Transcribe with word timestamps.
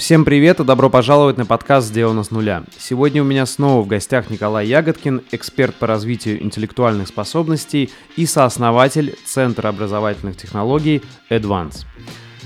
Всем 0.00 0.24
привет 0.24 0.58
и 0.60 0.64
добро 0.64 0.88
пожаловать 0.88 1.36
на 1.36 1.44
подкаст 1.44 1.88
«Сделано 1.88 2.22
с 2.22 2.30
нуля». 2.30 2.64
Сегодня 2.78 3.20
у 3.20 3.26
меня 3.26 3.44
снова 3.44 3.82
в 3.82 3.86
гостях 3.86 4.30
Николай 4.30 4.66
Ягодкин, 4.66 5.20
эксперт 5.30 5.74
по 5.74 5.86
развитию 5.86 6.42
интеллектуальных 6.42 7.06
способностей 7.06 7.90
и 8.16 8.24
сооснователь 8.24 9.14
Центра 9.26 9.68
образовательных 9.68 10.38
технологий 10.38 11.02
Advance. 11.28 11.84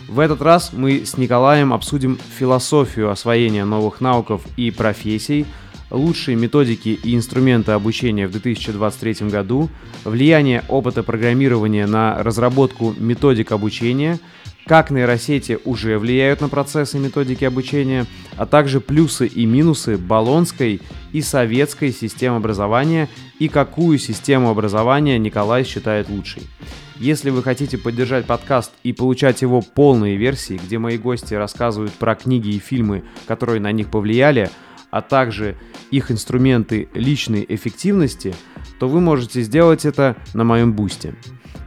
В 0.08 0.18
этот 0.18 0.42
раз 0.42 0.72
мы 0.72 1.06
с 1.06 1.16
Николаем 1.16 1.72
обсудим 1.72 2.18
философию 2.36 3.10
освоения 3.10 3.64
новых 3.64 4.00
навыков 4.00 4.42
и 4.56 4.72
профессий, 4.72 5.46
лучшие 5.92 6.36
методики 6.36 6.88
и 6.88 7.14
инструменты 7.14 7.70
обучения 7.70 8.26
в 8.26 8.32
2023 8.32 9.28
году, 9.28 9.70
влияние 10.04 10.64
опыта 10.68 11.04
программирования 11.04 11.86
на 11.86 12.20
разработку 12.20 12.96
методик 12.98 13.52
обучения– 13.52 14.18
как 14.66 14.90
нейросети 14.90 15.58
уже 15.64 15.98
влияют 15.98 16.40
на 16.40 16.48
процессы 16.48 16.96
и 16.96 17.00
методики 17.00 17.44
обучения, 17.44 18.06
а 18.36 18.46
также 18.46 18.80
плюсы 18.80 19.26
и 19.26 19.44
минусы 19.46 19.96
баллонской 19.98 20.80
и 21.12 21.20
советской 21.20 21.92
систем 21.92 22.34
образования 22.34 23.08
и 23.38 23.48
какую 23.48 23.98
систему 23.98 24.50
образования 24.50 25.18
Николай 25.18 25.64
считает 25.64 26.08
лучшей. 26.08 26.42
Если 26.96 27.30
вы 27.30 27.42
хотите 27.42 27.76
поддержать 27.76 28.24
подкаст 28.24 28.72
и 28.84 28.92
получать 28.92 29.42
его 29.42 29.60
полные 29.60 30.16
версии, 30.16 30.60
где 30.64 30.78
мои 30.78 30.96
гости 30.96 31.34
рассказывают 31.34 31.92
про 31.92 32.14
книги 32.14 32.50
и 32.50 32.60
фильмы, 32.60 33.02
которые 33.26 33.60
на 33.60 33.72
них 33.72 33.90
повлияли, 33.90 34.48
а 34.90 35.02
также 35.02 35.56
их 35.90 36.12
инструменты 36.12 36.88
личной 36.94 37.44
эффективности, 37.48 38.32
то 38.78 38.88
вы 38.88 39.00
можете 39.00 39.42
сделать 39.42 39.84
это 39.84 40.16
на 40.34 40.44
моем 40.44 40.72
бусте. 40.72 41.14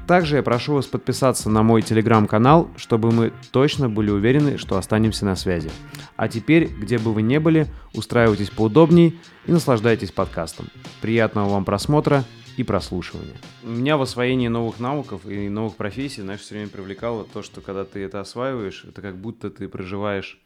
Также 0.08 0.38
я 0.38 0.44
прошу 0.44 0.76
вас 0.76 0.86
подписаться 0.86 1.50
на 1.50 1.64
мой 1.64 1.82
телеграм-канал, 1.82 2.70
чтобы 2.78 3.12
мы 3.12 3.34
точно 3.52 3.90
были 3.90 4.10
уверены, 4.10 4.58
что 4.58 4.78
останемся 4.78 5.26
на 5.26 5.36
связи. 5.36 5.70
А 6.16 6.30
теперь, 6.30 6.68
где 6.68 6.98
бы 6.98 7.14
вы 7.14 7.22
ни 7.24 7.38
были, 7.40 7.68
устраивайтесь 7.94 8.50
поудобней 8.50 9.20
и 9.46 9.52
наслаждайтесь 9.52 10.14
подкастом. 10.14 10.68
Приятного 11.02 11.50
вам 11.50 11.66
просмотра 11.66 12.24
и 12.56 12.64
прослушивания. 12.64 13.36
Меня 13.64 13.98
в 13.98 14.02
освоении 14.02 14.48
новых 14.48 14.80
навыков 14.80 15.26
и 15.26 15.50
новых 15.50 15.76
профессий, 15.76 16.22
знаешь, 16.22 16.40
все 16.40 16.56
время 16.56 16.70
привлекало 16.70 17.26
то, 17.26 17.44
что 17.44 17.60
когда 17.60 17.84
ты 17.84 18.00
это 18.00 18.22
осваиваешь, 18.22 18.86
это 18.88 19.02
как 19.02 19.18
будто 19.18 19.50
ты 19.50 19.68
проживаешь 19.68 20.40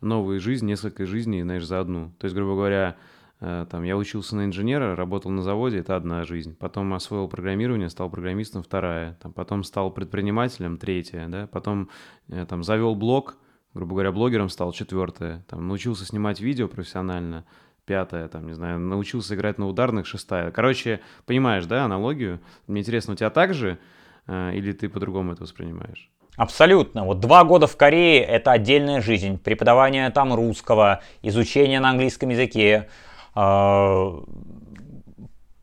новую 0.00 0.40
жизнь, 0.40 0.66
несколько 0.66 1.06
жизней, 1.06 1.42
знаешь, 1.42 1.64
за 1.64 1.78
одну. 1.78 2.10
То 2.18 2.24
есть, 2.24 2.34
грубо 2.34 2.54
говоря, 2.54 2.96
там, 3.40 3.82
я 3.82 3.96
учился 3.96 4.34
на 4.36 4.46
инженера, 4.46 4.96
работал 4.96 5.30
на 5.30 5.42
заводе, 5.42 5.78
это 5.78 5.94
одна 5.94 6.24
жизнь. 6.24 6.56
Потом 6.56 6.92
освоил 6.94 7.28
программирование, 7.28 7.90
стал 7.90 8.08
программистом, 8.08 8.62
вторая. 8.62 9.18
Там, 9.22 9.32
потом 9.32 9.62
стал 9.62 9.90
предпринимателем, 9.90 10.78
третья. 10.78 11.26
Да? 11.28 11.46
Потом 11.46 11.90
э, 12.28 12.46
там, 12.46 12.62
завел 12.64 12.94
блог, 12.94 13.36
грубо 13.74 13.92
говоря, 13.92 14.12
блогером 14.12 14.48
стал, 14.48 14.72
четвертая. 14.72 15.44
Там, 15.48 15.68
научился 15.68 16.06
снимать 16.06 16.40
видео 16.40 16.66
профессионально, 16.66 17.44
пятая, 17.84 18.28
там, 18.28 18.46
не 18.46 18.54
знаю, 18.54 18.80
научился 18.80 19.34
играть 19.34 19.58
на 19.58 19.68
ударных, 19.68 20.06
шестая. 20.06 20.50
Короче, 20.50 21.00
понимаешь, 21.26 21.66
да, 21.66 21.84
аналогию? 21.84 22.40
Мне 22.66 22.80
интересно, 22.80 23.12
у 23.12 23.16
тебя 23.16 23.30
так 23.30 23.52
же 23.52 23.78
э, 24.26 24.54
или 24.54 24.72
ты 24.72 24.88
по-другому 24.88 25.32
это 25.32 25.42
воспринимаешь? 25.42 26.10
Абсолютно. 26.36 27.04
Вот 27.04 27.20
два 27.20 27.44
года 27.44 27.66
в 27.66 27.76
Корее– 27.76 28.22
это 28.24 28.52
отдельная 28.52 29.00
жизнь. 29.00 29.38
Преподавание 29.38 30.10
там 30.10 30.34
русского, 30.34 31.02
изучение 31.22 31.80
на 31.80 31.90
английском 31.90 32.28
языке, 32.28 32.88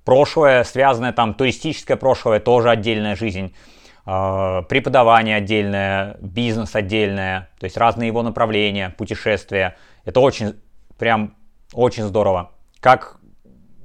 прошлое, 0.04 0.64
связанное 0.64 1.14
там, 1.14 1.34
туристическое 1.34 1.98
прошлое, 1.98 2.40
тоже 2.40 2.70
отдельная 2.70 3.16
жизнь. 3.16 3.54
А, 4.06 4.64
преподавание 4.64 5.38
отдельное, 5.38 6.18
бизнес 6.20 6.76
отдельное, 6.76 7.50
то 7.60 7.64
есть 7.66 7.78
разные 7.78 8.08
его 8.08 8.22
направления, 8.22 8.90
путешествия. 8.90 9.78
Это 10.04 10.20
очень, 10.20 10.56
прям 10.98 11.36
очень 11.74 12.04
здорово. 12.04 12.52
Как 12.82 13.18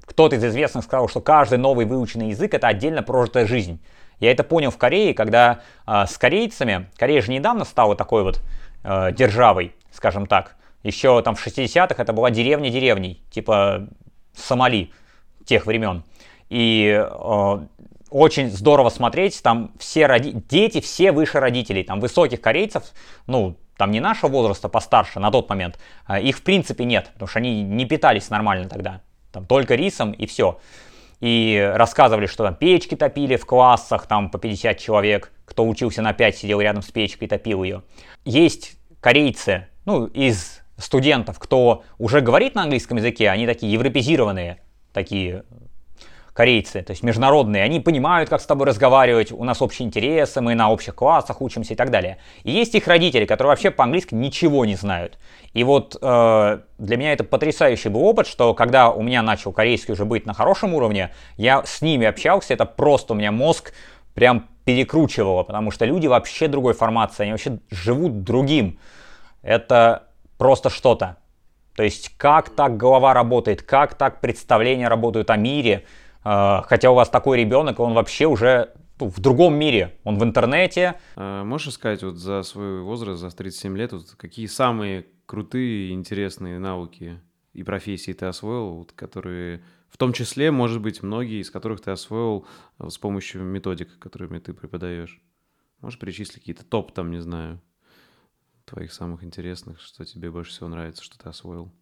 кто-то 0.04 0.36
из 0.36 0.44
известных 0.44 0.84
сказал, 0.84 1.08
что 1.08 1.20
каждый 1.20 1.58
новый 1.58 1.86
выученный 1.86 2.30
язык 2.30 2.54
это 2.54 2.66
отдельно 2.66 3.02
прожитая 3.02 3.46
жизнь. 3.46 3.80
Я 4.18 4.32
это 4.32 4.42
понял 4.42 4.72
в 4.72 4.78
Корее, 4.78 5.14
когда 5.14 5.60
э, 5.86 6.06
с 6.08 6.18
корейцами, 6.18 6.90
Корея 6.96 7.22
же 7.22 7.30
недавно 7.30 7.64
стала 7.64 7.94
такой 7.94 8.24
вот 8.24 8.42
э, 8.82 9.12
державой, 9.12 9.76
скажем 9.92 10.26
так, 10.26 10.56
еще 10.88 11.22
там 11.22 11.34
в 11.34 11.46
60-х 11.46 12.02
это 12.02 12.12
была 12.12 12.30
деревня 12.30 12.70
деревней, 12.70 13.22
типа 13.30 13.88
Сомали 14.34 14.90
тех 15.44 15.66
времен. 15.66 16.04
И 16.48 16.88
э, 16.88 17.58
очень 18.10 18.50
здорово 18.50 18.88
смотреть, 18.88 19.42
там 19.42 19.72
все 19.78 20.06
роди... 20.06 20.32
дети, 20.32 20.80
все 20.80 21.12
выше 21.12 21.40
родителей, 21.40 21.84
там 21.84 22.00
высоких 22.00 22.40
корейцев, 22.40 22.84
ну, 23.26 23.56
там 23.76 23.90
не 23.90 24.00
нашего 24.00 24.30
возраста, 24.30 24.68
постарше 24.68 25.20
на 25.20 25.30
тот 25.30 25.48
момент, 25.48 25.78
э, 26.08 26.22
их 26.22 26.38
в 26.38 26.42
принципе 26.42 26.84
нет, 26.84 27.10
потому 27.12 27.28
что 27.28 27.38
они 27.38 27.62
не 27.62 27.84
питались 27.84 28.30
нормально 28.30 28.68
тогда, 28.68 29.02
там 29.32 29.46
только 29.46 29.74
рисом 29.74 30.12
и 30.12 30.26
все. 30.26 30.58
И 31.20 31.72
рассказывали, 31.74 32.26
что 32.26 32.44
там 32.44 32.54
печки 32.54 32.94
топили 32.94 33.36
в 33.36 33.44
классах, 33.44 34.06
там 34.06 34.30
по 34.30 34.38
50 34.38 34.78
человек, 34.78 35.32
кто 35.44 35.66
учился 35.66 36.00
на 36.00 36.12
5, 36.12 36.36
сидел 36.38 36.60
рядом 36.60 36.82
с 36.82 36.90
печкой 36.90 37.26
и 37.26 37.28
топил 37.28 37.64
ее. 37.64 37.82
Есть 38.24 38.76
корейцы, 39.00 39.66
ну, 39.84 40.06
из 40.06 40.60
студентов, 40.78 41.38
кто 41.38 41.82
уже 41.98 42.20
говорит 42.20 42.54
на 42.54 42.62
английском 42.62 42.96
языке, 42.96 43.30
они 43.30 43.46
такие 43.46 43.72
европезированные, 43.72 44.58
такие 44.92 45.44
корейцы, 46.38 46.82
то 46.82 46.92
есть 46.92 47.02
международные, 47.02 47.64
они 47.64 47.80
понимают, 47.80 48.30
как 48.30 48.40
с 48.40 48.46
тобой 48.46 48.68
разговаривать, 48.68 49.32
у 49.32 49.42
нас 49.42 49.60
общие 49.60 49.84
интересы, 49.84 50.40
мы 50.40 50.54
на 50.54 50.70
общих 50.70 50.94
классах 50.94 51.42
учимся 51.42 51.74
и 51.74 51.76
так 51.76 51.90
далее. 51.90 52.18
И 52.44 52.52
есть 52.52 52.76
их 52.76 52.86
родители, 52.86 53.24
которые 53.24 53.48
вообще 53.50 53.72
по-английски 53.72 54.14
ничего 54.14 54.64
не 54.64 54.76
знают. 54.76 55.18
И 55.52 55.64
вот 55.64 55.96
э, 56.00 56.60
для 56.78 56.96
меня 56.96 57.12
это 57.12 57.24
потрясающий 57.24 57.88
был 57.88 58.04
опыт, 58.04 58.28
что 58.28 58.54
когда 58.54 58.92
у 58.92 59.02
меня 59.02 59.20
начал 59.22 59.50
корейский 59.50 59.94
уже 59.94 60.04
быть 60.04 60.26
на 60.26 60.32
хорошем 60.32 60.74
уровне, 60.74 61.10
я 61.36 61.64
с 61.64 61.82
ними 61.82 62.06
общался, 62.06 62.54
это 62.54 62.66
просто 62.66 63.14
у 63.14 63.16
меня 63.16 63.32
мозг 63.32 63.72
прям 64.14 64.46
перекручивало, 64.64 65.42
потому 65.42 65.72
что 65.72 65.86
люди 65.86 66.06
вообще 66.06 66.46
другой 66.46 66.74
формации, 66.74 67.24
они 67.24 67.32
вообще 67.32 67.58
живут 67.68 68.22
другим. 68.22 68.78
Это 69.42 70.07
просто 70.38 70.70
что-то. 70.70 71.18
То 71.76 71.82
есть 71.82 72.16
как 72.16 72.50
так 72.50 72.76
голова 72.76 73.14
работает, 73.14 73.62
как 73.62 73.94
так 73.94 74.20
представления 74.20 74.88
работают 74.88 75.30
о 75.30 75.36
мире, 75.36 75.84
э, 76.24 76.62
хотя 76.64 76.90
у 76.90 76.94
вас 76.94 77.08
такой 77.08 77.38
ребенок, 77.38 77.78
он 77.78 77.94
вообще 77.94 78.26
уже 78.26 78.72
ну, 78.98 79.08
в 79.08 79.20
другом 79.20 79.54
мире, 79.54 79.96
он 80.04 80.18
в 80.18 80.24
интернете. 80.24 80.98
А 81.14 81.44
можешь 81.44 81.74
сказать 81.74 82.02
вот 82.02 82.16
за 82.16 82.42
свой 82.42 82.80
возраст, 82.80 83.20
за 83.20 83.30
37 83.30 83.76
лет, 83.76 83.92
вот 83.92 84.14
какие 84.16 84.46
самые 84.46 85.06
крутые, 85.26 85.92
интересные 85.92 86.58
навыки 86.58 87.20
и 87.52 87.62
профессии 87.62 88.12
ты 88.12 88.26
освоил, 88.26 88.76
вот, 88.76 88.92
которые 88.92 89.62
в 89.88 89.96
том 89.96 90.12
числе, 90.12 90.50
может 90.50 90.80
быть, 90.82 91.02
многие 91.02 91.40
из 91.40 91.50
которых 91.50 91.80
ты 91.80 91.90
освоил 91.90 92.46
э, 92.78 92.88
с 92.88 92.98
помощью 92.98 93.42
методик, 93.42 93.98
которыми 93.98 94.38
ты 94.38 94.52
преподаешь? 94.52 95.20
Можешь 95.80 95.98
перечислить 95.98 96.40
какие-то 96.40 96.64
топ 96.64 96.92
там, 96.92 97.10
не 97.10 97.20
знаю, 97.20 97.60
твоих 98.68 98.92
самых 98.92 99.24
интересных, 99.24 99.80
что 99.80 100.04
тебе 100.04 100.30
больше 100.30 100.52
всего 100.52 100.68
нравится, 100.68 101.02
что 101.02 101.18
ты 101.18 101.28
освоил? 101.28 101.72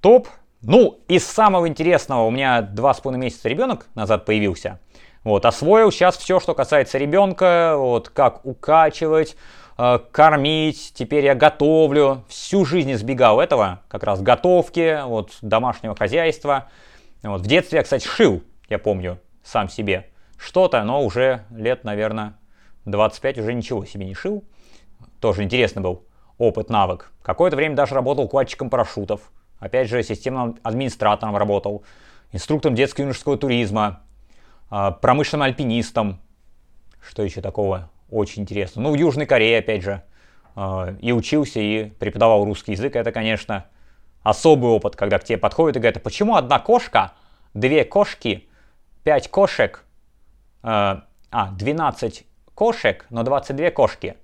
Топ? 0.00 0.28
Ну, 0.60 1.00
из 1.08 1.26
самого 1.26 1.68
интересного 1.68 2.26
у 2.26 2.30
меня 2.30 2.62
два 2.62 2.94
с 2.94 3.00
половиной 3.00 3.24
месяца 3.24 3.48
ребенок 3.48 3.86
назад 3.94 4.24
появился. 4.24 4.80
Вот, 5.22 5.44
освоил 5.46 5.90
сейчас 5.90 6.16
все, 6.16 6.40
что 6.40 6.54
касается 6.54 6.98
ребенка, 6.98 7.74
вот, 7.76 8.08
как 8.10 8.44
укачивать, 8.44 9.36
э, 9.78 9.98
кормить, 10.10 10.92
теперь 10.94 11.24
я 11.24 11.34
готовлю. 11.34 12.24
Всю 12.28 12.64
жизнь 12.64 12.92
избегал 12.92 13.40
этого, 13.40 13.82
как 13.88 14.04
раз 14.04 14.20
готовки, 14.20 15.00
вот, 15.04 15.32
домашнего 15.42 15.94
хозяйства. 15.94 16.68
Вот, 17.22 17.40
в 17.40 17.46
детстве 17.46 17.78
я, 17.78 17.82
кстати, 17.82 18.06
шил, 18.06 18.42
я 18.68 18.78
помню, 18.78 19.18
сам 19.42 19.68
себе 19.68 20.10
что-то, 20.36 20.82
но 20.82 21.02
уже 21.02 21.44
лет, 21.50 21.84
наверное, 21.84 22.34
25 22.84 23.38
уже 23.38 23.54
ничего 23.54 23.84
себе 23.84 24.04
не 24.06 24.14
шил. 24.14 24.44
Тоже 25.24 25.42
интересный 25.42 25.80
был 25.80 26.04
опыт, 26.36 26.68
навык. 26.68 27.10
Какое-то 27.22 27.56
время 27.56 27.74
даже 27.74 27.94
работал 27.94 28.28
кладчиком 28.28 28.68
парашютов. 28.68 29.32
Опять 29.58 29.88
же, 29.88 30.02
системным 30.02 30.58
администратором 30.62 31.34
работал. 31.34 31.82
Инструктором 32.32 32.74
детско-юношеского 32.74 33.38
туризма. 33.38 34.02
А, 34.68 34.90
промышленным 34.90 35.44
альпинистом. 35.44 36.20
Что 37.00 37.22
еще 37.22 37.40
такого 37.40 37.88
очень 38.10 38.42
интересно? 38.42 38.82
Ну, 38.82 38.90
в 38.90 38.96
Южной 38.96 39.24
Корее, 39.24 39.60
опять 39.60 39.82
же. 39.82 40.02
А, 40.56 40.94
и 41.00 41.10
учился, 41.10 41.58
и 41.58 41.84
преподавал 41.84 42.44
русский 42.44 42.72
язык. 42.72 42.94
Это, 42.94 43.10
конечно, 43.10 43.64
особый 44.22 44.68
опыт, 44.72 44.94
когда 44.94 45.18
к 45.18 45.24
тебе 45.24 45.38
подходят 45.38 45.78
и 45.78 45.78
говорят, 45.78 45.96
а 45.96 46.00
почему 46.00 46.36
одна 46.36 46.58
кошка, 46.58 47.14
две 47.54 47.86
кошки, 47.86 48.46
пять 49.04 49.30
кошек, 49.30 49.84
а, 50.62 51.06
12 51.30 52.26
кошек, 52.54 53.06
но 53.08 53.22
22 53.22 53.70
кошки– 53.70 54.16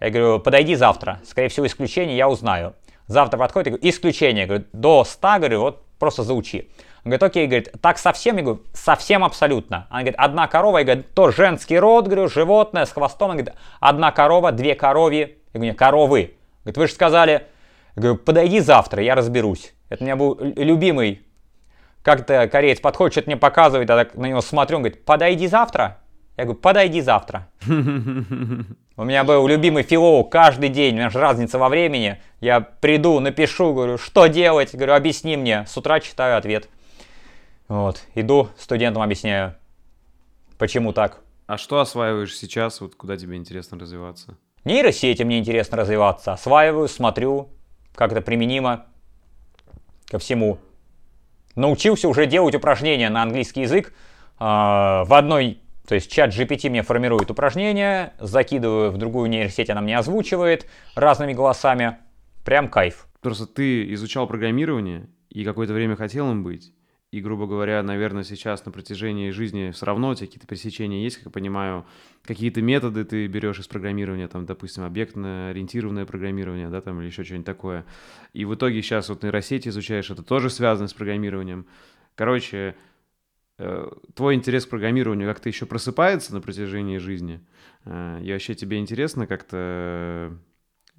я 0.00 0.10
говорю, 0.10 0.40
подойди 0.40 0.74
завтра. 0.74 1.20
Скорее 1.24 1.48
всего, 1.48 1.66
исключение 1.66 2.16
я 2.16 2.28
узнаю. 2.28 2.74
Завтра 3.06 3.38
подходит, 3.38 3.66
я 3.66 3.72
говорю, 3.72 3.90
исключение. 3.90 4.42
Я 4.42 4.46
говорю, 4.46 4.64
до 4.72 5.04
100, 5.04 5.28
говорю, 5.36 5.60
вот 5.60 5.84
просто 5.98 6.22
заучи. 6.22 6.70
Он 7.04 7.10
говорит, 7.10 7.22
окей, 7.22 7.46
говорит, 7.46 7.72
так 7.80 7.98
совсем? 7.98 8.36
Я 8.36 8.42
говорю, 8.42 8.62
совсем 8.72 9.24
абсолютно. 9.24 9.86
Она 9.90 10.00
говорит, 10.00 10.18
одна 10.18 10.48
корова, 10.48 10.78
я 10.78 10.84
говорю, 10.84 11.04
то 11.14 11.30
женский 11.30 11.78
род, 11.78 12.06
говорю, 12.06 12.28
животное 12.28 12.86
с 12.86 12.92
хвостом. 12.92 13.30
Она 13.30 13.42
говорит, 13.42 13.58
одна 13.78 14.10
корова, 14.12 14.52
две 14.52 14.74
корови. 14.74 15.18
Я 15.18 15.58
говорю, 15.58 15.70
нет, 15.70 15.78
коровы. 15.78 16.34
Говорит, 16.64 16.76
вы 16.78 16.86
же 16.86 16.92
сказали, 16.92 17.46
Я 17.96 18.02
говорю, 18.02 18.16
подойди 18.18 18.60
завтра, 18.60 19.02
я 19.02 19.14
разберусь. 19.14 19.74
Это 19.88 20.02
у 20.02 20.06
меня 20.06 20.16
был 20.16 20.38
любимый. 20.40 21.26
Как-то 22.02 22.48
кореец 22.48 22.80
подходит, 22.80 23.12
что-то 23.12 23.28
мне 23.28 23.36
показывает, 23.36 23.88
я 23.90 23.96
так 23.96 24.14
на 24.14 24.26
него 24.26 24.40
смотрю, 24.40 24.76
он 24.78 24.82
говорит, 24.82 25.04
подойди 25.04 25.46
завтра. 25.46 25.98
Я 26.40 26.46
говорю, 26.46 26.58
подойди 26.58 27.02
завтра. 27.02 27.48
У 27.66 29.04
меня 29.04 29.24
был 29.24 29.46
любимый 29.46 29.82
филолог 29.82 30.32
каждый 30.32 30.70
день, 30.70 30.94
у 30.94 30.96
меня 30.96 31.10
же 31.10 31.18
разница 31.18 31.58
во 31.58 31.68
времени. 31.68 32.18
Я 32.40 32.62
приду, 32.62 33.20
напишу, 33.20 33.74
говорю, 33.74 33.98
что 33.98 34.26
делать? 34.26 34.74
Говорю, 34.74 34.94
объясни 34.94 35.36
мне. 35.36 35.66
С 35.66 35.76
утра 35.76 36.00
читаю 36.00 36.38
ответ. 36.38 36.70
Вот, 37.68 38.02
иду, 38.14 38.48
студентам 38.56 39.02
объясняю, 39.02 39.54
почему 40.56 40.94
так. 40.94 41.18
А 41.46 41.58
что 41.58 41.78
осваиваешь 41.78 42.34
сейчас, 42.34 42.80
вот 42.80 42.94
куда 42.94 43.18
тебе 43.18 43.36
интересно 43.36 43.78
развиваться? 43.78 44.38
Нейросети 44.64 45.22
мне 45.22 45.40
интересно 45.40 45.76
развиваться. 45.76 46.32
Осваиваю, 46.32 46.88
смотрю, 46.88 47.50
как 47.94 48.12
это 48.12 48.22
применимо 48.22 48.86
ко 50.06 50.18
всему. 50.18 50.56
Научился 51.54 52.08
уже 52.08 52.24
делать 52.24 52.54
упражнения 52.54 53.10
на 53.10 53.24
английский 53.24 53.60
язык. 53.60 53.92
А, 54.38 55.04
в 55.04 55.12
одной, 55.12 55.60
то 55.90 55.96
есть 55.96 56.08
чат 56.08 56.30
GPT 56.30 56.70
мне 56.70 56.84
формирует 56.84 57.32
упражнения, 57.32 58.14
закидываю 58.20 58.92
в 58.92 58.96
другую 58.96 59.28
нейросеть, 59.28 59.70
она 59.70 59.80
мне 59.80 59.98
озвучивает 59.98 60.68
разными 60.94 61.32
голосами. 61.32 61.98
Прям 62.44 62.68
кайф. 62.68 63.08
Просто 63.20 63.48
ты 63.48 63.92
изучал 63.94 64.28
программирование 64.28 65.08
и 65.30 65.42
какое-то 65.42 65.72
время 65.72 65.96
хотел 65.96 66.30
им 66.30 66.44
быть. 66.44 66.72
И, 67.10 67.20
грубо 67.20 67.48
говоря, 67.48 67.82
наверное, 67.82 68.22
сейчас 68.22 68.64
на 68.64 68.70
протяжении 68.70 69.30
жизни 69.30 69.72
все 69.72 69.84
равно 69.84 70.10
у 70.10 70.14
тебя 70.14 70.28
какие-то 70.28 70.46
пересечения 70.46 71.02
есть, 71.02 71.16
как 71.16 71.24
я 71.24 71.30
понимаю, 71.32 71.84
какие-то 72.22 72.62
методы 72.62 73.04
ты 73.04 73.26
берешь 73.26 73.58
из 73.58 73.66
программирования, 73.66 74.28
там, 74.28 74.46
допустим, 74.46 74.84
объектно-ориентированное 74.84 76.06
программирование, 76.06 76.68
да, 76.68 76.80
там, 76.82 77.00
или 77.00 77.08
еще 77.08 77.24
что-нибудь 77.24 77.46
такое. 77.46 77.84
И 78.32 78.44
в 78.44 78.54
итоге 78.54 78.80
сейчас 78.80 79.08
вот 79.08 79.24
нейросети 79.24 79.70
изучаешь, 79.70 80.08
это 80.08 80.22
тоже 80.22 80.50
связано 80.50 80.86
с 80.86 80.94
программированием. 80.94 81.66
Короче, 82.14 82.76
твой 84.14 84.34
интерес 84.34 84.66
к 84.66 84.70
программированию 84.70 85.28
как-то 85.28 85.48
еще 85.48 85.66
просыпается 85.66 86.34
на 86.34 86.40
протяжении 86.40 86.98
жизни, 86.98 87.40
э, 87.84 88.20
и 88.22 88.32
вообще 88.32 88.54
тебе 88.54 88.78
интересно 88.78 89.26
как-то 89.26 90.32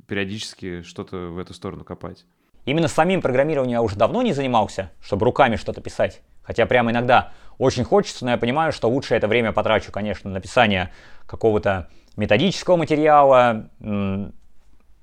периодически 0.08 0.82
что-то 0.82 1.28
в 1.28 1.38
эту 1.38 1.54
сторону 1.54 1.84
копать? 1.84 2.26
Именно 2.66 2.88
самим 2.88 3.22
программированием 3.22 3.80
я 3.80 3.82
уже 3.82 3.96
давно 3.96 4.22
не 4.22 4.34
занимался, 4.34 4.92
чтобы 5.02 5.26
руками 5.26 5.56
что-то 5.56 5.82
писать. 5.82 6.22
Хотя 6.44 6.66
прямо 6.66 6.92
иногда 6.92 7.34
очень 7.58 7.84
хочется, 7.84 8.26
но 8.26 8.32
я 8.32 8.38
понимаю, 8.38 8.72
что 8.72 8.90
лучше 8.90 9.16
это 9.16 9.28
время 9.28 9.52
потрачу, 9.52 9.92
конечно, 9.92 10.30
на 10.30 10.36
написание 10.36 10.92
какого-то 11.26 11.90
методического 12.18 12.76
материала, 12.78 13.70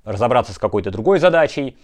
разобраться 0.05 0.53
с 0.53 0.59
какой-то 0.59 0.91
другой 0.91 1.19
задачей. 1.19 1.77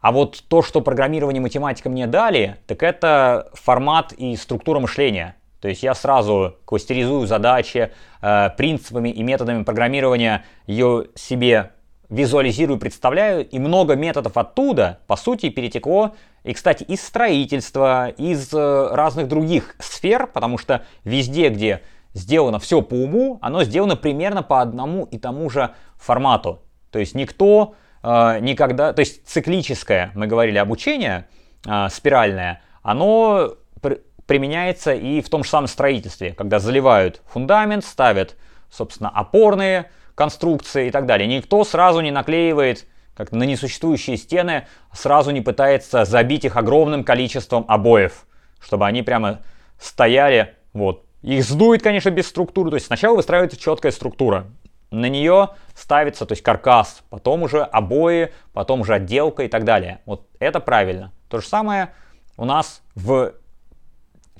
А 0.00 0.12
вот 0.12 0.42
то, 0.48 0.62
что 0.62 0.80
программирование 0.80 1.40
и 1.40 1.42
математика 1.42 1.90
мне 1.90 2.06
дали, 2.06 2.56
так 2.66 2.82
это 2.82 3.50
формат 3.52 4.12
и 4.12 4.34
структура 4.36 4.80
мышления. 4.80 5.36
То 5.60 5.68
есть 5.68 5.82
я 5.82 5.94
сразу 5.94 6.56
кластеризую 6.64 7.26
задачи, 7.26 7.92
э, 8.22 8.50
принципами 8.56 9.10
и 9.10 9.22
методами 9.22 9.62
программирования 9.62 10.44
ее 10.66 11.08
себе 11.14 11.72
визуализирую, 12.08 12.78
представляю, 12.78 13.46
и 13.46 13.58
много 13.58 13.94
методов 13.94 14.36
оттуда, 14.36 15.00
по 15.06 15.16
сути, 15.16 15.50
перетекло, 15.50 16.16
и, 16.44 16.54
кстати, 16.54 16.82
из 16.82 17.06
строительства, 17.06 18.08
из 18.08 18.52
э, 18.54 18.88
разных 18.92 19.28
других 19.28 19.76
сфер, 19.78 20.26
потому 20.26 20.56
что 20.56 20.82
везде, 21.04 21.50
где 21.50 21.82
сделано 22.14 22.58
все 22.58 22.80
по 22.80 22.94
уму, 22.94 23.38
оно 23.42 23.62
сделано 23.64 23.96
примерно 23.96 24.42
по 24.42 24.62
одному 24.62 25.04
и 25.04 25.18
тому 25.18 25.50
же 25.50 25.72
формату. 25.96 26.60
То 26.90 26.98
есть 26.98 27.14
никто 27.14 27.74
никогда, 28.02 28.92
то 28.92 29.00
есть 29.00 29.26
циклическое, 29.26 30.12
мы 30.14 30.26
говорили, 30.26 30.58
обучение, 30.58 31.26
э, 31.66 31.88
спиральное, 31.90 32.62
оно 32.82 33.54
при, 33.82 34.00
применяется 34.26 34.94
и 34.94 35.20
в 35.20 35.28
том 35.28 35.44
же 35.44 35.50
самом 35.50 35.66
строительстве, 35.68 36.32
когда 36.32 36.58
заливают 36.58 37.20
фундамент, 37.26 37.84
ставят, 37.84 38.36
собственно, 38.70 39.10
опорные 39.10 39.90
конструкции 40.14 40.88
и 40.88 40.90
так 40.90 41.06
далее. 41.06 41.26
Никто 41.26 41.64
сразу 41.64 42.00
не 42.00 42.10
наклеивает 42.10 42.86
как 43.14 43.32
на 43.32 43.42
несуществующие 43.42 44.16
стены, 44.16 44.66
сразу 44.94 45.30
не 45.30 45.42
пытается 45.42 46.06
забить 46.06 46.46
их 46.46 46.56
огромным 46.56 47.04
количеством 47.04 47.66
обоев, 47.68 48.24
чтобы 48.60 48.86
они 48.86 49.02
прямо 49.02 49.40
стояли, 49.78 50.54
вот. 50.72 51.04
Их 51.20 51.44
сдует, 51.44 51.82
конечно, 51.82 52.08
без 52.08 52.28
структуры, 52.28 52.70
то 52.70 52.76
есть 52.76 52.86
сначала 52.86 53.16
выстраивается 53.16 53.60
четкая 53.60 53.92
структура, 53.92 54.46
на 54.90 55.08
нее 55.08 55.50
ставится, 55.74 56.26
то 56.26 56.32
есть 56.32 56.42
каркас, 56.42 57.02
потом 57.10 57.42
уже 57.42 57.62
обои, 57.62 58.32
потом 58.52 58.80
уже 58.80 58.94
отделка 58.94 59.44
и 59.44 59.48
так 59.48 59.64
далее. 59.64 60.00
Вот 60.04 60.26
это 60.38 60.60
правильно. 60.60 61.12
То 61.28 61.40
же 61.40 61.46
самое 61.46 61.92
у 62.36 62.44
нас 62.44 62.82
в 62.94 63.34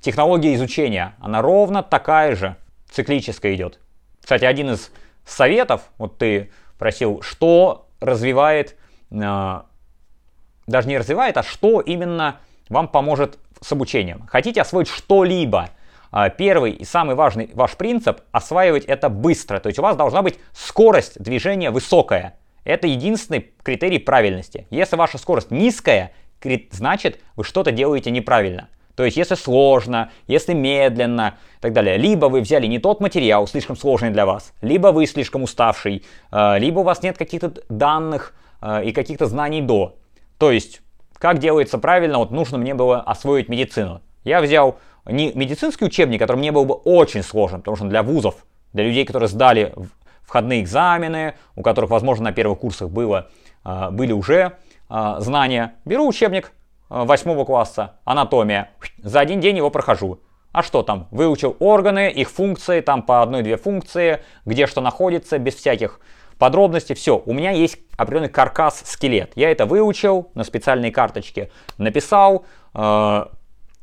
технологии 0.00 0.55
изучения. 0.55 1.14
Она 1.20 1.43
ровно 1.43 1.82
такая 1.82 2.35
же, 2.35 2.56
циклическая 2.91 3.55
идет. 3.55 3.79
Кстати, 4.20 4.44
один 4.44 4.70
из 4.70 4.91
советов, 5.25 5.82
вот 5.99 6.19
ты 6.19 6.50
просил, 6.79 7.23
что 7.23 7.88
развивает, 8.00 8.76
э, 9.11 9.61
даже 10.67 10.88
не 10.88 10.99
развивает, 10.99 11.37
а 11.37 11.43
что 11.43 11.81
именно 11.81 12.41
вам 12.69 12.88
поможет 12.88 13.38
с 13.61 13.70
обучением. 13.73 14.26
Хотите 14.26 14.62
освоить 14.62 14.88
что-либо, 14.88 15.70
первый 16.37 16.73
и 16.73 16.85
самый 16.85 17.15
важный 17.15 17.51
ваш 17.55 17.77
принцип– 17.77 18.21
осваивать 18.33 18.85
это 18.85 19.09
быстро. 19.09 19.61
То 19.61 19.69
есть 19.69 19.79
у 19.79 19.83
вас 19.83 19.97
должна 19.97 20.23
быть 20.23 20.39
скорость 20.53 21.23
движения 21.23 21.71
высокая. 21.71 22.39
Это 22.65 22.87
единственный 22.87 23.53
критерий 23.62 23.99
правильности. 23.99 24.67
Если 24.71 24.97
ваша 24.97 25.19
скорость 25.19 25.51
низкая, 25.51 26.12
значит 26.71 27.21
вы 27.37 27.45
что-то 27.45 27.73
делаете 27.73 28.11
неправильно. 28.11 28.69
То 29.01 29.05
есть, 29.05 29.17
если 29.17 29.35
сложно, 29.35 30.11
если 30.27 30.53
медленно 30.53 31.39
и 31.59 31.62
так 31.62 31.73
далее, 31.73 31.97
либо 31.97 32.27
вы 32.27 32.43
взяли 32.43 32.67
не 32.67 32.79
тот 32.79 33.01
материал, 33.01 33.47
слишком 33.47 33.75
сложный 33.75 34.11
для 34.11 34.27
вас, 34.27 34.53
либо 34.61 34.89
вы 34.89 35.06
слишком 35.06 35.43
уставший, 35.43 36.05
э, 36.31 36.59
либо 36.59 36.81
у 36.81 36.83
вас 36.83 37.03
нет 37.03 37.17
каких-то 37.17 37.55
данных 37.71 38.35
э, 38.61 38.85
и 38.85 38.93
каких-то 38.93 39.25
знаний 39.25 39.63
до. 39.63 39.97
То 40.37 40.51
есть, 40.51 40.83
как 41.15 41.39
делается 41.39 41.79
правильно, 41.79 42.19
вот 42.19 42.31
нужно 42.31 42.59
мне 42.59 42.75
было 42.75 43.01
освоить 43.01 43.49
медицину. 43.49 44.03
Я 44.23 44.43
взял 44.43 44.79
не 45.11 45.33
медицинский 45.33 45.85
учебник, 45.85 46.19
который 46.21 46.39
мне 46.39 46.53
был 46.53 46.65
бы 46.65 46.75
очень 46.75 47.23
сложен, 47.23 47.61
потому 47.61 47.77
что 47.77 47.87
для 47.87 48.03
вузов, 48.03 48.47
для 48.73 48.85
людей, 48.85 49.05
которые 49.05 49.29
сдали 49.29 49.75
входные 50.23 50.62
экзамены, 50.62 51.35
у 51.57 51.62
которых, 51.62 51.91
возможно, 51.91 52.25
на 52.25 52.33
первых 52.33 52.61
курсах 52.61 52.91
было, 52.91 53.29
э, 53.65 53.91
были 53.91 54.12
уже 54.12 54.57
знания, 54.89 55.75
беру 55.85 56.09
учебник 56.09 56.53
Э, 56.91 57.05
восьмого 57.05 57.44
класса, 57.44 57.94
анатомия. 58.05 58.70
За 58.99 59.20
один 59.20 59.41
день 59.41 59.56
его 59.56 59.70
прохожу. 59.70 60.20
А 60.53 60.65
что 60.65 60.82
там? 60.82 61.06
Выучил 61.13 61.56
органы, 61.61 62.11
их 62.11 62.29
функции, 62.29 62.81
там 62.81 63.03
по 63.03 63.23
одной-две 63.23 63.56
функции, 63.56 64.23
где 64.44 64.67
что 64.67 64.81
находится, 64.81 65.39
без 65.39 65.55
всяких 65.55 66.01
подробностей. 66.39 66.96
Все, 66.96 67.23
у 67.25 67.32
меня 67.32 67.53
есть 67.53 67.79
определенный 67.96 68.29
каркас, 68.29 68.82
скелет. 68.84 69.31
Я 69.37 69.53
это 69.53 69.67
выучил 69.67 70.32
на 70.34 70.43
специальной 70.43 70.91
карточке, 70.91 71.51
написал. 71.79 72.44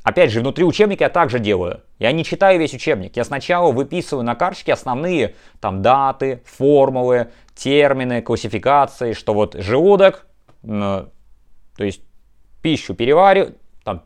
Опять 0.08 0.30
же, 0.30 0.40
внутри 0.40 0.64
учебника 0.64 1.04
я 1.04 1.10
также 1.10 1.38
делаю. 1.38 1.82
Я 1.98 2.12
не 2.12 2.24
читаю 2.24 2.58
весь 2.58 2.74
учебник. 2.74 3.16
Я 3.16 3.24
сначала 3.24 3.72
выписываю 3.72 4.24
на 4.24 4.34
карточке 4.34 4.72
основные 4.72 5.34
там 5.60 5.82
даты, 5.82 6.42
формулы, 6.44 7.30
термины, 7.54 8.22
классификации, 8.22 9.12
что 9.12 9.34
вот 9.34 9.54
желудок, 9.54 10.26
то 10.62 11.10
есть 11.78 12.02
пищу 12.62 12.94
перевариваю, 12.94 13.54
там, 13.84 14.02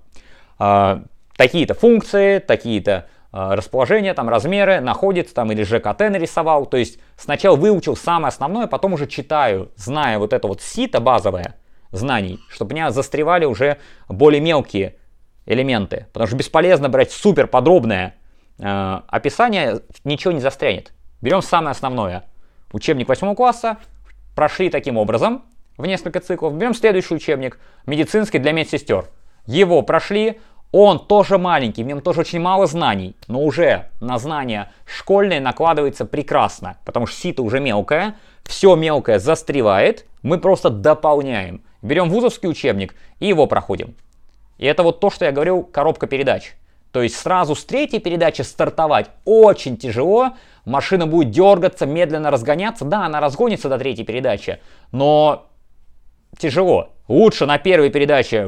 э, 0.58 1.02
такие-то 1.36 1.74
функции, 1.74 2.38
такие-то 2.38 3.08
э, 3.32 3.54
расположения, 3.54 4.12
там, 4.14 4.28
размеры 4.28 4.80
находятся, 4.80 5.34
там, 5.34 5.52
или 5.52 5.62
ЖКТ 5.62 6.00
нарисовал. 6.00 6.66
То 6.66 6.76
есть 6.76 6.98
сначала 7.16 7.56
выучил 7.56 7.96
самое 7.96 8.28
основное, 8.28 8.66
потом 8.66 8.92
уже 8.92 9.06
читаю, 9.06 9.70
зная 9.76 10.18
вот 10.18 10.32
это 10.32 10.48
вот 10.48 10.60
сито 10.60 11.00
базовое 11.00 11.54
знаний, 11.92 12.40
чтобы 12.48 12.74
меня 12.74 12.90
застревали 12.90 13.44
уже 13.44 13.78
более 14.08 14.40
мелкие 14.40 14.96
элементы. 15.46 16.06
Потому 16.12 16.26
что 16.28 16.36
бесполезно 16.36 16.88
брать 16.88 17.12
супер 17.12 17.46
подробное 17.46 18.14
э, 18.58 19.00
описание, 19.08 19.80
ничего 20.04 20.32
не 20.32 20.40
застрянет. 20.40 20.92
Берем 21.20 21.42
самое 21.42 21.72
основное. 21.72 22.24
Учебник 22.72 23.08
8 23.08 23.34
класса, 23.34 23.78
прошли 24.34 24.70
таким 24.70 24.96
образом, 24.96 25.42
в 25.76 25.86
несколько 25.86 26.20
циклов. 26.20 26.54
Берем 26.54 26.74
следующий 26.74 27.14
учебник, 27.14 27.58
медицинский 27.86 28.38
для 28.38 28.52
медсестер. 28.52 29.06
Его 29.46 29.82
прошли, 29.82 30.40
он 30.70 31.06
тоже 31.06 31.36
маленький, 31.36 31.84
в 31.84 31.86
нем 31.86 32.00
тоже 32.00 32.20
очень 32.20 32.40
мало 32.40 32.66
знаний, 32.66 33.14
но 33.28 33.42
уже 33.42 33.90
на 34.00 34.18
знания 34.18 34.72
школьные 34.86 35.40
накладывается 35.40 36.06
прекрасно, 36.06 36.78
потому 36.84 37.06
что 37.06 37.20
сито 37.20 37.42
уже 37.42 37.60
мелкое, 37.60 38.16
все 38.44 38.74
мелкое 38.74 39.18
застревает, 39.18 40.06
мы 40.22 40.38
просто 40.38 40.70
дополняем. 40.70 41.62
Берем 41.82 42.08
вузовский 42.08 42.48
учебник 42.48 42.94
и 43.18 43.26
его 43.26 43.46
проходим. 43.46 43.96
И 44.58 44.66
это 44.66 44.82
вот 44.82 45.00
то, 45.00 45.10
что 45.10 45.24
я 45.24 45.32
говорил, 45.32 45.62
коробка 45.62 46.06
передач. 46.06 46.54
То 46.92 47.00
есть 47.02 47.16
сразу 47.16 47.54
с 47.54 47.64
третьей 47.64 48.00
передачи 48.00 48.42
стартовать 48.42 49.10
очень 49.24 49.78
тяжело, 49.78 50.32
машина 50.66 51.06
будет 51.06 51.30
дергаться, 51.30 51.86
медленно 51.86 52.30
разгоняться. 52.30 52.84
Да, 52.84 53.06
она 53.06 53.20
разгонится 53.20 53.68
до 53.68 53.78
третьей 53.78 54.04
передачи, 54.04 54.60
но 54.92 55.46
тяжело. 56.38 56.90
Лучше 57.08 57.46
на 57.46 57.58
первой 57.58 57.90
передаче 57.90 58.46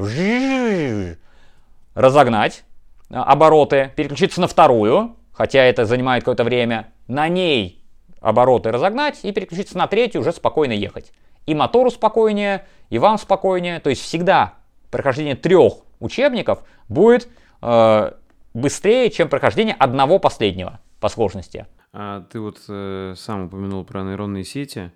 разогнать 1.95 2.65
обороты, 3.11 3.93
переключиться 3.97 4.41
на 4.41 4.49
вторую, 4.49 5.17
хотя 5.33 5.63
это 5.63 5.85
занимает 5.85 6.23
какое-то 6.23 6.45
время, 6.45 6.93
на 7.09 7.29
ней 7.29 7.83
обороты 8.21 8.71
разогнать 8.71 9.21
и 9.23 9.33
переключиться 9.33 9.77
на 9.79 9.87
третью, 9.87 10.21
уже 10.21 10.33
спокойно 10.33 10.73
ехать. 10.73 11.13
И 11.47 11.55
мотору 11.55 11.91
спокойнее, 11.91 12.65
и 12.91 12.99
вам 12.99 13.19
спокойнее. 13.19 13.81
То 13.81 13.91
есть 13.91 14.03
всегда 14.03 14.55
прохождение 14.95 15.35
трех 15.35 15.79
учебников 15.99 16.63
будет 16.89 17.29
э, 17.63 18.13
быстрее, 18.55 19.11
чем 19.11 19.29
прохождение 19.29 19.75
одного 19.75 20.21
последнего 20.21 20.79
по 21.01 21.09
сложности. 21.09 21.67
А 21.93 22.21
ты 22.31 22.39
вот 22.39 22.63
э, 22.69 23.15
сам 23.17 23.47
упомянул 23.47 23.85
про 23.85 24.05
нейронные 24.05 24.45
сети. 24.45 24.93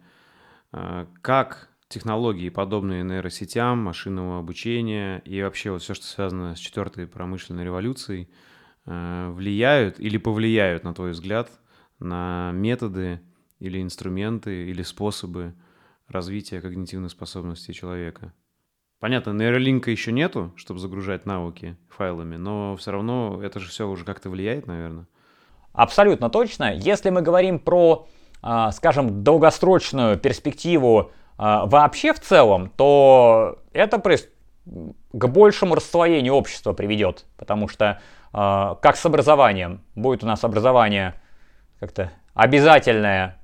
А, 0.70 1.08
как 1.20 1.68
технологии, 1.88 2.48
подобные 2.48 3.02
нейросетям, 3.02 3.82
машинного 3.82 4.38
обучения 4.38 5.20
и 5.24 5.42
вообще 5.42 5.72
вот 5.72 5.82
все, 5.82 5.94
что 5.94 6.04
связано 6.04 6.54
с 6.54 6.60
четвертой 6.60 7.08
промышленной 7.08 7.64
революцией, 7.64 8.28
э, 8.86 9.30
влияют 9.32 9.98
или 9.98 10.16
повлияют, 10.16 10.84
на 10.84 10.94
твой 10.94 11.10
взгляд, 11.10 11.50
на 11.98 12.52
методы 12.52 13.20
или 13.58 13.82
инструменты 13.82 14.70
или 14.70 14.82
способы 14.82 15.54
развития 16.06 16.60
когнитивных 16.60 17.10
способностей 17.10 17.72
человека? 17.74 18.32
Понятно, 19.00 19.30
нейролинка 19.30 19.92
еще 19.92 20.10
нету, 20.10 20.52
чтобы 20.56 20.80
загружать 20.80 21.24
навыки 21.24 21.76
файлами, 21.88 22.36
но 22.36 22.76
все 22.76 22.90
равно 22.90 23.40
это 23.42 23.60
же 23.60 23.68
все 23.68 23.86
уже 23.86 24.04
как-то 24.04 24.28
влияет, 24.28 24.66
наверное. 24.66 25.06
Абсолютно 25.72 26.30
точно. 26.30 26.74
Если 26.74 27.10
мы 27.10 27.22
говорим 27.22 27.60
про, 27.60 28.08
а, 28.42 28.72
скажем, 28.72 29.22
долгосрочную 29.22 30.18
перспективу 30.18 31.12
а, 31.36 31.66
вообще 31.66 32.12
в 32.12 32.18
целом, 32.18 32.72
то 32.76 33.60
это 33.72 34.02
к 35.12 35.28
большему 35.28 35.76
расслоению 35.76 36.34
общества 36.34 36.72
приведет, 36.72 37.24
потому 37.36 37.68
что 37.68 38.00
а, 38.32 38.74
как 38.82 38.96
с 38.96 39.06
образованием, 39.06 39.82
будет 39.94 40.24
у 40.24 40.26
нас 40.26 40.42
образование 40.42 41.14
как-то 41.78 42.10
обязательное 42.34 43.38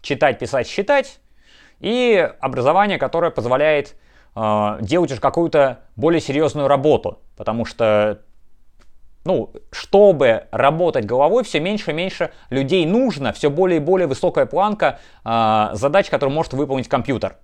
читать, 0.00 0.40
писать, 0.40 0.66
считать, 0.66 1.20
и 1.78 2.28
образование, 2.40 2.98
которое 2.98 3.30
позволяет 3.30 3.96
делать 4.34 5.10
уже 5.12 5.20
какую-то 5.20 5.80
более 5.96 6.20
серьезную 6.20 6.66
работу, 6.68 7.18
потому 7.36 7.64
что 7.64 8.20
ну, 9.24 9.52
чтобы 9.70 10.44
работать 10.50 11.04
головой, 11.04 11.44
все 11.44 11.60
меньше 11.60 11.92
и 11.92 11.94
меньше 11.94 12.32
людей 12.50 12.84
нужно, 12.86 13.32
все 13.32 13.50
более 13.50 13.76
и 13.76 13.80
более 13.80 14.08
высокая 14.08 14.46
планка 14.46 14.98
э, 15.24 15.68
задач, 15.74 16.10
которые 16.10 16.34
может 16.34 16.54
выполнить 16.54 16.88
компьютер. 16.88 17.36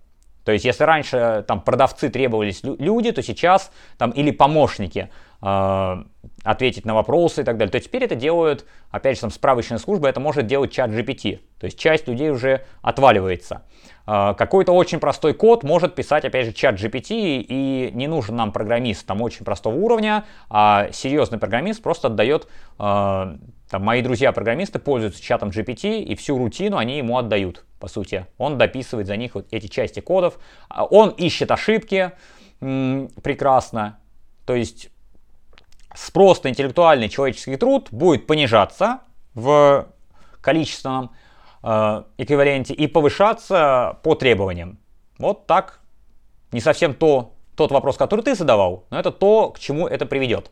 То 0.44 0.52
есть, 0.52 0.64
если 0.64 0.84
раньше 0.84 1.44
там 1.46 1.60
продавцы 1.60 2.08
требовались 2.08 2.60
люди, 2.62 3.12
то 3.12 3.22
сейчас 3.22 3.70
там 3.98 4.10
или 4.12 4.30
помощники 4.30 5.10
э, 5.42 5.96
ответить 6.42 6.86
на 6.86 6.94
вопросы 6.94 7.42
и 7.42 7.44
так 7.44 7.58
далее, 7.58 7.70
то 7.70 7.78
теперь 7.78 8.04
это 8.04 8.14
делают, 8.14 8.64
опять 8.90 9.16
же, 9.16 9.22
там 9.22 9.30
справочная 9.30 9.78
служба, 9.78 10.08
это 10.08 10.20
может 10.20 10.46
делать 10.46 10.72
чат 10.72 10.90
GPT. 10.90 11.40
То 11.60 11.66
есть 11.66 11.78
часть 11.78 12.08
людей 12.08 12.30
уже 12.30 12.64
отваливается. 12.80 13.62
А, 14.10 14.32
какой-то 14.32 14.72
очень 14.72 15.00
простой 15.00 15.34
код 15.34 15.64
может 15.64 15.94
писать, 15.94 16.24
опять 16.24 16.46
же, 16.46 16.54
чат 16.54 16.76
GPT, 16.76 17.44
и 17.46 17.90
не 17.92 18.06
нужен 18.06 18.36
нам 18.36 18.52
программист 18.52 19.06
там 19.06 19.20
очень 19.20 19.44
простого 19.44 19.74
уровня, 19.74 20.24
а 20.48 20.88
серьезный 20.92 21.36
программист 21.36 21.82
просто 21.82 22.08
отдает, 22.08 22.48
а, 22.78 23.36
там, 23.68 23.84
мои 23.84 24.00
друзья-программисты 24.00 24.78
пользуются 24.78 25.22
чатом 25.22 25.50
GPT, 25.50 26.00
и 26.00 26.14
всю 26.14 26.38
рутину 26.38 26.78
они 26.78 26.96
ему 26.96 27.18
отдают, 27.18 27.66
по 27.78 27.86
сути. 27.86 28.24
Он 28.38 28.56
дописывает 28.56 29.06
за 29.06 29.16
них 29.18 29.34
вот 29.34 29.48
эти 29.50 29.66
части 29.66 30.00
кодов, 30.00 30.38
а, 30.70 30.86
он 30.86 31.10
ищет 31.10 31.50
ошибки, 31.50 32.12
прекрасно, 32.60 33.98
то 34.46 34.54
есть 34.54 34.88
просто 36.14 36.48
интеллектуальный 36.48 37.10
человеческий 37.10 37.56
труд 37.56 37.88
будет 37.90 38.26
понижаться 38.26 39.00
в 39.34 39.86
количественном 40.40 41.10
Э, 41.62 42.04
эквиваленте 42.18 42.72
и 42.72 42.86
повышаться 42.86 43.98
по 44.02 44.14
требованиям. 44.14 44.78
Вот 45.18 45.46
так. 45.46 45.80
Не 46.52 46.60
совсем 46.60 46.94
то, 46.94 47.34
тот 47.56 47.72
вопрос, 47.72 47.96
который 47.96 48.22
ты 48.22 48.34
задавал, 48.34 48.86
но 48.90 48.98
это 48.98 49.10
то, 49.10 49.50
к 49.50 49.58
чему 49.58 49.86
это 49.86 50.06
приведет. 50.06 50.50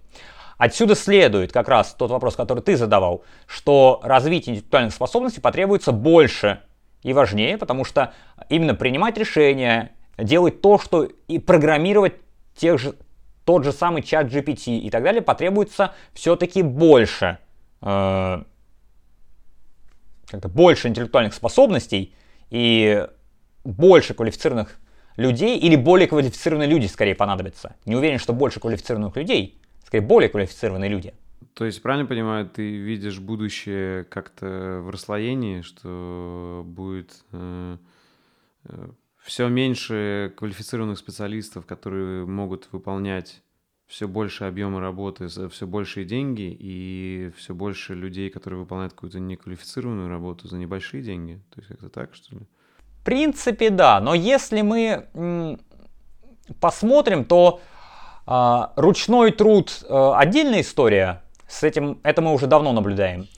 Отсюда 0.58 0.94
следует 0.94 1.52
как 1.52 1.68
раз 1.68 1.94
тот 1.94 2.10
вопрос, 2.10 2.34
который 2.34 2.62
ты 2.62 2.76
задавал, 2.76 3.22
что 3.46 4.00
развитие 4.02 4.54
интеллектуальных 4.54 4.92
способностей 4.92 5.40
потребуется 5.40 5.92
больше 5.92 6.60
и 7.02 7.12
важнее, 7.12 7.56
потому 7.56 7.84
что 7.84 8.12
именно 8.48 8.74
принимать 8.74 9.16
решения, 9.16 9.92
делать 10.18 10.60
то, 10.60 10.78
что 10.78 11.08
и 11.28 11.38
программировать 11.38 12.14
тех 12.56 12.78
же, 12.78 12.96
тот 13.44 13.64
же 13.64 13.72
самый 13.72 14.02
чат 14.02 14.26
GPT 14.26 14.78
и 14.78 14.90
так 14.90 15.04
далее 15.04 15.22
потребуется 15.22 15.94
все-таки 16.14 16.62
больше 16.62 17.38
э, 17.80 18.42
как-то 20.26 20.48
больше 20.48 20.88
интеллектуальных 20.88 21.34
способностей 21.34 22.14
и 22.50 23.06
больше 23.64 24.14
квалифицированных 24.14 24.76
людей, 25.16 25.58
или 25.58 25.76
более 25.76 26.08
квалифицированные 26.08 26.68
люди 26.68 26.86
скорее 26.86 27.14
понадобятся. 27.14 27.76
Не 27.84 27.96
уверен, 27.96 28.18
что 28.18 28.32
больше 28.32 28.60
квалифицированных 28.60 29.16
людей, 29.16 29.60
скорее 29.84 30.04
более 30.04 30.28
квалифицированные 30.28 30.90
люди. 30.90 31.14
То 31.54 31.64
есть, 31.64 31.80
правильно 31.82 32.06
понимаю, 32.06 32.48
ты 32.48 32.76
видишь 32.76 33.18
будущее 33.18 34.04
как-то 34.04 34.80
в 34.82 34.90
расслоении, 34.90 35.62
что 35.62 36.62
будет 36.66 37.24
э, 37.32 37.78
э, 38.64 38.88
все 39.22 39.48
меньше 39.48 40.34
квалифицированных 40.36 40.98
специалистов, 40.98 41.64
которые 41.66 42.26
могут 42.26 42.68
выполнять 42.72 43.42
все 43.86 44.08
больше 44.08 44.44
объема 44.44 44.80
работы 44.80 45.28
за 45.28 45.48
все 45.48 45.66
большие 45.66 46.04
деньги 46.04 46.56
и 46.58 47.30
все 47.36 47.54
больше 47.54 47.94
людей, 47.94 48.30
которые 48.30 48.60
выполняют 48.60 48.92
какую-то 48.94 49.20
неквалифицированную 49.20 50.08
работу 50.08 50.48
за 50.48 50.56
небольшие 50.56 51.02
деньги. 51.02 51.40
То 51.54 51.60
есть 51.60 51.68
как-то 51.68 51.88
так, 51.88 52.14
что 52.14 52.36
ли? 52.36 52.42
В 53.00 53.04
принципе, 53.04 53.70
да. 53.70 54.00
Но 54.00 54.14
если 54.14 54.62
мы 54.62 55.58
посмотрим, 56.60 57.24
то 57.24 57.60
э, 58.26 58.62
ручной 58.76 59.30
труд 59.32 59.84
э, 59.88 60.12
отдельная 60.16 60.60
история. 60.62 61.22
С 61.48 61.62
этим 61.62 62.00
это 62.02 62.22
мы 62.22 62.32
уже 62.32 62.46
давно 62.46 62.72
наблюдаем. 62.72 63.28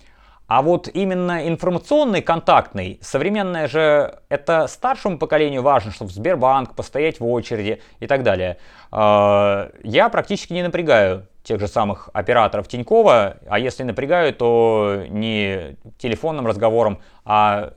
А 0.49 0.63
вот 0.63 0.89
именно 0.89 1.47
информационный, 1.47 2.23
контактный, 2.23 2.99
современное 3.03 3.69
же, 3.69 4.19
это 4.31 4.67
старшему 4.67 5.19
поколению 5.19 5.61
важно, 5.61 5.93
чтобы 5.93 6.11
в 6.11 6.15
Сбербанк 6.15 6.75
постоять 6.75 7.21
в 7.21 7.27
очереди 7.27 7.83
и 8.01 8.07
так 8.07 8.23
далее. 8.23 8.57
А, 8.91 9.71
я 9.85 10.09
практически 10.09 10.55
не 10.55 10.63
напрягаю 10.63 11.27
тех 11.43 11.61
же 11.61 11.69
самых 11.69 12.09
операторов 12.15 12.67
Тинькова, 12.67 13.37
а 13.47 13.59
если 13.59 13.83
напрягаю, 13.83 14.33
то 14.33 15.05
не 15.11 15.77
телефонным 15.99 16.47
разговором, 16.47 17.03
а, 17.27 17.75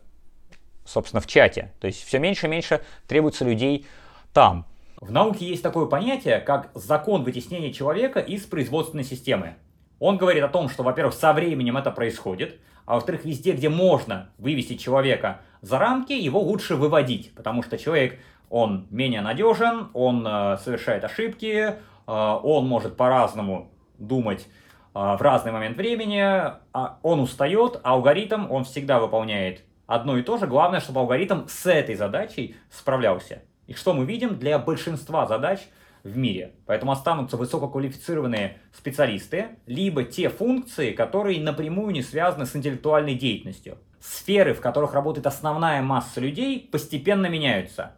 собственно, 0.85 1.19
в 1.19 1.27
чате. 1.27 1.73
То 1.81 1.87
есть 1.87 2.01
все 2.05 2.19
меньше 2.19 2.47
и 2.47 2.49
меньше 2.49 2.79
требуется 3.05 3.43
людей 3.43 3.85
там. 4.31 4.65
В 5.01 5.11
науке 5.11 5.45
есть 5.45 5.61
такое 5.61 5.87
понятие, 5.87 6.39
как 6.39 6.69
закон 6.73 7.25
вытеснения 7.25 7.73
человека 7.73 8.21
из 8.21 8.45
производственной 8.45 9.03
системы. 9.03 9.55
Он 10.01 10.17
говорит 10.17 10.43
о 10.43 10.47
том, 10.47 10.67
что, 10.67 10.81
во-первых, 10.81 11.13
со 11.13 11.31
временем 11.31 11.77
это 11.77 11.91
происходит, 11.91 12.59
а 12.87 12.95
во-вторых, 12.95 13.23
везде, 13.23 13.51
где 13.51 13.69
можно 13.69 14.31
вывести 14.39 14.75
человека 14.75 15.41
за 15.61 15.77
рамки, 15.77 16.11
его 16.11 16.41
лучше 16.41 16.75
выводить, 16.75 17.31
потому 17.35 17.61
что 17.61 17.77
человек, 17.77 18.19
он 18.49 18.87
менее 18.89 19.21
надежен, 19.21 19.89
он 19.93 20.25
э, 20.27 20.57
совершает 20.57 21.03
ошибки, 21.03 21.53
э, 21.53 21.75
он 22.07 22.67
может 22.67 22.97
по-разному 22.97 23.69
думать 23.99 24.47
э, 24.47 24.47
в 24.93 25.21
разный 25.21 25.51
момент 25.51 25.77
времени, 25.77 26.19
а 26.19 26.97
он 27.03 27.19
устает, 27.19 27.79
а 27.83 27.91
алгоритм, 27.91 28.49
он 28.49 28.63
всегда 28.63 28.99
выполняет 28.99 29.63
одно 29.85 30.17
и 30.17 30.23
то 30.23 30.39
же. 30.39 30.47
Главное, 30.47 30.79
чтобы 30.79 31.01
алгоритм 31.01 31.45
с 31.47 31.67
этой 31.67 31.93
задачей 31.93 32.55
справлялся. 32.71 33.43
И 33.67 33.75
что 33.75 33.93
мы 33.93 34.05
видим 34.05 34.39
для 34.39 34.57
большинства 34.57 35.27
задач– 35.27 35.59
в 36.03 36.17
мире. 36.17 36.55
Поэтому 36.65 36.91
останутся 36.91 37.37
высококвалифицированные 37.37 38.59
специалисты, 38.73 39.59
либо 39.65 40.03
те 40.03 40.29
функции, 40.29 40.91
которые 40.91 41.41
напрямую 41.41 41.91
не 41.91 42.01
связаны 42.01 42.45
с 42.45 42.55
интеллектуальной 42.55 43.15
деятельностью. 43.15 43.77
Сферы, 43.99 44.53
в 44.53 44.61
которых 44.61 44.93
работает 44.93 45.27
основная 45.27 45.81
масса 45.81 46.19
людей, 46.19 46.67
постепенно 46.71 47.27
меняются. 47.27 47.95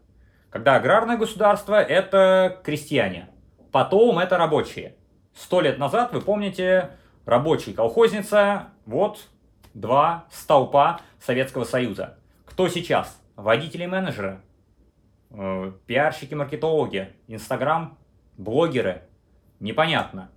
Когда 0.50 0.76
аграрное 0.76 1.18
государство– 1.18 1.82
это 1.82 2.60
крестьяне, 2.64 3.30
потом 3.72 4.20
это 4.20 4.38
рабочие. 4.38 4.96
Сто 5.34 5.62
лет 5.62 5.80
назад, 5.80 6.14
вы 6.14 6.22
помните, 6.22 6.92
рабочий 7.26 7.74
колхозница, 7.74 8.68
вот 8.86 9.28
два 9.74 10.26
столпа 10.30 11.00
Советского 11.20 11.64
Союза. 11.64 12.18
Кто 12.46 12.68
сейчас? 12.68 13.20
Водители 13.36 13.88
менеджеры, 13.88 14.42
Э, 15.36 15.72
пиарщики, 15.88 16.36
маркетологи, 16.36 17.10
инстаграм, 17.28 17.98
блогеры, 18.38 19.02
непонятно. 19.60 20.30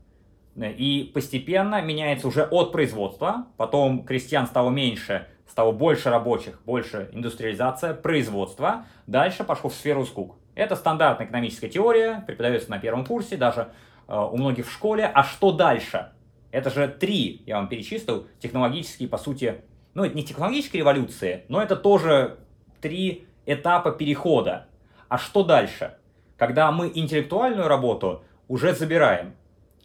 И 0.56 1.10
постепенно 1.12 1.82
меняется 1.82 2.26
уже 2.26 2.44
от 2.44 2.72
производства, 2.72 3.46
потом 3.58 4.04
крестьян 4.06 4.46
стало 4.46 4.70
меньше, 4.70 5.26
стало 5.46 5.72
больше 5.72 6.08
рабочих, 6.08 6.62
больше 6.64 7.10
индустриализация, 7.12 7.92
производства, 7.92 8.86
дальше 9.06 9.44
пошло 9.44 9.68
в 9.68 9.74
сферу 9.74 10.00
услуг. 10.00 10.36
Это 10.54 10.76
стандартная 10.76 11.26
экономическая 11.26 11.68
теория, 11.68 12.24
преподается 12.26 12.70
на 12.70 12.78
первом 12.78 13.04
курсе, 13.04 13.36
даже 13.36 13.68
э, 14.08 14.16
у 14.16 14.38
многих 14.38 14.66
в 14.66 14.72
школе. 14.72 15.04
А 15.04 15.24
что 15.24 15.52
дальше? 15.52 16.12
Это 16.52 16.70
же 16.70 16.88
три, 16.88 17.42
я 17.44 17.56
вам 17.56 17.68
перечислил, 17.68 18.26
технологические, 18.38 19.10
по 19.10 19.18
сути, 19.18 19.60
ну, 19.92 20.04
это 20.04 20.16
не 20.16 20.24
технологические 20.24 20.80
революции, 20.80 21.44
но 21.48 21.60
это 21.60 21.76
тоже 21.76 22.38
три 22.80 23.26
этапа 23.44 23.90
перехода. 23.90 24.68
А 25.08 25.18
что 25.18 25.42
дальше? 25.42 25.94
Когда 26.36 26.70
мы 26.72 26.90
интеллектуальную 26.94 27.68
работу 27.68 28.22
уже 28.48 28.74
забираем 28.74 29.34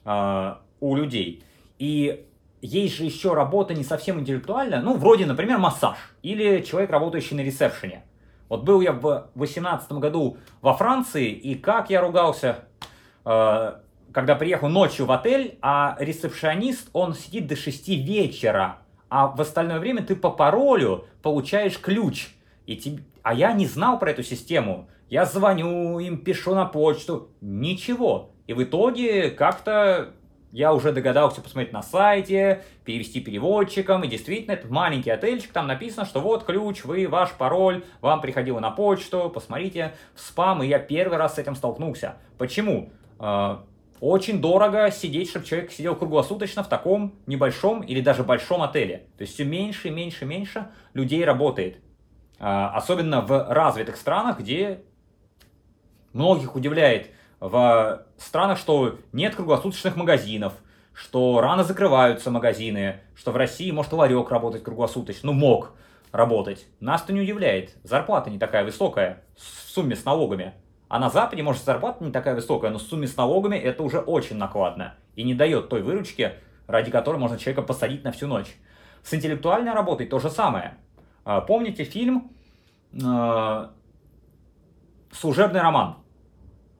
э, 0.05 0.55
у 0.79 0.95
людей. 0.95 1.43
И 1.79 2.25
есть 2.61 2.95
же 2.95 3.05
еще 3.05 3.33
работа 3.33 3.73
не 3.73 3.83
совсем 3.83 4.19
интеллектуальная, 4.19 4.81
ну, 4.81 4.95
вроде, 4.95 5.25
например, 5.25 5.57
массаж 5.57 5.97
или 6.21 6.61
человек, 6.61 6.91
работающий 6.91 7.35
на 7.35 7.41
ресепшене. 7.41 8.03
Вот 8.49 8.63
был 8.63 8.81
я 8.81 8.91
в 8.91 9.29
2018 9.35 9.93
году 9.93 10.37
во 10.61 10.73
Франции, 10.73 11.31
и 11.31 11.55
как 11.55 11.89
я 11.89 12.01
ругался, 12.01 12.65
э, 13.25 13.73
когда 14.11 14.35
приехал 14.35 14.67
ночью 14.67 15.05
в 15.05 15.11
отель, 15.11 15.57
а 15.61 15.95
ресепшионист, 15.99 16.89
он 16.93 17.13
сидит 17.13 17.47
до 17.47 17.55
6 17.55 17.87
вечера, 17.87 18.79
а 19.09 19.27
в 19.27 19.39
остальное 19.41 19.79
время 19.79 20.03
ты 20.03 20.15
по 20.15 20.29
паролю 20.29 21.05
получаешь 21.21 21.79
ключ. 21.79 22.29
И 22.65 22.75
тебе... 22.75 23.03
А 23.23 23.33
я 23.33 23.53
не 23.53 23.65
знал 23.65 23.99
про 23.99 24.11
эту 24.11 24.23
систему. 24.23 24.87
Я 25.11 25.25
звоню 25.25 25.99
им, 25.99 26.19
пишу 26.19 26.55
на 26.55 26.63
почту. 26.63 27.31
Ничего. 27.41 28.31
И 28.47 28.53
в 28.53 28.63
итоге 28.63 29.29
как-то 29.29 30.13
я 30.53 30.73
уже 30.73 30.93
догадался 30.93 31.41
посмотреть 31.41 31.73
на 31.73 31.83
сайте, 31.83 32.63
перевести 32.85 33.19
переводчиком, 33.19 34.05
и 34.05 34.07
действительно, 34.07 34.53
это 34.53 34.71
маленький 34.71 35.09
отельчик, 35.09 35.51
там 35.51 35.67
написано, 35.67 36.05
что 36.05 36.21
вот 36.21 36.45
ключ, 36.45 36.85
вы, 36.85 37.09
ваш 37.09 37.33
пароль, 37.33 37.83
вам 37.99 38.21
приходило 38.21 38.61
на 38.61 38.71
почту, 38.71 39.29
посмотрите 39.29 39.95
в 40.15 40.21
спам, 40.21 40.63
и 40.63 40.67
я 40.67 40.79
первый 40.79 41.17
раз 41.17 41.35
с 41.35 41.39
этим 41.39 41.55
столкнулся. 41.55 42.15
Почему? 42.37 42.93
А, 43.19 43.65
очень 43.99 44.39
дорого 44.39 44.91
сидеть, 44.91 45.29
чтобы 45.29 45.45
человек 45.45 45.73
сидел 45.73 45.97
круглосуточно 45.97 46.63
в 46.63 46.69
таком 46.69 47.15
небольшом 47.25 47.81
или 47.81 47.99
даже 47.99 48.23
большом 48.23 48.61
отеле. 48.61 49.07
То 49.17 49.23
есть 49.23 49.33
все 49.33 49.43
меньше, 49.43 49.89
меньше, 49.89 50.23
меньше 50.23 50.69
людей 50.93 51.25
работает. 51.25 51.79
А, 52.39 52.69
особенно 52.77 53.19
в 53.19 53.53
развитых 53.53 53.97
странах, 53.97 54.39
где 54.39 54.85
многих 56.13 56.55
удивляет 56.55 57.09
в 57.39 58.05
странах, 58.17 58.57
что 58.57 58.99
нет 59.11 59.35
круглосуточных 59.35 59.95
магазинов, 59.95 60.53
что 60.93 61.41
рано 61.41 61.63
закрываются 61.63 62.31
магазины, 62.31 63.01
что 63.15 63.31
в 63.31 63.37
России 63.37 63.71
может 63.71 63.93
ларек 63.93 64.29
работать 64.29 64.63
круглосуточно, 64.63 65.31
ну 65.31 65.33
мог 65.33 65.73
работать. 66.11 66.67
Нас-то 66.79 67.13
не 67.13 67.21
удивляет, 67.21 67.75
зарплата 67.83 68.29
не 68.29 68.37
такая 68.37 68.63
высокая 68.63 69.23
в 69.35 69.69
сумме 69.69 69.95
с 69.95 70.05
налогами. 70.05 70.53
А 70.87 70.99
на 70.99 71.09
Западе, 71.09 71.41
может, 71.41 71.63
зарплата 71.63 72.03
не 72.03 72.11
такая 72.11 72.35
высокая, 72.35 72.69
но 72.69 72.77
в 72.77 72.81
сумме 72.81 73.07
с 73.07 73.15
налогами 73.15 73.55
это 73.55 73.81
уже 73.81 73.99
очень 73.99 74.35
накладно 74.35 74.95
и 75.15 75.23
не 75.23 75.33
дает 75.33 75.69
той 75.69 75.81
выручки, 75.81 76.33
ради 76.67 76.91
которой 76.91 77.17
можно 77.17 77.37
человека 77.37 77.61
посадить 77.61 78.03
на 78.03 78.11
всю 78.11 78.27
ночь. 78.27 78.57
С 79.03 79.13
интеллектуальной 79.13 79.73
работой 79.73 80.05
то 80.05 80.19
же 80.19 80.29
самое. 80.29 80.77
А, 81.23 81.41
помните 81.41 81.85
фильм 81.85 82.31
э, 82.93 83.67
«Служебный 85.11 85.61
роман»? 85.61 86.00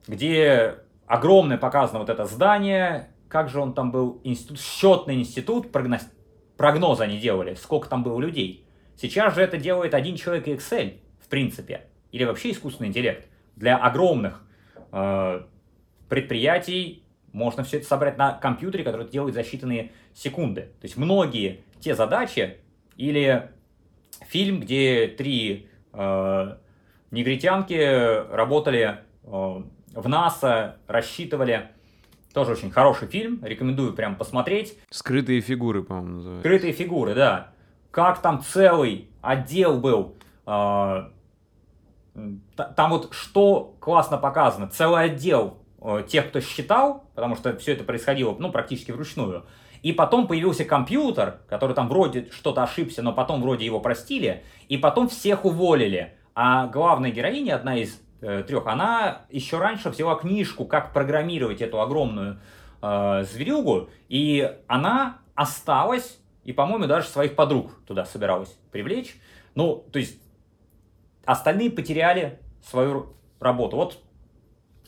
Где 0.08 0.76
огромное 1.06 1.58
показано 1.58 2.00
вот 2.00 2.10
это 2.10 2.26
здание, 2.26 3.10
как 3.28 3.50
же 3.50 3.60
он 3.60 3.74
там 3.74 3.92
был, 3.92 4.22
институт, 4.24 4.60
счетный 4.60 5.16
институт, 5.16 5.72
прогноз, 5.72 6.02
прогнозы 6.58 7.04
они 7.04 7.18
делали, 7.18 7.56
сколько 7.56 7.90
там 7.90 8.04
было 8.04 8.20
людей. 8.20 8.66
Сейчас 8.98 9.36
же 9.36 9.42
это 9.42 9.58
делает 9.58 9.94
один 9.94 10.16
человек 10.16 10.48
Excel, 10.48 11.00
в 11.20 11.28
принципе, 11.28 11.88
или 12.12 12.24
вообще 12.24 12.52
искусственный 12.52 12.90
интеллект. 12.90 13.28
Для 13.56 13.78
огромных 13.78 14.44
э, 14.92 15.42
предприятий 16.10 17.04
можно 17.32 17.64
все 17.64 17.78
это 17.78 17.88
собрать 17.88 18.18
на 18.18 18.34
компьютере, 18.34 18.84
который 18.84 19.08
делает 19.08 19.34
за 19.34 19.42
считанные 19.42 19.92
секунды. 20.14 20.62
То 20.82 20.86
есть 20.86 20.98
многие 20.98 21.64
те 21.80 21.96
задачи, 21.96 22.58
или 22.98 23.50
фильм, 24.28 24.60
где 24.60 25.08
три 25.08 25.68
э, 25.94 26.56
негритянки 27.12 28.34
работали 28.34 29.00
э, 29.24 29.64
в 29.94 30.08
НАСА 30.08 30.78
рассчитывали. 30.88 31.70
Тоже 32.34 32.54
очень 32.54 32.72
хороший 32.72 33.08
фильм, 33.08 33.44
рекомендую 33.44 33.94
прям 33.94 34.16
посмотреть. 34.16 34.78
Скрытые 34.90 35.42
фигуры, 35.42 35.84
по-моему, 35.84 36.16
называется. 36.16 36.42
Скрытые 36.42 36.74
фигуры, 36.74 37.14
да. 37.14 37.52
Как 37.92 38.22
там 38.22 38.42
целый 38.42 39.10
отдел 39.22 39.80
был. 39.80 40.16
Э, 40.46 41.10
там 42.14 42.90
вот 42.90 43.14
что 43.14 43.76
классно 43.82 44.18
показано. 44.18 44.68
Целый 44.68 45.06
отдел 45.06 45.58
э, 45.82 46.06
тех, 46.08 46.30
кто 46.30 46.40
считал, 46.40 47.06
потому 47.16 47.36
что 47.36 47.58
все 47.58 47.74
это 47.74 47.84
происходило, 47.84 48.34
ну, 48.40 48.50
практически 48.50 48.92
вручную. 48.92 49.46
И 49.84 49.92
потом 49.92 50.28
появился 50.28 50.64
компьютер, 50.64 51.40
который 51.50 51.76
там 51.76 51.90
вроде 51.90 52.30
что-то 52.32 52.64
ошибся, 52.64 53.02
но 53.02 53.14
потом 53.14 53.42
вроде 53.42 53.66
его 53.66 53.80
простили. 53.80 54.44
И 54.70 54.78
потом 54.78 55.10
всех 55.10 55.44
уволили. 55.44 56.14
А 56.36 56.68
главная 56.68 57.12
героиня, 57.12 57.56
одна 57.56 57.78
из 57.78 58.00
трех, 58.22 58.68
она 58.68 59.24
еще 59.30 59.58
раньше 59.58 59.90
взяла 59.90 60.16
книжку, 60.16 60.66
как 60.66 60.94
программировать 60.94 61.62
эту 61.62 61.82
огромную 61.82 62.40
э, 62.82 63.24
зверюгу, 63.24 63.90
и 64.10 64.58
она 64.68 65.18
осталась, 65.36 66.20
и, 66.44 66.54
по-моему, 66.54 66.86
даже 66.86 67.08
своих 67.08 67.36
подруг 67.36 67.72
туда 67.86 68.06
собиралась 68.06 68.56
привлечь. 68.72 69.16
Ну, 69.56 69.86
то 69.92 70.00
есть 70.00 70.20
остальные 71.26 71.72
потеряли 71.72 72.40
свою 72.64 73.14
работу. 73.40 73.76
Вот 73.76 74.00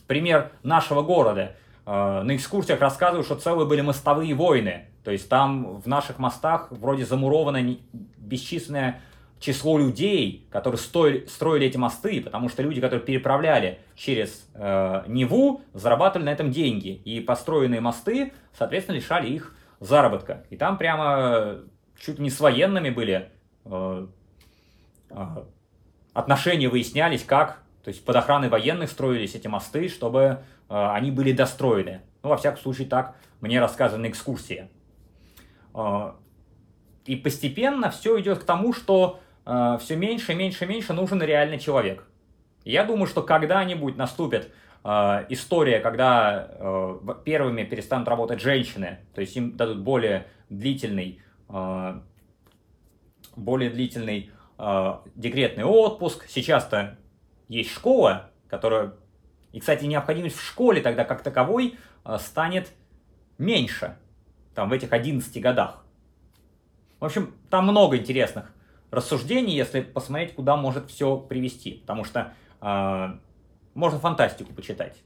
пример 0.06 0.52
нашего 0.62 1.02
города. 1.02 1.56
Э, 1.86 2.22
на 2.22 2.36
экскурсиях 2.36 2.80
рассказывают, 2.80 3.26
что 3.26 3.36
целые 3.36 3.66
были 3.66 3.80
мостовые 3.80 4.34
войны. 4.34 4.86
То 5.02 5.10
есть 5.10 5.28
там 5.28 5.80
в 5.80 5.86
наших 5.86 6.18
мостах 6.18 6.68
вроде 6.70 7.04
замуровано 7.04 7.76
бесчисленное 7.92 9.02
число 9.44 9.76
людей, 9.76 10.48
которые 10.50 10.78
строили, 10.78 11.66
эти 11.66 11.76
мосты, 11.76 12.22
потому 12.22 12.48
что 12.48 12.62
люди, 12.62 12.80
которые 12.80 13.04
переправляли 13.04 13.78
через 13.94 14.48
э, 14.54 15.02
Неву, 15.06 15.60
зарабатывали 15.74 16.24
на 16.24 16.30
этом 16.30 16.50
деньги. 16.50 16.88
И 17.04 17.20
построенные 17.20 17.82
мосты, 17.82 18.32
соответственно, 18.56 18.96
лишали 18.96 19.28
их 19.28 19.54
заработка. 19.80 20.46
И 20.48 20.56
там 20.56 20.78
прямо 20.78 21.58
чуть 22.00 22.18
не 22.18 22.30
с 22.30 22.40
военными 22.40 22.88
были 22.88 23.28
э, 23.66 24.06
э, 25.10 25.26
отношения 26.14 26.70
выяснялись, 26.70 27.22
как, 27.22 27.62
то 27.82 27.88
есть 27.88 28.02
под 28.02 28.16
охраной 28.16 28.48
военных 28.48 28.88
строились 28.88 29.34
эти 29.34 29.46
мосты, 29.46 29.90
чтобы 29.90 30.20
э, 30.22 30.38
они 30.68 31.10
были 31.10 31.32
достроены. 31.32 32.00
Ну, 32.22 32.30
во 32.30 32.38
всяком 32.38 32.62
случае, 32.62 32.88
так 32.88 33.14
мне 33.42 33.60
рассказаны 33.60 34.08
экскурсии. 34.08 34.70
Э, 35.74 36.12
и 37.04 37.16
постепенно 37.16 37.90
все 37.90 38.18
идет 38.18 38.38
к 38.38 38.44
тому, 38.44 38.72
что 38.72 39.20
э, 39.46 39.78
все 39.80 39.96
меньше 39.96 40.34
меньше 40.34 40.66
меньше 40.66 40.92
нужен 40.92 41.22
реальный 41.22 41.58
человек. 41.58 42.04
Я 42.64 42.84
думаю, 42.84 43.06
что 43.06 43.22
когда-нибудь 43.22 43.96
наступит 43.96 44.52
э, 44.84 45.26
история, 45.28 45.80
когда 45.80 46.48
э, 46.50 46.98
первыми 47.24 47.64
перестанут 47.64 48.08
работать 48.08 48.40
женщины, 48.40 49.00
то 49.14 49.20
есть 49.20 49.36
им 49.36 49.56
дадут 49.56 49.80
более 49.80 50.26
длительный, 50.48 51.20
более 53.36 53.70
длительный 53.70 54.30
декретный 55.14 55.64
отпуск. 55.64 56.26
Сейчас-то 56.28 56.98
есть 57.48 57.72
школа, 57.72 58.30
которая... 58.48 58.94
И, 59.52 59.60
кстати, 59.60 59.84
необходимость 59.84 60.36
в 60.36 60.46
школе 60.46 60.80
тогда 60.80 61.04
как 61.04 61.22
таковой 61.22 61.76
станет 62.18 62.72
меньше, 63.38 63.96
там, 64.54 64.68
в 64.68 64.72
этих 64.72 64.92
11 64.92 65.40
годах. 65.40 65.84
В 67.00 67.04
общем, 67.04 67.34
там 67.50 67.64
много 67.64 67.96
интересных 67.96 68.54
рассуждений, 68.94 69.54
если 69.54 69.80
посмотреть, 69.80 70.34
куда 70.34 70.56
может 70.56 70.90
все 70.90 71.16
привести. 71.16 71.72
Потому 71.72 72.04
что 72.04 72.32
э, 72.60 73.18
можно 73.74 73.98
фантастику 73.98 74.52
почитать. 74.52 75.02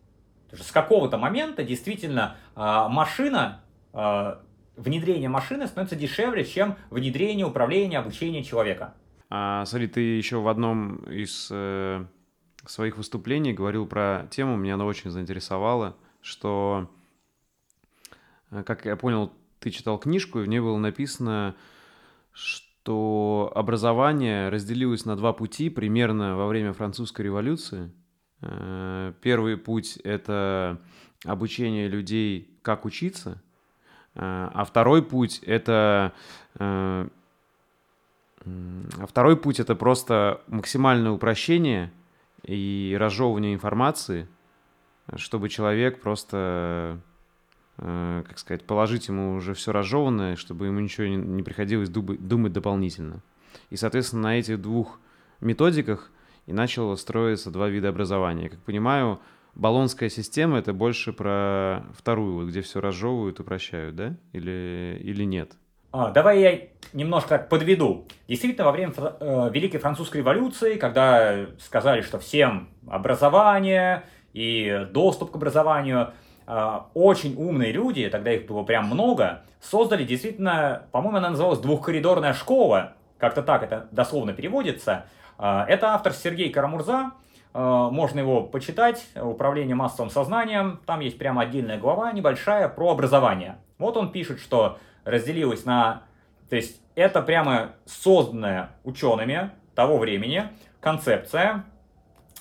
С 0.52 0.70
какого-то 0.70 1.18
момента 1.18 1.62
действительно 1.62 2.36
э, 2.56 2.60
машина, 2.88 3.60
э, 3.92 4.36
внедрение 4.76 5.28
машины 5.28 5.66
становится 5.66 5.96
дешевле, 5.96 6.44
чем 6.44 6.76
внедрение 6.90 7.46
управления, 7.46 7.98
обучения 7.98 8.42
человека. 8.42 8.94
А, 9.30 9.64
смотри, 9.66 9.88
ты 9.88 10.00
еще 10.00 10.38
в 10.38 10.48
одном 10.48 10.96
из 11.10 11.48
э, 11.50 12.04
своих 12.64 12.96
выступлений 12.96 13.52
говорил 13.52 13.86
про 13.86 14.26
тему, 14.30 14.56
меня 14.56 14.74
она 14.74 14.86
очень 14.86 15.10
заинтересовала, 15.10 15.96
что, 16.22 16.90
э, 18.50 18.62
как 18.62 18.86
я 18.86 18.96
понял, 18.96 19.32
ты 19.60 19.70
читал 19.70 19.98
книжку, 19.98 20.40
и 20.40 20.44
в 20.44 20.48
ней 20.48 20.60
было 20.60 20.78
написано, 20.78 21.56
что 22.32 22.67
что 22.88 23.52
образование 23.54 24.48
разделилось 24.48 25.04
на 25.04 25.14
два 25.14 25.34
пути 25.34 25.68
примерно 25.68 26.38
во 26.38 26.46
время 26.46 26.72
французской 26.72 27.20
революции. 27.20 27.92
Э, 28.40 29.12
первый 29.20 29.58
путь— 29.58 29.96
это 30.04 30.80
обучение 31.26 31.86
людей, 31.88 32.58
как 32.62 32.86
учиться, 32.86 33.42
э, 34.14 34.20
а 34.22 34.64
второй 34.64 35.02
путь— 35.02 35.40
это 35.46 36.14
э, 36.58 37.08
а 38.40 39.06
второй 39.06 39.36
путь— 39.36 39.60
это 39.60 39.74
просто 39.74 40.40
максимальное 40.46 41.10
упрощение 41.12 41.92
и 42.42 42.96
разжевывания 42.98 43.52
информации, 43.52 44.28
чтобы 45.16 45.50
человек 45.50 46.00
просто, 46.00 46.98
как 47.78 48.38
сказать, 48.38 48.64
положить 48.64 49.08
ему 49.08 49.34
уже 49.34 49.54
все 49.54 49.72
разжеванное, 49.72 50.36
чтобы 50.36 50.66
ему 50.66 50.80
ничего 50.80 51.06
не, 51.06 51.42
приходилось 51.42 51.88
думать, 51.88 52.52
дополнительно. 52.52 53.20
И, 53.70 53.76
соответственно, 53.76 54.22
на 54.22 54.38
этих 54.38 54.60
двух 54.60 55.00
методиках 55.40 56.10
и 56.46 56.52
начало 56.52 56.96
строиться 56.96 57.50
два 57.50 57.68
вида 57.68 57.88
образования. 57.90 58.48
Как 58.48 58.58
понимаю, 58.60 59.20
Болонская 59.54 60.08
система— 60.08 60.58
это 60.60 60.72
больше 60.72 61.12
про 61.12 61.82
вторую, 61.96 62.46
где 62.48 62.62
все 62.62 62.80
разжевывают 62.80 63.40
и 63.40 63.42
прощают, 63.42 63.96
да? 63.96 64.14
Или, 64.32 65.00
или 65.02 65.24
нет? 65.24 65.52
А, 65.90 66.10
давай 66.10 66.40
я 66.40 66.60
немножко 66.92 67.38
подведу. 67.38 68.06
Действительно, 68.28 68.66
во 68.66 68.72
время 68.72 68.92
э, 68.96 69.50
Великой 69.52 69.78
Французской 69.78 70.18
революции, 70.18 70.76
когда 70.76 71.46
сказали, 71.58 72.02
что 72.02 72.18
всем 72.20 72.68
образование 72.86 74.04
и 74.32 74.86
доступ 74.92 75.32
к 75.32 75.36
образованию, 75.36 76.12
э, 76.12 76.27
очень 76.94 77.36
умные 77.36 77.72
люди, 77.72 78.08
тогда 78.08 78.32
их 78.32 78.46
было 78.46 78.62
прям 78.62 78.86
много, 78.86 79.42
создали 79.60 80.04
действительно, 80.04 80.84
по-моему, 80.92 81.18
она 81.18 81.30
называлась 81.30 81.58
двухкоридорная 81.58 82.32
школа, 82.32 82.94
как-то 83.18 83.42
так 83.42 83.62
это 83.62 83.88
дословно 83.90 84.32
переводится. 84.32 85.06
Э, 85.38 85.64
это 85.68 85.88
автор 85.94 86.12
Сергей 86.12 86.50
Карамурза, 86.50 87.10
э, 87.52 87.88
можно 87.90 88.20
его 88.20 88.42
почитать, 88.42 89.06
«Управление 89.14 89.74
массовым 89.74 90.10
сознанием», 90.10 90.80
там 90.86 91.00
есть 91.00 91.18
прямо 91.18 91.42
отдельная 91.42 91.78
глава 91.78 92.12
небольшая 92.12 92.68
про 92.68 92.92
образование. 92.92 93.56
Вот 93.78 93.96
он 93.96 94.10
пишет, 94.10 94.40
что 94.40 94.78
разделилось 95.04 95.64
на... 95.64 96.02
То 96.48 96.56
есть 96.56 96.80
это 96.94 97.20
прямо 97.22 97.72
созданная 97.84 98.70
учеными 98.84 99.50
того 99.74 99.98
времени 99.98 100.44
концепция, 100.80 101.64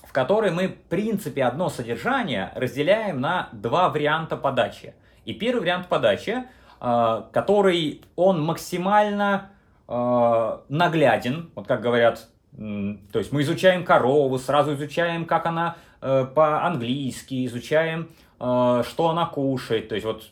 в 0.08 0.14
которой 0.14 0.52
мы, 0.52 0.70
в 0.70 0.82
принципе, 0.84 1.44
одно 1.44 1.70
содержание 1.70 2.52
разделяем 2.56 3.20
на 3.20 3.50
два 3.52 3.90
варианта 3.90 4.38
подачи. 4.38 4.96
И 5.26 5.34
первый 5.34 5.60
вариант 5.60 5.88
подачи, 5.88 6.46
э, 6.80 7.24
который 7.34 8.02
он 8.16 8.42
максимально 8.44 9.52
э, 9.88 10.58
нагляден, 10.70 11.52
вот 11.56 11.68
как 11.68 11.82
говорят, 11.82 12.30
то 12.54 13.20
есть 13.20 13.32
мы 13.32 13.42
изучаем 13.42 13.84
корову, 13.84 14.40
сразу 14.40 14.74
изучаем, 14.74 15.26
как 15.26 15.46
она 15.46 15.76
э, 16.02 16.26
по-английски, 16.26 17.46
изучаем, 17.46 18.10
что 18.38 19.10
она 19.10 19.26
кушает, 19.26 19.90
то 19.90 19.96
есть 19.96 20.06
вот 20.06 20.30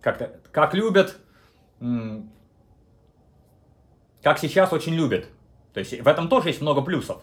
как, 0.00 0.50
как 0.52 0.74
любят, 0.74 1.16
как 4.22 4.38
сейчас 4.38 4.72
очень 4.72 4.94
любят. 4.94 5.26
То 5.72 5.80
есть 5.80 6.00
в 6.00 6.06
этом 6.06 6.28
тоже 6.28 6.50
есть 6.50 6.60
много 6.60 6.82
плюсов. 6.82 7.20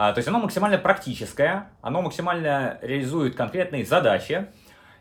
А, 0.00 0.12
то 0.12 0.18
есть 0.18 0.28
оно 0.28 0.38
максимально 0.38 0.78
практическое, 0.78 1.72
оно 1.80 2.02
максимально 2.02 2.78
реализует 2.82 3.34
конкретные 3.34 3.84
задачи. 3.84 4.46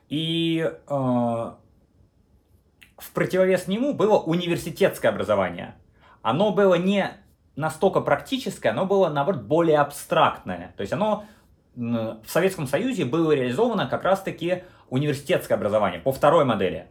И 0.10 0.68
э, 0.68 0.90
в 0.90 1.54
противовес 3.14 3.68
нему 3.68 3.94
было 3.94 4.18
университетское 4.18 5.12
образование. 5.12 5.76
Оно 6.24 6.52
было 6.52 6.74
не 6.74 7.12
настолько 7.56 8.02
практическое, 8.02 8.70
оно 8.72 8.88
было, 8.88 9.10
наоборот, 9.10 9.44
более 9.44 9.78
абстрактное. 9.78 10.74
То 10.78 10.82
есть 10.82 10.94
оно 10.94 11.26
в 11.76 12.26
Советском 12.26 12.66
Союзе 12.66 13.06
было 13.06 13.34
реализовано 13.34 13.86
как 13.86 14.04
раз-таки 14.04 14.64
университетское 14.90 15.60
образование 15.60 16.00
по 16.00 16.12
второй 16.12 16.44
модели. 16.44 16.88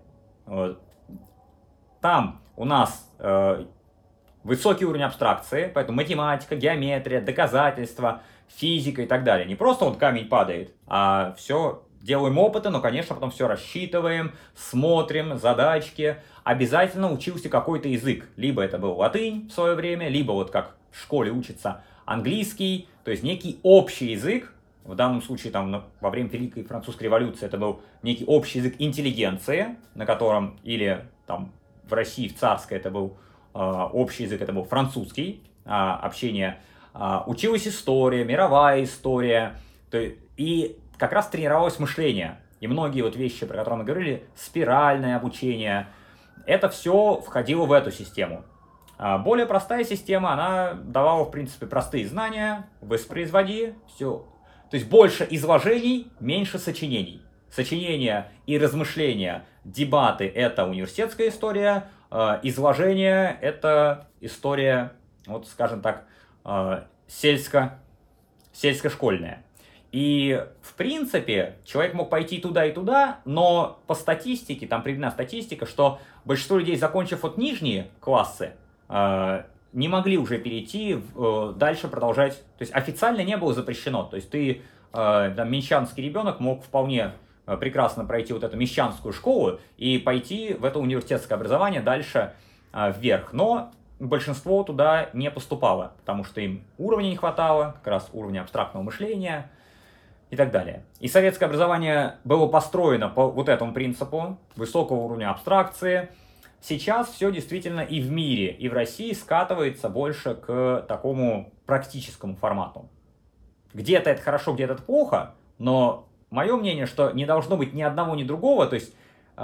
Там 2.00 2.40
у 2.54 2.64
нас 2.64 3.12
э, 3.18 3.66
высокий 4.46 4.84
уровень 4.84 5.04
абстракции, 5.04 5.70
поэтому 5.74 5.96
математика, 5.96 6.56
геометрия, 6.56 7.20
доказательства, 7.20 8.22
физика 8.48 9.02
и 9.02 9.06
так 9.06 9.24
далее. 9.24 9.46
Не 9.46 9.56
просто 9.56 9.84
вот 9.84 9.98
камень 9.98 10.28
падает, 10.28 10.72
а 10.86 11.34
все 11.36 11.82
делаем 12.00 12.38
опыты, 12.38 12.70
но, 12.70 12.80
конечно, 12.80 13.14
потом 13.16 13.32
все 13.32 13.48
рассчитываем, 13.48 14.32
смотрим, 14.54 15.36
задачки. 15.38 16.18
Обязательно 16.44 17.12
учился 17.12 17.48
какой-то 17.48 17.88
язык. 17.88 18.28
Либо 18.36 18.62
это 18.62 18.78
был 18.78 18.92
латынь 18.96 19.48
в 19.48 19.52
свое 19.52 19.74
время, 19.74 20.08
либо 20.08 20.30
вот 20.30 20.52
как 20.52 20.76
в 20.92 21.00
школе 21.00 21.32
учится 21.32 21.82
английский, 22.04 22.88
то 23.04 23.10
есть 23.10 23.24
некий 23.24 23.58
общий 23.64 24.12
язык, 24.12 24.52
в 24.84 24.94
данном 24.94 25.20
случае, 25.20 25.52
там, 25.52 25.84
во 26.00 26.10
время 26.10 26.28
Великой 26.28 26.62
Французской 26.62 27.04
революции 27.04 27.44
это 27.44 27.58
был 27.58 27.80
некий 28.04 28.24
общий 28.24 28.60
язык 28.60 28.76
интеллигенции, 28.78 29.76
на 29.96 30.06
котором, 30.06 30.60
или 30.62 31.04
там 31.26 31.52
в 31.88 31.92
России, 31.92 32.28
в 32.28 32.38
царской, 32.38 32.76
это 32.76 32.92
был 32.92 33.16
общий 33.58 34.24
язык, 34.24 34.42
это 34.42 34.52
был 34.52 34.64
французский, 34.64 35.42
э, 35.64 35.68
общение. 35.70 36.60
Э, 36.94 37.20
училась 37.26 37.66
история, 37.66 38.24
мировая 38.24 38.84
история, 38.84 39.56
то, 39.90 39.98
и 40.36 40.78
как 40.98 41.12
раз 41.12 41.28
тренировалось 41.28 41.78
мышление. 41.78 42.40
И 42.60 42.66
многие 42.66 43.02
вот 43.02 43.16
вещи, 43.16 43.46
про 43.46 43.58
которые 43.58 43.78
мы 43.78 43.84
говорили, 43.84 44.24
спиральное 44.34 45.16
обучение, 45.16 45.88
это 46.46 46.68
все 46.68 47.20
входило 47.24 47.66
в 47.66 47.72
эту 47.72 47.90
систему. 47.90 48.44
Более 48.98 49.44
простая 49.44 49.84
система, 49.84 50.32
она 50.32 50.72
давала, 50.72 51.24
в 51.24 51.30
принципе, 51.30 51.66
простые 51.66 52.08
знания, 52.08 52.66
воспроизводи, 52.80 53.74
все 53.94 54.24
то 54.70 54.76
есть 54.76 54.88
больше 54.88 55.26
изложений, 55.30 56.08
меньше 56.20 56.58
сочинений. 56.58 57.22
Сочинения 57.50 58.32
и 58.46 58.58
размышления, 58.58 59.44
дебаты– 59.64 60.26
это 60.34 60.66
университетская 60.66 61.28
история, 61.28 61.84
э, 61.84 61.95
изложение– 62.10 63.38
это 63.40 64.06
история, 64.20 64.92
вот 65.26 65.46
скажем 65.48 65.80
так, 65.80 66.04
э, 66.44 66.82
сельско, 67.06 67.78
сельско-школьная. 68.52 69.42
И, 69.92 70.44
в 70.62 70.74
принципе, 70.74 71.56
человек 71.64 71.94
мог 71.94 72.10
пойти 72.10 72.38
туда 72.38 72.66
и 72.66 72.72
туда, 72.72 73.20
но 73.24 73.80
по 73.86 73.94
статистике, 73.94 74.66
там 74.66 74.82
приведена 74.82 75.10
статистика, 75.10 75.64
что 75.64 76.00
большинство 76.24 76.58
людей, 76.58 76.76
закончив 76.76 77.22
вот 77.22 77.38
нижние 77.38 77.88
классы, 78.00 78.52
э, 78.88 79.42
не 79.72 79.88
могли 79.88 80.18
уже 80.18 80.38
перейти, 80.38 80.98
э, 81.14 81.52
дальше 81.56 81.88
продолжать. 81.88 82.42
То 82.58 82.62
есть 82.62 82.74
официально 82.74 83.22
не 83.22 83.36
было 83.36 83.54
запрещено. 83.54 84.04
То 84.04 84.16
есть 84.16 84.30
ты, 84.30 84.62
э, 84.92 85.32
там, 85.36 85.50
мещанский 85.50 86.04
ребенок 86.04 86.40
мог 86.40 86.64
вполне 86.64 87.02
э, 87.02 87.10
прекрасно 87.46 88.04
пройти 88.04 88.32
вот 88.32 88.42
эту 88.42 88.56
мещанскую 88.56 89.12
школу 89.12 89.60
и 89.76 89.98
пойти 89.98 90.54
в 90.54 90.64
это 90.64 90.78
университетское 90.78 91.36
образование 91.36 91.80
дальше 91.80 92.34
вверх. 92.72 93.32
Но 93.32 93.70
большинство 94.00 94.62
туда 94.64 95.10
не 95.12 95.30
поступало, 95.30 95.94
потому 95.98 96.24
что 96.24 96.40
им 96.40 96.64
уровня 96.76 97.08
не 97.08 97.16
хватало, 97.16 97.76
как 97.82 97.86
раз 97.86 98.10
уровня 98.12 98.40
абстрактного 98.40 98.82
мышления 98.82 99.50
и 100.30 100.36
так 100.36 100.50
далее. 100.50 100.84
И 100.98 101.08
советское 101.08 101.46
образование 101.46 102.16
было 102.24 102.48
построено 102.48 103.08
по 103.08 103.28
вот 103.30 103.48
этому 103.48 103.72
принципу 103.72 104.38
высокого 104.56 104.98
уровня 104.98 105.30
абстракции– 105.30 106.08
Сейчас 106.68 107.10
все 107.10 107.30
действительно 107.30 107.80
и 107.80 108.00
в 108.00 108.10
мире, 108.10 108.50
и 108.50 108.68
в 108.68 108.72
России 108.72 109.12
скатывается 109.12 109.88
больше 109.88 110.34
к 110.34 110.84
такому 110.88 111.52
практическому 111.64 112.34
формату. 112.34 112.88
Где-то 113.72 114.10
это 114.10 114.20
хорошо, 114.20 114.52
где-то 114.52 114.74
это 114.74 114.82
плохо, 114.82 115.34
но 115.58 116.05
мое 116.30 116.56
мнение, 116.56 116.86
что 116.86 117.10
не 117.12 117.26
должно 117.26 117.56
быть 117.56 117.72
ни 117.72 117.82
одного, 117.82 118.14
ни 118.14 118.24
другого. 118.24 118.66
То 118.66 118.74
есть 118.74 118.94
э, 119.36 119.40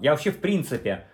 я 0.00 0.10
вообще 0.10 0.30
в 0.30 0.40
принципе 0.40 1.06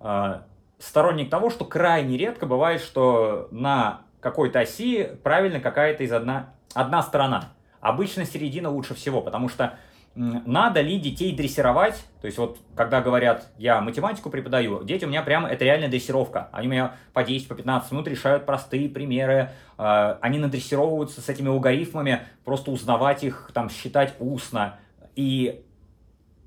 э, 0.00 0.40
сторонник 0.78 1.30
того, 1.30 1.50
что 1.50 1.64
крайне 1.64 2.16
редко 2.16 2.46
бывает, 2.46 2.80
что 2.80 3.48
на 3.50 4.02
какой-то 4.20 4.60
оси 4.60 5.10
правильно 5.22 5.60
какая-то 5.60 6.02
из 6.04 6.12
одна, 6.12 6.50
одна 6.74 7.02
сторона. 7.02 7.50
Обычно 7.80 8.24
середина 8.24 8.70
лучше 8.70 8.94
всего, 8.94 9.20
потому 9.20 9.48
что 9.48 9.78
надо 10.18 10.80
ли 10.80 10.98
детей 10.98 11.32
дрессировать? 11.32 12.04
То 12.20 12.26
есть 12.26 12.38
вот, 12.38 12.58
когда 12.74 13.00
говорят, 13.00 13.52
я 13.56 13.80
математику 13.80 14.30
преподаю, 14.30 14.82
дети 14.82 15.04
у 15.04 15.08
меня 15.08 15.22
прямо, 15.22 15.48
это 15.48 15.64
реальная 15.64 15.88
дрессировка. 15.88 16.48
Они 16.50 16.66
у 16.66 16.70
меня 16.72 16.96
по 17.12 17.22
10, 17.22 17.46
по 17.46 17.54
15 17.54 17.92
минут 17.92 18.08
решают 18.08 18.44
простые 18.44 18.88
примеры, 18.88 19.50
э, 19.78 20.16
они 20.20 20.40
надрессировываются 20.40 21.20
с 21.20 21.28
этими 21.28 21.48
алгоритмами, 21.48 22.22
просто 22.44 22.72
узнавать 22.72 23.22
их, 23.22 23.52
там, 23.54 23.70
считать 23.70 24.16
устно. 24.18 24.80
И, 25.14 25.62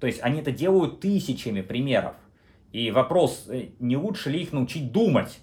то 0.01 0.07
есть, 0.07 0.19
они 0.21 0.41
это 0.41 0.51
делают 0.51 0.99
тысячами 0.99 1.61
примеров. 1.61 2.15
И 2.73 2.91
вопрос, 2.91 3.45
э, 3.47 3.67
не 3.79 3.95
лучше 3.95 4.31
ли 4.31 4.41
их 4.41 4.51
научить 4.51 4.91
думать? 4.91 5.39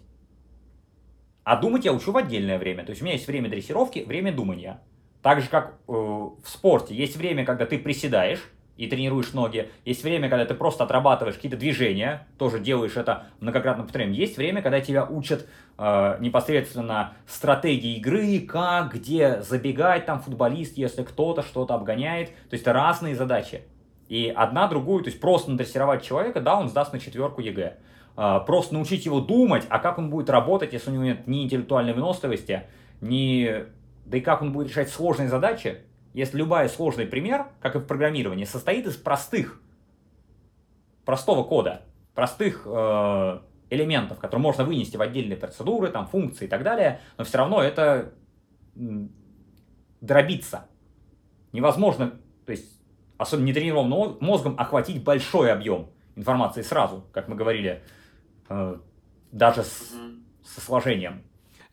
А 1.44 1.56
думать 1.56 1.86
я 1.86 1.94
учу 1.94 2.12
в 2.12 2.16
отдельное 2.18 2.58
время. 2.58 2.84
То 2.84 2.90
есть, 2.90 3.00
у 3.00 3.06
меня 3.06 3.14
есть 3.14 3.26
время 3.26 3.48
дрессировки, 3.48 4.00
время 4.00 4.32
думания. 4.32 4.82
Так 5.22 5.40
же, 5.40 5.48
как 5.48 5.74
э, 5.88 5.92
в 5.92 6.44
спорте, 6.44 6.94
есть 6.94 7.16
время, 7.16 7.44
когда 7.44 7.66
ты 7.66 7.78
приседаешь 7.78 8.42
и 8.76 8.86
тренируешь 8.86 9.32
ноги, 9.32 9.68
есть 9.84 10.04
время, 10.04 10.28
когда 10.28 10.44
ты 10.44 10.54
просто 10.54 10.84
отрабатываешь 10.84 11.34
какие-то 11.34 11.56
движения, 11.56 12.28
тоже 12.38 12.60
делаешь 12.60 12.96
это 12.96 13.26
многократно 13.40 13.82
повторяем. 13.82 14.12
Есть 14.12 14.36
время, 14.36 14.62
когда 14.62 14.80
тебя 14.80 15.04
учат 15.04 15.48
э, 15.76 16.16
непосредственно 16.20 17.14
стратегии 17.26 17.96
игры, 17.96 18.38
как, 18.40 18.94
где 18.94 19.42
забегать 19.42 20.06
там 20.06 20.20
футболист, 20.20 20.78
если 20.78 21.02
кто-то 21.02 21.42
что-то 21.42 21.74
обгоняет. 21.74 22.28
То 22.48 22.54
есть 22.54 22.66
разные 22.66 23.16
задачи. 23.16 23.62
И 24.08 24.32
одна 24.34 24.68
другую, 24.68 25.02
то 25.02 25.10
есть 25.10 25.20
просто 25.20 25.50
надрессировать 25.50 26.04
человека, 26.04 26.40
да, 26.40 26.58
он 26.58 26.68
сдаст 26.68 26.92
на 26.92 27.00
четверку 27.00 27.40
ЕГЭ. 27.40 27.76
Э, 28.16 28.40
просто 28.46 28.74
научить 28.74 29.04
его 29.04 29.20
думать, 29.20 29.64
а 29.68 29.80
как 29.80 29.98
он 29.98 30.10
будет 30.10 30.30
работать, 30.30 30.72
если 30.72 30.90
у 30.90 30.94
него 30.94 31.04
нет 31.04 31.26
ни 31.26 31.42
интеллектуальной 31.42 31.94
выносливости, 31.94 32.62
ни 33.00 33.66
Да 34.08 34.16
и 34.16 34.20
как 34.22 34.40
он 34.40 34.52
будет 34.52 34.68
решать 34.68 34.88
сложные 34.88 35.28
задачи, 35.28 35.82
если 36.14 36.38
любая 36.38 36.68
сложный 36.68 37.06
пример, 37.06 37.48
как 37.60 37.76
и 37.76 37.78
в 37.78 37.84
программировании, 37.84 38.44
состоит 38.44 38.86
из 38.86 38.96
простых, 38.96 39.60
простого 41.04 41.44
кода, 41.44 41.82
простых 42.14 42.62
э, 42.64 43.40
элементов, 43.68 44.18
которые 44.18 44.42
можно 44.42 44.64
вынести 44.64 44.96
в 44.96 45.02
отдельные 45.02 45.36
процедуры, 45.36 45.90
там, 45.90 46.06
функции 46.06 46.46
и 46.46 46.48
так 46.48 46.62
далее, 46.62 47.00
но 47.18 47.24
все 47.24 47.36
равно 47.36 47.62
это 47.62 48.14
дробится. 50.00 50.66
Невозможно, 51.52 52.18
то 52.46 52.52
есть, 52.52 52.80
особенно 53.18 53.44
нетренированным 53.44 54.16
мозгом, 54.20 54.54
охватить 54.58 55.04
большой 55.04 55.52
объем 55.52 55.90
информации 56.16 56.62
сразу, 56.62 57.04
как 57.12 57.28
мы 57.28 57.36
говорили, 57.36 57.82
э, 58.48 58.78
даже 59.32 59.64
с, 59.64 59.92
со 60.44 60.60
сложением. 60.62 61.27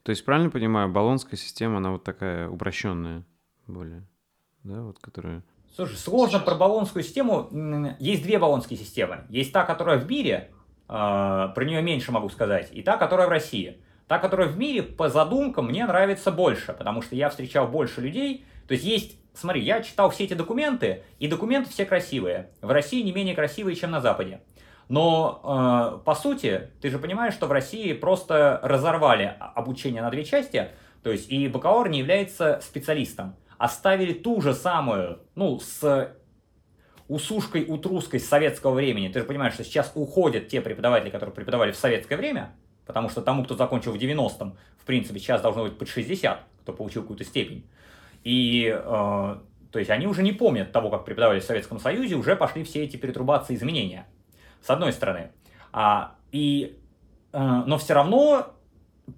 То 0.05 0.11
есть, 0.11 0.23
правильно 0.23 0.51
понимаю, 0.51 0.87
баллонская 0.87 1.35
система, 1.35 1.77
она 1.77 1.89
вот 1.89 2.03
такая 2.03 2.47
упрощенная 2.47 3.23
более, 3.65 4.03
да, 4.63 4.83
вот 4.83 4.99
которая... 4.99 5.41
Слушай, 5.75 5.97
сложно 5.97 6.39
про 6.39 6.53
баллонскую 6.53 7.03
систему. 7.03 7.49
Есть 7.99 8.21
две 8.21 8.37
баллонские 8.37 8.77
системы. 8.77 9.25
Есть 9.29 9.51
та, 9.51 9.63
которая 9.63 9.97
в 9.97 10.07
мире, 10.07 10.51
э, 10.87 10.93
про 10.93 11.65
нее 11.65 11.81
меньше 11.81 12.11
могу 12.11 12.29
сказать, 12.29 12.69
и 12.71 12.83
та, 12.83 12.97
которая 12.97 13.25
в 13.25 13.31
России. 13.31 13.79
Та, 14.07 14.19
которая 14.19 14.47
в 14.47 14.59
мире, 14.59 14.83
по 14.83 15.09
задумкам, 15.09 15.65
мне 15.65 15.83
нравится 15.87 16.31
больше, 16.31 16.73
потому 16.73 17.01
что 17.01 17.15
я 17.15 17.31
встречал 17.31 17.67
больше 17.67 17.99
людей. 17.99 18.45
То 18.67 18.75
есть 18.75 18.85
есть, 18.85 19.17
смотри, 19.33 19.63
я 19.63 19.81
читал 19.81 20.11
все 20.11 20.25
эти 20.25 20.35
документы, 20.35 21.03
и 21.17 21.27
документы 21.27 21.71
все 21.71 21.83
красивые. 21.83 22.51
В 22.61 22.69
России 22.69 23.01
не 23.01 23.11
менее 23.11 23.33
красивые, 23.33 23.75
чем 23.75 23.89
на 23.89 24.01
Западе. 24.01 24.43
Но, 24.87 25.97
э, 25.99 26.05
по 26.05 26.15
сути, 26.15 26.69
ты 26.81 26.89
же 26.89 26.99
понимаешь, 26.99 27.33
что 27.33 27.47
в 27.47 27.51
России 27.51 27.93
просто 27.93 28.59
разорвали 28.61 29.35
обучение 29.39 30.01
на 30.01 30.11
две 30.11 30.23
части, 30.23 30.69
то 31.01 31.11
есть 31.11 31.31
и 31.31 31.47
бакалавр 31.47 31.89
не 31.89 31.99
является 31.99 32.59
специалистом. 32.61 33.35
Оставили 33.57 34.13
ту 34.13 34.41
же 34.41 34.53
самую, 34.53 35.19
ну, 35.33 35.59
с 35.59 36.11
усушкой, 37.07 37.65
утруской 37.67 38.19
советского 38.19 38.73
времени. 38.73 39.07
Ты 39.07 39.19
же 39.19 39.25
понимаешь, 39.25 39.53
что 39.53 39.63
сейчас 39.63 39.91
уходят 39.95 40.49
те 40.49 40.61
преподаватели, 40.61 41.09
которые 41.09 41.33
преподавали 41.33 41.71
в 41.71 41.75
советское 41.75 42.17
время, 42.17 42.53
потому 42.85 43.09
что 43.09 43.21
тому, 43.21 43.43
кто 43.43 43.55
закончил 43.55 43.91
в 43.91 43.95
90-м, 43.95 44.57
в 44.77 44.85
принципе, 44.85 45.19
сейчас 45.19 45.41
должно 45.41 45.63
быть 45.63 45.77
под 45.77 45.87
60, 45.87 46.39
кто 46.61 46.73
получил 46.73 47.03
какую-то 47.03 47.23
степень. 47.23 47.67
И, 48.23 48.67
э, 48.67 48.81
то 49.71 49.79
есть, 49.79 49.89
они 49.89 50.07
уже 50.07 50.23
не 50.23 50.31
помнят 50.31 50.71
того, 50.71 50.89
как 50.89 51.05
преподавали 51.05 51.39
в 51.39 51.43
Советском 51.43 51.79
Союзе, 51.79 52.15
уже 52.15 52.35
пошли 52.35 52.63
все 52.63 52.83
эти 52.83 52.97
перетрубации 52.97 53.55
изменения 53.55 54.07
с 54.65 54.69
одной 54.69 54.93
стороны. 54.93 55.31
А, 55.71 56.15
и, 56.31 56.79
э, 57.31 57.63
но 57.65 57.77
все 57.77 57.93
равно 57.93 58.53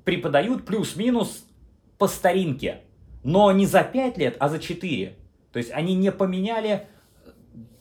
преподают 0.03 0.65
плюс-минус 0.65 1.45
по 1.97 2.07
старинке. 2.07 2.81
Но 3.23 3.51
не 3.51 3.65
за 3.65 3.83
5 3.83 4.17
лет, 4.17 4.35
а 4.39 4.49
за 4.49 4.59
4. 4.59 5.15
То 5.51 5.59
есть 5.59 5.71
они 5.71 5.95
не 5.95 6.11
поменяли 6.11 6.87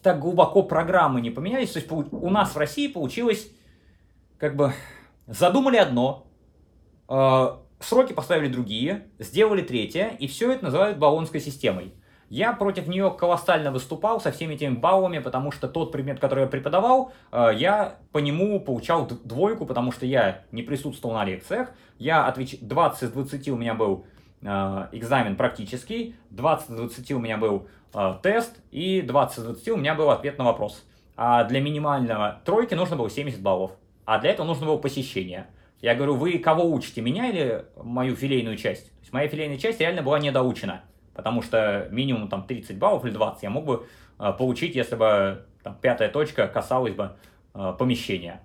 так 0.07 0.21
глубоко 0.21 0.63
программы 0.63 1.21
не 1.21 1.31
поменялись. 1.31 1.73
То 1.73 1.81
есть 1.81 1.91
у 1.91 2.31
нас 2.31 2.55
в 2.55 2.59
России 2.59 2.87
получилось, 2.87 3.51
как 4.39 4.55
бы, 4.55 4.73
задумали 5.27 5.79
одно, 5.79 6.29
э, 7.09 7.47
сроки 7.81 8.13
поставили 8.13 8.47
другие, 8.47 9.09
сделали 9.19 9.63
третье, 9.63 10.17
и 10.21 10.29
все 10.29 10.53
это 10.53 10.67
называют 10.67 10.99
баллонской 10.99 11.41
системой. 11.41 11.93
Я 12.29 12.53
против 12.53 12.89
нее 12.89 13.15
колоссально 13.17 13.71
выступал 13.71 14.21
со 14.21 14.33
всеми 14.33 14.55
этими 14.55 14.75
баллами, 14.75 15.21
потому 15.21 15.53
что 15.53 15.69
тот 15.69 15.93
предмет, 15.93 16.19
который 16.19 16.43
я 16.43 16.47
преподавал, 16.49 17.13
э, 17.31 17.53
я 17.57 17.99
по 18.11 18.19
нему 18.19 18.59
получал 18.59 19.07
двойку, 19.07 19.65
потому 19.65 19.93
что 19.93 20.07
я 20.07 20.43
не 20.51 20.63
присутствовал 20.63 21.15
на 21.15 21.25
лекциях. 21.25 21.71
Я 21.99 22.27
отвеч... 22.27 22.59
20 22.61 23.03
из 23.05 23.11
20 23.13 23.49
у 23.51 23.57
меня 23.57 23.75
был 23.75 24.07
э, 24.43 24.47
экзамен 24.91 25.37
практический, 25.37 26.17
20 26.31 26.71
из 26.71 26.77
20 26.77 27.13
у 27.13 27.19
меня 27.21 27.37
был 27.37 27.69
э, 27.95 28.15
тест, 28.23 28.57
и 28.73 29.03
20 29.03 29.39
из 29.39 29.45
20 29.45 29.69
у 29.69 29.77
меня 29.77 29.95
был 29.95 30.11
ответ 30.11 30.37
на 30.39 30.45
вопрос. 30.45 30.85
А 31.17 31.45
для 31.45 31.61
минимального 31.61 32.41
тройки 32.45 32.75
нужно 32.75 32.97
было 32.97 33.09
70 33.09 33.41
баллов, 33.41 33.71
а 34.05 34.19
для 34.19 34.31
этого 34.31 34.47
нужно 34.47 34.67
было 34.67 34.79
посещение. 34.79 35.47
Я 35.81 35.95
говорю, 35.95 36.17
вы 36.17 36.39
кого 36.39 36.73
учите, 36.73 37.03
меня 37.03 37.29
или 37.29 37.67
мою 37.77 38.17
филейную 38.17 38.57
часть? 38.57 38.87
То 38.87 39.01
есть 39.03 39.13
моя 39.13 39.29
филейная 39.29 39.59
часть 39.59 39.79
реально 39.79 40.03
была 40.03 40.19
недоучена 40.19 40.83
потому 41.17 41.43
что 41.43 41.89
минимум 41.91 42.29
там 42.29 42.47
30 42.47 42.79
баллов 42.79 43.05
или 43.05 43.13
20 43.13 43.43
я 43.43 43.51
мог 43.51 43.65
бы 43.65 43.87
э, 44.19 44.33
получить, 44.39 44.77
если 44.77 44.95
бы 44.95 45.47
там, 45.63 45.77
пятая 45.81 46.11
точка 46.11 46.47
касалась 46.47 46.95
бы 46.95 47.17
э, 47.55 47.75
помещения. 47.79 48.43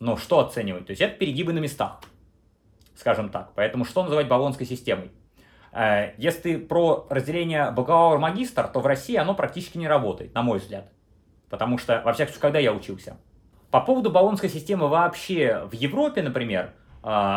Но 0.00 0.16
что 0.16 0.40
оценивать? 0.40 0.86
То 0.86 0.90
есть 0.90 1.00
это 1.00 1.16
перегибы 1.16 1.52
на 1.52 1.60
местах, 1.60 2.00
скажем 2.96 3.30
так. 3.30 3.52
Поэтому 3.54 3.84
что 3.84 4.02
называть 4.02 4.28
баллонской 4.28 4.66
системой? 4.66 5.12
Э, 5.72 6.12
если 6.18 6.40
ты 6.40 6.58
про 6.58 7.06
разделение 7.08 7.70
бакалавр-магистр, 7.70 8.66
то 8.66 8.80
в 8.80 8.86
России 8.86 9.16
оно 9.16 9.34
практически 9.34 9.78
не 9.78 9.86
работает, 9.86 10.34
на 10.34 10.42
мой 10.42 10.58
взгляд. 10.58 10.90
Потому 11.48 11.78
что, 11.78 12.02
во 12.04 12.12
всяком 12.12 12.32
случае, 12.32 12.42
когда 12.42 12.58
я 12.58 12.74
учился. 12.74 13.16
По 13.70 13.80
поводу 13.80 14.10
баллонской 14.10 14.48
системы 14.48 14.88
вообще 14.88 15.68
в 15.70 15.74
Европе, 15.74 16.22
например, 16.22 16.64
а, 16.64 16.72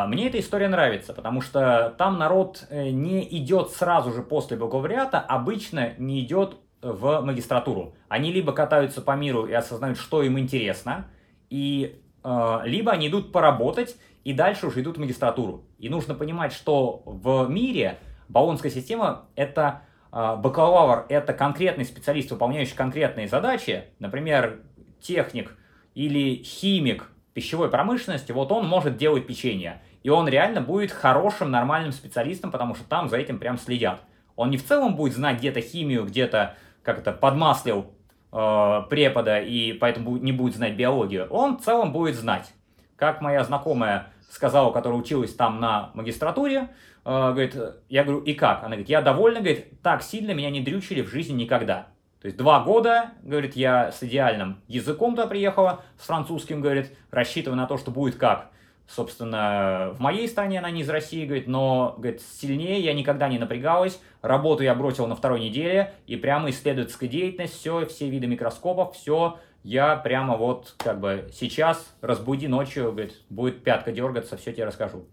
мне 0.08 0.28
эта 0.28 0.40
история 0.40 0.68
нравится, 0.68 1.14
потому 1.14 1.42
что 1.42 1.96
там 1.98 2.18
народ 2.18 2.66
э, 2.70 2.90
не 2.90 3.24
идет 3.38 3.70
сразу 3.70 4.12
же 4.12 4.22
после 4.22 4.58
бакалавриата, 4.58 5.20
обычно 5.20 5.94
не 5.98 6.22
идет 6.22 6.58
в 6.82 7.22
магистратуру. 7.22 7.96
Они 8.10 8.32
либо 8.32 8.54
катаются 8.54 9.02
по 9.02 9.16
миру 9.16 9.46
и 9.46 9.54
осознают, 9.54 9.98
что 9.98 10.24
им 10.24 10.40
интересно, 10.40 11.08
и 11.50 12.02
а, 12.24 12.62
либо 12.66 12.92
они 12.92 13.08
идут 13.08 13.32
поработать 13.32 13.96
и 14.24 14.34
дальше 14.34 14.68
уже 14.68 14.82
идут 14.82 14.98
в 14.98 15.00
магистратуру. 15.00 15.66
И 15.80 15.90
нужно 15.90 16.16
понимать, 16.16 16.54
что 16.54 17.02
в 17.06 17.48
мире 17.50 18.00
баллонская 18.30 18.72
система 18.72 19.26
это 19.36 19.82
а, 20.12 20.36
бакалавр 20.36 21.06
это 21.10 21.34
конкретный 21.34 21.86
специалист, 21.86 22.32
выполняющий 22.32 22.76
конкретные 22.76 23.28
задачи, 23.28 23.86
например, 24.00 24.62
техник 25.00 25.58
или 25.94 26.44
химик, 26.44 27.11
пищевой 27.34 27.70
промышленности, 27.70 28.32
вот 28.32 28.52
он 28.52 28.68
может 28.68 28.98
делать 28.98 29.28
печенье. 29.28 29.82
И 30.04 30.10
он 30.10 30.28
реально 30.28 30.62
будет 30.62 30.92
хорошим, 30.92 31.52
нормальным 31.52 31.92
специалистом, 31.92 32.52
потому 32.52 32.76
что 32.76 32.84
там 32.86 33.10
за 33.10 33.18
этим 33.18 33.40
прям 33.40 33.58
следят. 33.58 34.02
Он 34.36 34.50
не 34.50 34.58
в 34.58 34.66
целом 34.66 34.96
будет 34.96 35.14
знать 35.14 35.38
где-то 35.38 35.62
химию, 35.62 36.06
где-то 36.06 36.56
как 36.84 37.00
это 37.00 37.12
подмаслил 37.12 37.92
э, 38.32 38.82
препода 38.90 39.40
и 39.40 39.74
поэтому 39.74 40.18
не 40.18 40.32
будет 40.32 40.56
знать 40.56 40.76
биологию. 40.76 41.28
Он 41.30 41.58
в 41.58 41.62
целом 41.62 41.92
будет 41.92 42.16
знать. 42.16 42.52
Как 42.96 43.22
моя 43.22 43.44
знакомая 43.44 44.08
сказала, 44.30 44.72
которая 44.72 45.00
училась 45.00 45.34
там 45.36 45.60
на 45.60 45.92
магистратуре, 45.94 46.70
э, 47.06 47.32
говорит, 47.32 47.56
я 47.90 48.04
говорю, 48.04 48.22
и 48.22 48.34
как? 48.34 48.60
Она 48.60 48.70
говорит, 48.70 48.90
я 48.90 49.02
довольна, 49.02 49.40
говорит, 49.40 49.82
так 49.82 50.02
сильно 50.02 50.32
меня 50.32 50.50
не 50.50 50.62
дрючили 50.62 51.02
в 51.02 51.10
жизни 51.10 51.44
никогда. 51.44 51.88
То 52.22 52.28
есть 52.28 52.38
два 52.38 52.64
года, 52.64 53.12
говорит, 53.24 53.56
я 53.56 53.92
с 53.92 54.04
идеальным 54.04 54.62
языком 54.68 55.16
туда 55.16 55.28
приехала, 55.28 55.84
с 55.98 56.06
французским, 56.06 56.62
говорит, 56.62 56.96
рассчитывая 57.10 57.58
на 57.58 57.66
то, 57.66 57.78
что 57.78 57.90
будет 57.90 58.16
как. 58.16 58.52
Собственно, 58.88 59.92
в 59.94 60.00
моей 60.00 60.28
стране 60.28 60.60
она 60.60 60.70
не 60.70 60.82
из 60.82 60.90
России, 60.90 61.26
говорит, 61.26 61.48
но, 61.48 61.96
говорит, 61.98 62.22
сильнее 62.22 62.80
я 62.82 62.94
никогда 62.94 63.28
не 63.28 63.40
напрягалась. 63.40 64.00
Работу 64.22 64.64
я 64.64 64.76
бросил 64.76 65.08
на 65.08 65.16
второй 65.16 65.40
неделе, 65.40 65.94
и 66.06 66.16
прямо 66.16 66.52
исследовательская 66.52 67.10
деятельность, 67.10 67.56
все, 67.56 67.86
все 67.88 68.10
виды 68.10 68.28
микроскопов, 68.28 68.96
все, 68.96 69.40
я 69.64 69.96
прямо 69.96 70.38
вот 70.38 70.76
как 70.78 71.00
бы 71.00 71.30
сейчас 71.34 71.96
разбуди 72.02 72.48
ночью, 72.48 72.92
говорит, 72.92 73.14
будет 73.30 73.64
пятка 73.64 73.92
дергаться, 73.92 74.38
все 74.38 74.52
тебе 74.54 74.66
расскажу. 74.66 75.06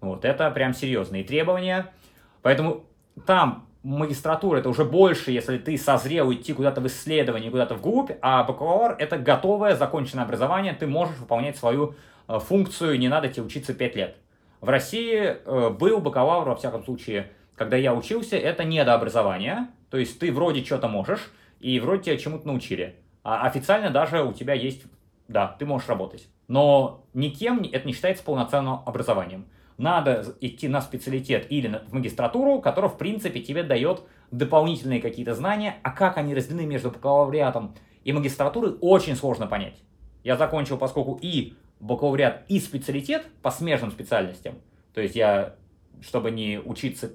Вот, 0.00 0.24
это 0.24 0.50
прям 0.50 0.72
серьезные 0.72 1.24
требования. 1.24 1.92
Поэтому 2.40 2.84
там 3.26 3.67
магистратура 3.88 4.58
это 4.58 4.68
уже 4.68 4.84
больше, 4.84 5.30
если 5.30 5.56
ты 5.56 5.78
созрел 5.78 6.32
идти 6.32 6.52
куда-то 6.52 6.80
в 6.80 6.86
исследование, 6.86 7.50
куда-то 7.50 7.74
вглубь, 7.74 8.10
а 8.20 8.44
бакалавр 8.44 8.96
это 8.98 9.16
готовое, 9.16 9.76
законченное 9.76 10.24
образование, 10.24 10.74
ты 10.74 10.86
можешь 10.86 11.16
выполнять 11.16 11.56
свою 11.56 11.94
э, 12.28 12.38
функцию, 12.38 12.98
не 12.98 13.08
надо 13.08 13.28
тебе 13.28 13.44
учиться 13.44 13.72
5 13.72 13.96
лет. 13.96 14.16
В 14.60 14.68
России 14.68 15.16
э, 15.18 15.70
был 15.70 16.00
бакалавр, 16.00 16.50
во 16.50 16.56
всяком 16.56 16.84
случае, 16.84 17.32
когда 17.56 17.76
я 17.76 17.94
учился, 17.94 18.36
это 18.36 18.62
недообразование, 18.64 19.68
то 19.90 19.96
есть 19.96 20.18
ты 20.18 20.30
вроде 20.32 20.62
что-то 20.62 20.88
можешь, 20.88 21.32
и 21.58 21.80
вроде 21.80 22.02
тебя 22.02 22.18
чему-то 22.18 22.46
научили. 22.46 22.96
А 23.24 23.46
официально 23.46 23.88
даже 23.90 24.22
у 24.22 24.34
тебя 24.34 24.52
есть, 24.52 24.82
да, 25.28 25.56
ты 25.58 25.64
можешь 25.64 25.88
работать. 25.88 26.28
Но 26.46 27.06
никем 27.14 27.62
это 27.72 27.86
не 27.86 27.94
считается 27.94 28.22
полноценным 28.22 28.80
образованием 28.84 29.46
надо 29.78 30.34
идти 30.40 30.68
на 30.68 30.82
специалитет 30.82 31.46
или 31.50 31.80
в 31.86 31.94
магистратуру, 31.94 32.60
которая, 32.60 32.90
в 32.90 32.98
принципе, 32.98 33.40
тебе 33.40 33.62
дает 33.62 34.02
дополнительные 34.30 35.00
какие-то 35.00 35.34
знания, 35.34 35.76
а 35.82 35.92
как 35.92 36.18
они 36.18 36.34
разделены 36.34 36.66
между 36.66 36.90
бакалавриатом 36.90 37.74
и 38.04 38.12
магистратурой, 38.12 38.76
очень 38.80 39.16
сложно 39.16 39.46
понять. 39.46 39.80
Я 40.24 40.36
закончил, 40.36 40.76
поскольку 40.76 41.18
и 41.22 41.54
бакалавриат, 41.80 42.44
и 42.48 42.58
специалитет 42.58 43.26
по 43.40 43.50
смежным 43.50 43.92
специальностям, 43.92 44.56
то 44.92 45.00
есть 45.00 45.14
я, 45.14 45.54
чтобы 46.02 46.32
не 46.32 46.58
учиться, 46.58 47.12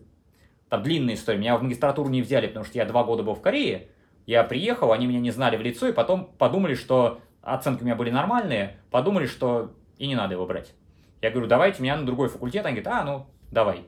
там 0.69 0.83
длинная 0.83 1.15
история, 1.15 1.37
меня 1.37 1.57
в 1.57 1.63
магистратуру 1.63 2.09
не 2.09 2.21
взяли, 2.21 2.47
потому 2.47 2.65
что 2.65 2.77
я 2.77 2.85
два 2.85 3.03
года 3.03 3.23
был 3.23 3.35
в 3.35 3.41
Корее, 3.41 3.89
я 4.25 4.43
приехал, 4.43 4.93
они 4.93 5.05
меня 5.05 5.19
не 5.19 5.31
знали 5.31 5.57
в 5.57 5.61
лицо, 5.61 5.89
и 5.89 5.91
потом 5.91 6.31
подумали, 6.37 6.75
что 6.75 7.19
оценки 7.41 7.81
у 7.81 7.85
меня 7.85 7.95
были 7.95 8.09
нормальные, 8.09 8.77
подумали, 8.89 9.25
что 9.25 9.73
и 9.97 10.07
не 10.07 10.15
надо 10.15 10.35
его 10.35 10.45
брать. 10.45 10.73
Я 11.23 11.31
говорю, 11.31 11.47
давайте 11.47 11.81
меня 11.81 11.95
на 11.95 12.05
другой 12.05 12.27
факультет. 12.27 12.65
Они 12.65 12.81
говорят, 12.81 13.01
а, 13.01 13.05
ну, 13.05 13.27
давай. 13.49 13.85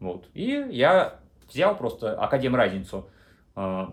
Вот. 0.00 0.30
И 0.32 0.68
я 0.70 1.20
взял 1.46 1.76
просто 1.76 2.18
академ 2.18 2.56
разницу, 2.56 3.10
э, 3.54 3.86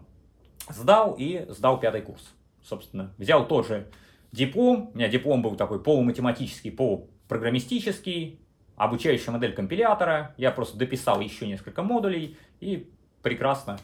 сдал 0.69 1.13
и 1.19 1.45
сдал 1.49 1.77
пятый 1.81 2.01
курс. 2.01 2.33
Собственно, 2.63 3.13
взял 3.17 3.45
тоже 3.45 3.91
диплом. 4.31 4.91
У 4.93 4.97
меня 4.97 5.09
диплом 5.09 5.41
был 5.41 5.57
такой 5.57 5.83
полуматематический, 5.83 6.71
полупрограммистический, 6.71 8.39
обучающая 8.77 9.33
модель 9.33 9.53
компилятора. 9.53 10.33
Я 10.37 10.51
просто 10.51 10.77
дописал 10.77 11.19
еще 11.19 11.47
несколько 11.47 11.83
модулей 11.83 12.37
и 12.61 12.89
прекрасно 13.21 13.77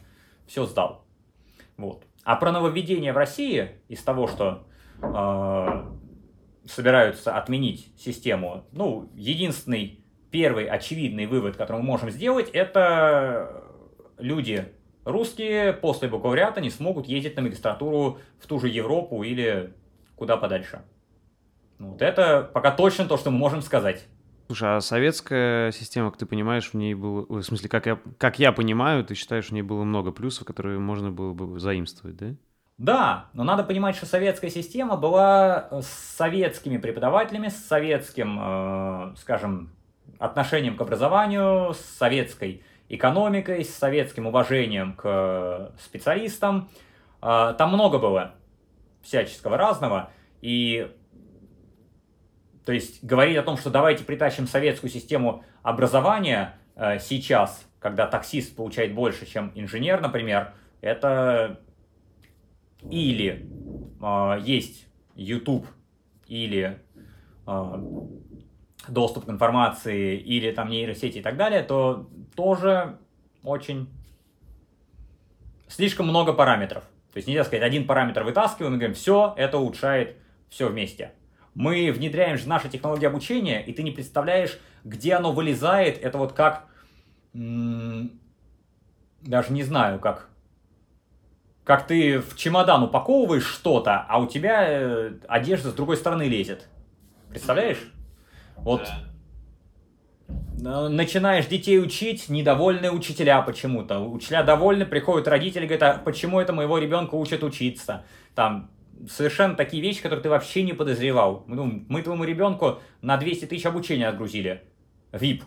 все 0.48 0.66
сдал. 0.66 1.04
Вот. 1.76 2.06
А 2.24 2.38
про 2.38 2.54
нововведение 2.54 3.12
в 3.12 3.18
России 3.18 3.72
из 3.90 4.02
того, 4.04 4.28
что 4.28 4.64
э, 5.02 5.96
собираются 6.68 7.38
отменить 7.38 7.92
систему, 7.98 8.66
ну, 8.72 9.10
единственный 9.16 10.04
первый 10.32 10.66
очевидный 10.66 11.26
вывод, 11.26 11.56
который 11.56 11.78
мы 11.78 11.84
можем 11.84 12.10
сделать, 12.10 12.50
это 12.50 13.64
люди 14.18 14.72
русские 15.06 15.74
после 15.74 16.10
бакалавриата 16.10 16.62
не 16.62 16.70
смогут 16.70 17.08
ездить 17.08 17.36
на 17.36 17.44
магистратуру 17.44 18.20
в 18.40 18.48
ту 18.48 18.60
же 18.60 18.68
Европу 18.68 19.24
или 19.24 19.74
куда 20.16 20.38
подальше. 20.38 20.82
Вот 21.80 22.02
это 22.02 22.50
пока 22.54 22.72
точно 22.72 23.06
то, 23.06 23.18
что 23.18 23.32
мы 23.32 23.38
можем 23.38 23.62
сказать. 23.62 24.08
Слушай, 24.48 24.78
а 24.78 24.82
советская 24.82 25.72
система, 25.72 26.12
как 26.12 26.20
ты 26.20 26.26
понимаешь, 26.26 26.70
в 26.70 26.74
ней 26.76 26.94
было... 26.94 27.26
В 27.28 27.42
смысле, 27.42 27.68
как 27.68 27.88
я, 27.88 28.00
как 28.18 28.38
я 28.38 28.52
понимаю, 28.52 29.04
ты 29.04 29.16
считаешь, 29.16 29.48
в 29.48 29.52
ней 29.52 29.64
было 29.64 29.84
много 29.84 30.12
плюсов, 30.12 30.46
которые 30.46 30.78
можно 30.78 31.12
было 31.12 31.34
бы 31.34 31.60
заимствовать, 31.60 32.18
да? 32.18 32.36
Да, 32.78 33.28
но 33.34 33.46
надо 33.46 33.64
понимать, 33.64 33.96
что 33.96 34.06
советская 34.06 34.50
система 34.50 34.98
была 34.98 35.70
с 35.82 35.88
советскими 35.88 36.78
преподавателями, 36.78 37.48
с 37.48 37.66
советским, 37.66 38.38
э, 38.42 39.16
скажем, 39.18 39.72
отношением 40.20 40.76
к 40.76 40.82
образованию, 40.82 41.74
с 41.74 41.80
советской 41.80 42.64
экономикой, 42.90 43.64
с 43.64 43.74
советским 43.74 44.28
уважением 44.28 44.94
к 44.94 45.72
специалистам. 45.80 46.70
Э, 47.22 47.56
там 47.58 47.72
много 47.72 47.98
было 47.98 48.36
всяческого 49.02 49.56
разного, 49.58 50.12
и 50.42 50.92
то 52.66 52.74
есть 52.74 53.02
говорить 53.04 53.38
о 53.38 53.44
том, 53.44 53.56
что 53.56 53.70
давайте 53.70 54.04
притащим 54.04 54.48
советскую 54.48 54.90
систему 54.90 55.46
образования 55.64 56.56
э, 56.76 57.00
сейчас, 57.00 57.66
когда 57.80 58.06
таксист 58.06 58.54
получает 58.54 58.94
больше, 58.94 59.26
чем 59.26 59.54
инженер, 59.56 60.02
например, 60.02 60.54
это 60.82 61.62
или 62.92 63.50
э, 64.02 64.40
есть 64.42 64.88
YouTube, 65.16 65.66
или 66.28 66.80
э, 67.48 67.82
доступ 68.88 69.26
к 69.26 69.30
информации, 69.30 70.18
или 70.18 70.52
там 70.52 70.70
нейросети 70.70 71.20
и 71.20 71.22
так 71.22 71.38
далее, 71.38 71.64
то 71.64 72.10
тоже 72.36 72.98
очень 73.44 73.90
слишком 75.68 76.08
много 76.08 76.34
параметров. 76.34 76.84
То 77.14 77.18
есть 77.18 77.28
нельзя 77.28 77.44
сказать, 77.46 77.64
один 77.64 77.88
параметр 77.88 78.24
вытаскиваем 78.24 78.76
и 78.76 78.78
говорим, 78.78 78.96
все, 78.96 79.34
это 79.38 79.58
улучшает 79.58 80.18
все 80.50 80.68
вместе. 80.68 81.14
Мы 81.54 81.92
внедряем 81.92 82.38
же 82.38 82.50
наши 82.50 82.68
технологии 82.68 83.06
обучения, 83.06 83.64
и 83.64 83.72
ты 83.72 83.84
не 83.84 83.92
представляешь, 83.92 84.60
где 84.84 85.14
оно 85.14 85.32
вылезает. 85.32 85.98
Это 86.04 86.18
вот 86.18 86.34
как... 86.34 86.68
Даже 87.34 88.10
не 89.50 89.64
знаю, 89.64 90.00
как... 90.00 90.30
Как 91.66 91.88
ты 91.88 92.20
в 92.20 92.38
чемодан 92.38 92.84
упаковываешь 92.84 93.46
что-то, 93.46 94.06
а 94.08 94.20
у 94.20 94.28
тебя 94.28 94.64
э, 94.66 95.14
одежда 95.28 95.72
с 95.72 95.74
другой 95.74 95.98
стороны 95.98 96.24
лезет. 96.24 96.68
Представляешь? 97.30 97.80
Вот... 98.58 98.88
Начинаешь 100.58 101.48
детей 101.48 101.80
учить, 101.80 102.30
недовольны 102.30 102.90
учителя 102.90 103.42
почему-то. 103.42 104.00
Учителя 104.00 104.42
довольны, 104.42 104.86
приходят 104.86 105.28
родители, 105.28 105.66
говорят, 105.66 105.84
а 105.84 106.00
почему 106.00 106.40
это 106.40 106.54
моего 106.54 106.78
ребенка 106.78 107.16
учат 107.16 107.44
учиться? 107.44 108.06
Там, 108.34 108.72
совершенно 109.08 109.56
такие 109.56 109.84
вещи, 109.84 110.02
которые 110.02 110.24
ты 110.24 110.30
вообще 110.30 110.64
не 110.64 110.74
подозревал. 110.74 111.44
Ну, 111.48 111.84
мы 111.90 112.02
твоему 112.02 112.24
ребенку 112.24 112.80
на 113.02 113.18
200 113.18 113.48
тысяч 113.48 113.66
обучения 113.66 114.08
отгрузили. 114.08 114.64
VIP. 115.12 115.44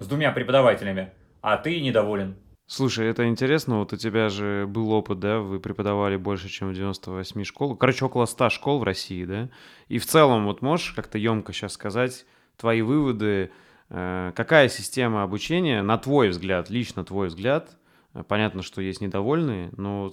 С 0.00 0.06
двумя 0.06 0.32
преподавателями. 0.32 1.12
А 1.42 1.56
ты 1.56 1.80
недоволен. 1.80 2.36
Слушай, 2.70 3.06
это 3.06 3.26
интересно, 3.26 3.78
вот 3.78 3.94
у 3.94 3.96
тебя 3.96 4.28
же 4.28 4.66
был 4.68 4.92
опыт, 4.92 5.18
да, 5.18 5.38
вы 5.38 5.58
преподавали 5.58 6.16
больше, 6.16 6.50
чем 6.50 6.68
в 6.68 6.74
98 6.74 7.42
школ, 7.44 7.74
короче, 7.74 8.04
около 8.04 8.26
100 8.26 8.50
школ 8.50 8.78
в 8.80 8.82
России, 8.82 9.24
да, 9.24 9.48
и 9.88 9.98
в 9.98 10.04
целом, 10.04 10.44
вот 10.44 10.60
можешь 10.60 10.92
как-то 10.92 11.16
емко 11.16 11.54
сейчас 11.54 11.72
сказать 11.72 12.26
твои 12.58 12.82
выводы, 12.82 13.52
э, 13.88 14.32
какая 14.36 14.68
система 14.68 15.22
обучения, 15.22 15.80
на 15.80 15.96
твой 15.96 16.28
взгляд, 16.28 16.68
лично 16.68 17.06
твой 17.06 17.28
взгляд, 17.28 17.78
э, 18.12 18.22
понятно, 18.22 18.60
что 18.60 18.82
есть 18.82 19.00
недовольные, 19.00 19.70
но 19.78 20.12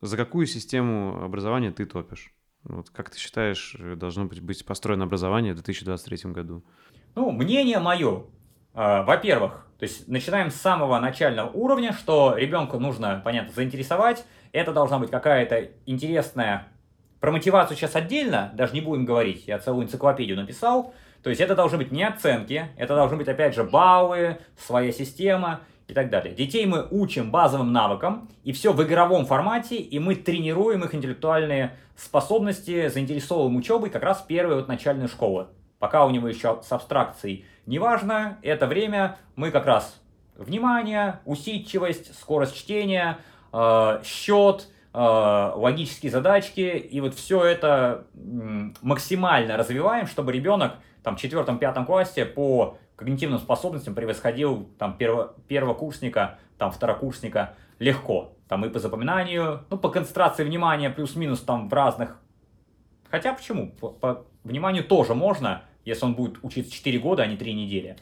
за 0.00 0.16
какую 0.16 0.46
систему 0.46 1.24
образования 1.24 1.72
ты 1.72 1.86
топишь? 1.86 2.32
Вот 2.62 2.90
как 2.90 3.10
ты 3.10 3.18
считаешь, 3.18 3.74
должно 3.96 4.26
быть, 4.26 4.40
быть 4.40 4.64
построено 4.64 5.04
образование 5.04 5.54
в 5.54 5.56
2023 5.56 6.30
году? 6.30 6.62
Ну, 7.16 7.32
мнение 7.32 7.80
мое. 7.80 8.26
А, 8.74 9.02
во-первых, 9.02 9.66
то 9.80 9.84
есть 9.84 10.08
начинаем 10.08 10.50
с 10.50 10.56
самого 10.56 10.98
начального 10.98 11.48
уровня, 11.48 11.94
что 11.94 12.34
ребенку 12.36 12.78
нужно, 12.78 13.22
понятно, 13.24 13.50
заинтересовать. 13.54 14.26
Это 14.52 14.72
должна 14.72 14.98
быть 14.98 15.10
какая-то 15.10 15.70
интересная... 15.86 16.68
Про 17.18 17.32
мотивацию 17.32 17.78
сейчас 17.78 17.96
отдельно, 17.96 18.50
даже 18.54 18.74
не 18.74 18.82
будем 18.82 19.06
говорить, 19.06 19.44
я 19.46 19.58
целую 19.58 19.86
энциклопедию 19.86 20.36
написал. 20.36 20.92
То 21.22 21.30
есть 21.30 21.40
это 21.40 21.54
должны 21.54 21.78
быть 21.78 21.92
не 21.92 22.02
оценки, 22.02 22.68
это 22.76 22.94
должны 22.94 23.16
быть, 23.16 23.28
опять 23.28 23.54
же, 23.54 23.64
баллы, 23.64 24.38
своя 24.58 24.92
система 24.92 25.60
и 25.88 25.94
так 25.94 26.10
далее. 26.10 26.34
Детей 26.34 26.66
мы 26.66 26.86
учим 26.90 27.30
базовым 27.30 27.72
навыкам, 27.72 28.28
и 28.44 28.52
все 28.52 28.74
в 28.74 28.82
игровом 28.82 29.24
формате, 29.24 29.76
и 29.76 29.98
мы 29.98 30.14
тренируем 30.14 30.84
их 30.84 30.94
интеллектуальные 30.94 31.76
способности, 31.96 32.88
заинтересовываем 32.88 33.56
учебой 33.56 33.88
как 33.88 34.02
раз 34.02 34.22
первой 34.26 34.56
вот 34.56 34.68
начальной 34.68 35.08
школы. 35.08 35.46
Пока 35.80 36.04
у 36.04 36.10
него 36.10 36.28
еще 36.28 36.60
с 36.62 36.70
абстракцией 36.70 37.46
неважно, 37.66 38.38
это 38.42 38.66
время 38.66 39.16
мы 39.34 39.50
как 39.50 39.66
раз 39.66 40.00
внимание, 40.36 41.20
усидчивость, 41.24 42.14
скорость 42.18 42.54
чтения, 42.54 43.18
э, 43.52 44.00
счет, 44.04 44.68
э, 44.92 45.52
логические 45.54 46.12
задачки, 46.12 46.60
и 46.60 47.00
вот 47.00 47.14
все 47.14 47.44
это 47.44 48.06
максимально 48.82 49.56
развиваем, 49.56 50.06
чтобы 50.06 50.32
ребенок 50.32 50.74
там, 51.02 51.16
в 51.16 51.20
четвертом-пятом 51.20 51.86
классе 51.86 52.26
по 52.26 52.76
когнитивным 52.96 53.38
способностям 53.38 53.94
превосходил 53.94 54.68
там 54.78 54.98
перво, 54.98 55.34
первокурсника, 55.48 56.38
там 56.58 56.70
второкурсника 56.70 57.54
легко. 57.78 58.36
Там 58.48 58.66
и 58.66 58.68
по 58.68 58.78
запоминанию, 58.78 59.64
ну, 59.70 59.78
по 59.78 59.88
концентрации 59.88 60.44
внимания 60.44 60.90
плюс-минус 60.90 61.40
там 61.40 61.70
в 61.70 61.72
разных... 61.72 62.20
Хотя 63.10 63.32
почему? 63.32 63.72
По, 63.80 63.88
по 63.88 64.26
вниманию 64.44 64.84
тоже 64.84 65.14
можно, 65.14 65.62
если 65.84 66.04
он 66.04 66.14
будет 66.14 66.38
учиться 66.42 66.72
4 66.72 66.98
года, 66.98 67.22
а 67.22 67.26
не 67.26 67.36
3 67.36 67.54
недели. 67.54 67.96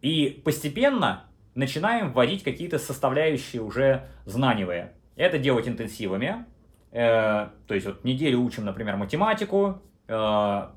И 0.00 0.40
постепенно 0.44 1.24
начинаем 1.54 2.12
вводить 2.12 2.42
какие-то 2.42 2.78
составляющие 2.78 3.62
уже 3.62 4.08
знаниевые. 4.24 4.92
Это 5.16 5.38
делать 5.38 5.68
интенсивами. 5.68 6.46
Э, 6.92 7.48
то 7.66 7.74
есть 7.74 7.86
вот 7.86 8.04
неделю 8.04 8.40
учим, 8.40 8.64
например, 8.64 8.96
математику, 8.96 9.82
э, 10.08 10.68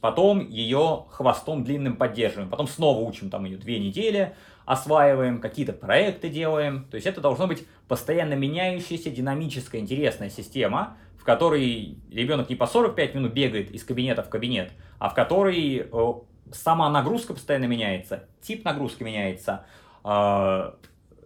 Потом 0.00 0.48
ее 0.48 1.06
хвостом 1.10 1.64
длинным 1.64 1.96
поддерживаем. 1.96 2.50
Потом 2.50 2.66
снова 2.66 3.00
учим 3.00 3.30
там 3.30 3.44
ее 3.44 3.56
две 3.56 3.78
недели, 3.78 4.34
осваиваем, 4.66 5.40
какие-то 5.40 5.72
проекты 5.72 6.28
делаем. 6.28 6.86
То 6.90 6.96
есть 6.96 7.06
это 7.06 7.20
должно 7.20 7.46
быть 7.46 7.66
постоянно 7.88 8.34
меняющаяся, 8.34 9.10
динамическая, 9.10 9.80
интересная 9.80 10.30
система, 10.30 10.96
в 11.18 11.24
которой 11.24 11.96
ребенок 12.10 12.50
не 12.50 12.54
по 12.54 12.66
45 12.66 13.14
минут 13.14 13.32
бегает 13.32 13.70
из 13.70 13.82
кабинета 13.82 14.22
в 14.22 14.28
кабинет, 14.28 14.72
а 14.98 15.08
в 15.08 15.14
которой 15.14 15.88
э, 15.90 16.12
сама 16.52 16.90
нагрузка 16.90 17.32
постоянно 17.32 17.64
меняется, 17.64 18.24
тип 18.42 18.64
нагрузки 18.64 19.02
меняется. 19.02 19.64
Э, 20.04 20.72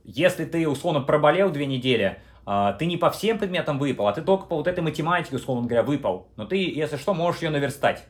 если 0.05 0.45
ты, 0.45 0.69
условно, 0.69 1.01
проболел 1.01 1.51
две 1.51 1.67
недели, 1.67 2.21
э, 2.47 2.75
ты 2.79 2.87
не 2.87 2.97
по 2.97 3.11
всем 3.11 3.39
предметам 3.39 3.81
выпал, 3.81 4.07
а 4.07 4.13
ты 4.13 4.23
только 4.23 4.47
по 4.47 4.55
вот 4.55 4.69
этой 4.69 4.85
математике, 4.85 5.35
условно 5.35 5.67
говоря, 5.67 5.83
выпал. 5.83 6.29
Но 6.37 6.47
ты, 6.47 6.57
если 6.57 6.97
что, 6.97 7.13
можешь 7.13 7.43
ее 7.43 7.51
наверстать. 7.51 8.05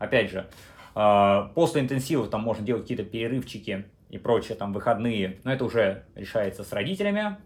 Опять 0.00 0.30
же, 0.30 0.48
а, 0.94 1.52
после 1.54 1.82
интенсива 1.82 2.26
там 2.26 2.40
можно 2.40 2.64
делать 2.64 2.82
какие-то 2.82 3.04
перерывчики 3.04 3.84
и 4.08 4.18
прочее, 4.18 4.56
там 4.56 4.72
выходные, 4.72 5.38
но 5.44 5.52
это 5.52 5.64
уже 5.64 6.04
решается 6.16 6.64
с 6.64 6.72
родителями. 6.72 7.36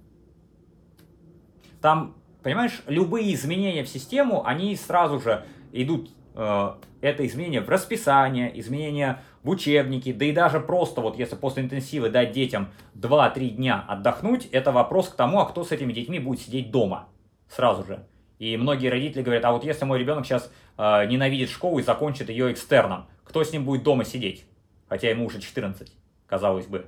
Там, 1.83 2.15
понимаешь, 2.43 2.81
любые 2.87 3.35
изменения 3.35 3.83
в 3.83 3.89
систему, 3.89 4.47
они 4.47 4.77
сразу 4.77 5.19
же 5.19 5.45
идут, 5.73 6.11
э, 6.37 6.75
это 7.01 7.27
изменение 7.27 7.61
в 7.61 7.69
расписание, 7.69 8.59
изменения 8.61 9.21
в 9.43 9.51
учебнике, 9.51 10.15
да 10.15 10.25
и 10.25 10.33
даже 10.33 10.61
просто 10.61 11.01
вот 11.01 11.19
если 11.19 11.35
после 11.35 11.65
интенсива 11.65 12.09
дать 12.09 12.31
детям 12.31 12.69
2-3 12.95 13.49
дня 13.51 13.85
отдохнуть, 13.87 14.47
это 14.47 14.71
вопрос 14.71 15.09
к 15.09 15.17
тому, 15.17 15.41
а 15.41 15.47
кто 15.47 15.65
с 15.65 15.73
этими 15.73 15.93
детьми 15.93 16.21
будет 16.21 16.41
сидеть 16.41 16.71
дома 16.71 17.09
сразу 17.49 17.85
же. 17.85 18.07
И 18.39 18.57
многие 18.57 18.89
родители 18.89 19.23
говорят, 19.23 19.45
а 19.45 19.53
вот 19.53 19.65
если 19.65 19.85
мой 19.85 19.99
ребенок 19.99 20.27
сейчас 20.27 20.51
э, 20.77 21.07
ненавидит 21.07 21.51
школу 21.51 21.79
и 21.79 21.83
закончит 21.83 22.29
ее 22.29 22.53
экстерном, 22.53 23.07
кто 23.25 23.45
с 23.45 23.53
ним 23.53 23.65
будет 23.65 23.83
дома 23.83 24.05
сидеть? 24.05 24.45
Хотя 24.89 25.11
ему 25.11 25.27
уже 25.27 25.41
14, 25.41 25.93
казалось 26.27 26.67
бы. 26.67 26.87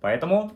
Поэтому 0.00 0.52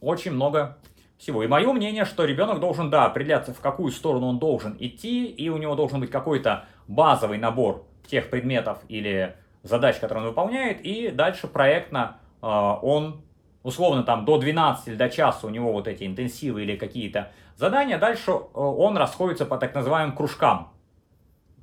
очень 0.00 0.32
много 0.32 0.78
всего. 1.18 1.42
И 1.42 1.46
мое 1.46 1.72
мнение, 1.72 2.04
что 2.04 2.24
ребенок 2.24 2.60
должен, 2.60 2.90
да, 2.90 3.04
определяться, 3.04 3.52
в 3.52 3.60
какую 3.60 3.92
сторону 3.92 4.26
он 4.26 4.38
должен 4.38 4.76
идти, 4.78 5.26
и 5.26 5.48
у 5.50 5.58
него 5.58 5.74
должен 5.74 6.00
быть 6.00 6.10
какой-то 6.10 6.64
базовый 6.88 7.38
набор 7.38 7.86
тех 8.06 8.30
предметов 8.30 8.78
или 8.88 9.36
задач, 9.62 9.96
которые 9.96 10.24
он 10.24 10.30
выполняет, 10.30 10.80
и 10.80 11.10
дальше 11.10 11.46
проектно 11.46 12.18
э, 12.42 12.46
он, 12.46 13.22
условно, 13.62 14.02
там 14.02 14.24
до 14.24 14.38
12 14.38 14.88
или 14.88 14.94
до 14.94 15.08
часа 15.08 15.46
у 15.46 15.50
него 15.50 15.72
вот 15.72 15.88
эти 15.88 16.04
интенсивы 16.04 16.62
или 16.62 16.76
какие-то 16.76 17.32
задания, 17.56 17.98
дальше 17.98 18.30
э, 18.30 18.34
он 18.54 18.96
расходится 18.96 19.46
по 19.46 19.58
так 19.58 19.74
называемым 19.74 20.16
кружкам, 20.16 20.72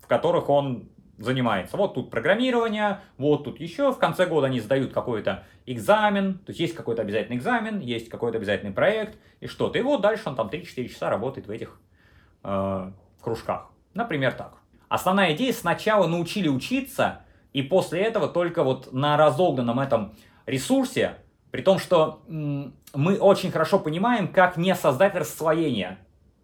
в 0.01 0.07
которых 0.07 0.49
он 0.49 0.89
занимается. 1.17 1.77
Вот 1.77 1.95
тут 1.95 2.11
программирование, 2.11 2.99
вот 3.17 3.43
тут 3.43 3.59
еще. 3.59 3.91
В 3.91 3.97
конце 3.97 4.27
года 4.27 4.47
они 4.47 4.59
сдают 4.59 4.93
какой-то 4.93 5.43
экзамен, 5.65 6.35
то 6.39 6.51
есть 6.51 6.59
есть 6.59 6.75
какой-то 6.75 7.01
обязательный 7.01 7.37
экзамен, 7.37 7.79
есть 7.79 8.09
какой-то 8.09 8.37
обязательный 8.37 8.71
проект 8.71 9.17
и 9.39 9.47
что-то. 9.47 9.79
И 9.79 9.81
вот 9.81 10.01
дальше 10.01 10.23
он 10.27 10.35
там 10.35 10.47
3-4 10.47 10.87
часа 10.87 11.09
работает 11.09 11.47
в 11.47 11.51
этих 11.51 11.79
э, 12.43 12.91
кружках. 13.21 13.71
Например, 13.93 14.31
так. 14.31 14.57
Основная 14.89 15.35
идея 15.35 15.51
сначала 15.51 16.07
научили 16.07 16.47
учиться, 16.47 17.21
и 17.51 17.61
после 17.61 18.01
этого 18.01 18.27
только 18.27 18.63
вот 18.63 18.93
на 18.93 19.17
разогнанном 19.17 19.79
этом 19.79 20.13
ресурсе, 20.45 21.15
при 21.57 21.63
том, 21.63 21.79
что 21.79 22.21
мы 22.27 23.17
очень 23.17 23.49
хорошо 23.49 23.79
понимаем, 23.79 24.27
как 24.27 24.57
не 24.57 24.75
создать 24.75 25.15
расслоение. 25.15 25.97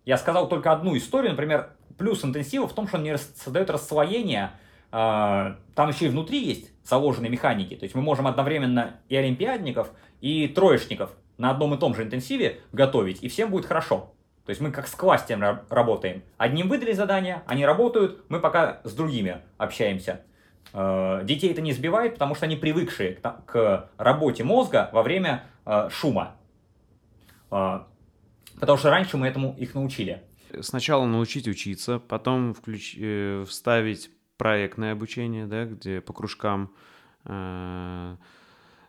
Я 0.05 0.18
сказал 0.18 0.49
только 0.49 0.72
одну 0.72 0.97
историю, 0.97 1.34
например, 1.34 1.70
плюс 1.99 2.26
интенсива 2.26 2.68
в 2.68 2.74
том, 2.74 2.88
что 2.88 2.97
он 2.97 3.03
не 3.03 3.16
создает 3.16 3.70
расслоение 3.70 4.53
а, 4.91 5.57
там 5.76 5.89
еще 5.89 6.07
и 6.07 6.09
внутри 6.09 6.43
есть 6.43 6.72
заложенные 6.84 7.30
механики. 7.30 7.76
То 7.76 7.84
есть 7.84 7.93
мы 7.93 8.01
можем 8.01 8.26
одновременно 8.26 9.01
и 9.07 9.16
олимпиадников, 9.16 9.91
и 10.20 10.47
троечников 10.47 11.11
на 11.38 11.51
одном 11.51 11.76
и 11.76 11.78
том 11.78 11.93
же 11.93 12.01
интенсиве 12.01 12.61
готовить, 12.72 13.22
и 13.22 13.28
всем 13.28 13.51
будет 13.51 13.68
хорошо. 13.68 14.16
То 14.45 14.49
есть 14.49 14.61
мы 14.61 14.72
как 14.72 14.88
с 14.88 14.95
кластером 14.95 15.59
работаем. 15.70 16.24
Одним 16.38 16.70
выдали 16.70 16.93
задания, 16.93 17.43
они 17.45 17.68
работают, 17.68 18.26
мы 18.30 18.39
пока 18.39 18.82
с 18.84 18.93
другими 18.93 19.41
общаемся. 19.59 20.22
А, 20.72 21.24
детей 21.24 21.51
это 21.51 21.61
не 21.61 21.74
сбивает, 21.74 22.14
потому 22.14 22.36
что 22.36 22.45
они 22.45 22.55
привыкшие 22.55 23.20
к 23.45 23.89
работе 23.97 24.43
мозга 24.43 24.89
во 24.93 25.03
время 25.03 25.43
а, 25.66 25.89
шума. 25.89 26.36
Потому 27.49 28.78
что 28.78 28.89
раньше 28.89 29.18
мы 29.18 29.28
этому 29.28 29.55
их 29.59 29.76
научили. 29.76 30.24
Сначала 30.61 31.05
научить 31.05 31.47
учиться, 31.47 31.99
потом 31.99 32.53
включ... 32.53 32.95
Э, 32.97 33.45
вставить 33.47 34.11
проектное 34.38 34.91
обучение, 34.91 35.47
да, 35.47 35.66
где 35.66 36.01
по 36.01 36.14
кружкам, 36.14 36.72
э, 37.26 37.30
э, 37.32 38.16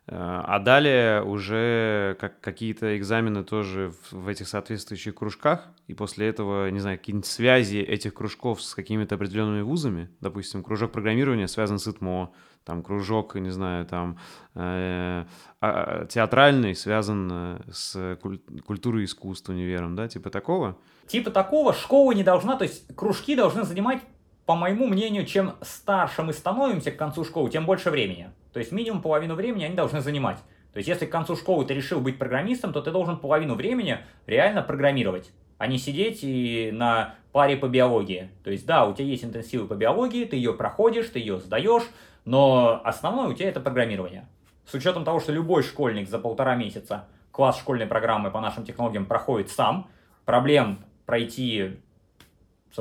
а 0.07 0.59
далее 0.59 1.23
уже 1.23 2.17
как, 2.21 2.39
какие-то 2.41 2.97
экзамены 2.99 3.43
тоже 3.43 3.93
в, 4.11 4.25
в 4.25 4.29
этих 4.29 4.49
соответствующих 4.49 5.15
кружках, 5.15 5.69
и 5.87 5.95
после 5.95 6.29
этого, 6.29 6.69
не 6.71 6.81
знаю, 6.81 6.99
какие-нибудь 6.99 7.27
связи 7.27 7.79
этих 7.79 8.13
кружков 8.13 8.61
с 8.63 8.75
какими-то 8.75 9.15
определенными 9.15 9.63
вузами, 9.63 10.11
допустим, 10.21 10.63
кружок 10.63 10.93
программирования 10.93 11.49
связан 11.49 11.79
с 11.79 11.89
ИТМО, 11.89 12.33
там 12.65 12.83
кружок, 12.83 13.35
не 13.37 13.51
знаю, 13.51 13.87
там 13.87 14.19
э, 14.55 15.25
а, 15.61 16.07
театральный 16.07 16.75
связан 16.75 17.31
э, 17.33 17.61
с 17.73 18.19
куль- 18.23 18.41
культурой 18.67 19.05
и 19.05 19.07
универом, 19.49 19.97
да, 19.97 20.09
типа 20.09 20.31
такого? 20.31 20.79
Типа 21.07 21.31
такого 21.31 21.73
школа 21.73 22.13
не 22.13 22.23
должна, 22.23 22.57
то 22.57 22.65
есть 22.65 22.95
кружки 22.95 23.37
должны 23.37 23.65
занимать 23.65 24.03
по 24.47 24.55
моему 24.55 24.87
мнению, 24.87 25.25
чем 25.25 25.55
старше 25.63 26.23
мы 26.23 26.33
становимся 26.33 26.91
к 26.91 26.97
концу 26.97 27.25
школы, 27.25 27.51
тем 27.51 27.67
больше 27.67 27.91
времени. 27.91 28.31
То 28.53 28.59
есть 28.59 28.73
минимум 28.73 29.03
половину 29.03 29.35
времени 29.35 29.65
они 29.65 29.75
должны 29.75 30.01
занимать. 30.01 30.39
То 30.73 30.79
есть 30.79 30.89
если 30.89 31.07
к 31.07 31.11
концу 31.11 31.37
школы 31.37 31.65
ты 31.65 31.75
решил 31.75 32.01
быть 32.01 32.19
программистом, 32.19 32.73
то 32.73 32.83
ты 32.83 32.91
должен 32.91 33.17
половину 33.17 33.55
времени 33.55 33.99
реально 34.27 34.63
программировать, 34.63 35.31
а 35.57 35.67
не 35.67 35.79
сидеть 35.79 36.21
и 36.23 36.71
на 36.73 37.15
паре 37.33 37.57
по 37.57 37.69
биологии. 37.69 38.31
То 38.43 38.51
есть 38.51 38.67
да, 38.67 38.87
у 38.87 38.93
тебя 38.93 39.07
есть 39.07 39.25
интенсивы 39.25 39.67
по 39.67 39.75
биологии, 39.75 40.25
ты 40.25 40.37
ее 40.37 40.53
проходишь, 40.53 41.09
ты 41.09 41.21
ее 41.21 41.39
сдаешь, 41.39 41.85
но 42.25 42.81
основное 42.85 43.29
у 43.29 43.33
тебя 43.33 43.49
это 43.49 43.61
программирование. 43.61 44.29
С 44.67 44.75
учетом 44.75 45.05
того, 45.05 45.21
что 45.21 45.33
любой 45.33 45.63
школьник 45.63 46.09
за 46.09 46.19
полтора 46.19 46.55
месяца 46.55 47.07
класс 47.31 47.59
школьной 47.59 47.87
программы 47.87 48.31
по 48.31 48.41
нашим 48.41 48.65
технологиям 48.65 49.07
проходит 49.07 49.51
сам, 49.51 49.89
проблем 50.25 50.85
пройти 51.07 51.79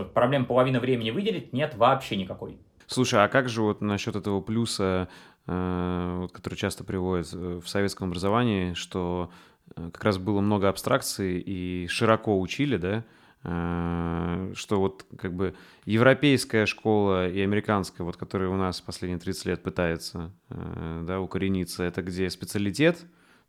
проблем 0.02 0.46
половины 0.46 0.80
времени 0.80 1.12
выделить 1.12 1.54
нет 1.54 1.76
вообще 1.76 2.16
никакой. 2.16 2.58
Слушай, 2.88 3.24
а 3.24 3.28
как 3.28 3.50
же 3.50 3.62
вот 3.62 3.82
насчет 3.82 4.16
этого 4.16 4.42
плюса, 4.42 5.08
э, 5.48 6.28
который 6.32 6.56
часто 6.56 6.84
приводят 6.84 7.32
в 7.32 7.66
советском 7.66 8.10
образовании, 8.10 8.74
что 8.74 9.32
э, 9.76 9.90
как 9.92 10.04
раз 10.04 10.18
было 10.18 10.42
много 10.42 10.70
абстракций 10.70 11.40
и 11.40 11.88
широко 11.88 12.40
учили, 12.40 12.78
да, 12.78 13.04
э, 13.44 14.54
что 14.56 14.80
вот 14.80 15.06
как 15.18 15.34
бы 15.34 15.56
европейская 15.86 16.66
школа 16.66 17.30
и 17.30 17.40
американская, 17.42 18.06
вот 18.06 18.18
которая 18.18 18.50
у 18.50 18.58
нас 18.58 18.82
последние 18.82 19.20
30 19.20 19.46
лет 19.46 19.64
пытается 19.64 20.32
э, 20.50 21.04
да, 21.08 21.20
укорениться, 21.20 21.84
это 21.84 22.02
где 22.02 22.30
специалитет, 22.30 23.00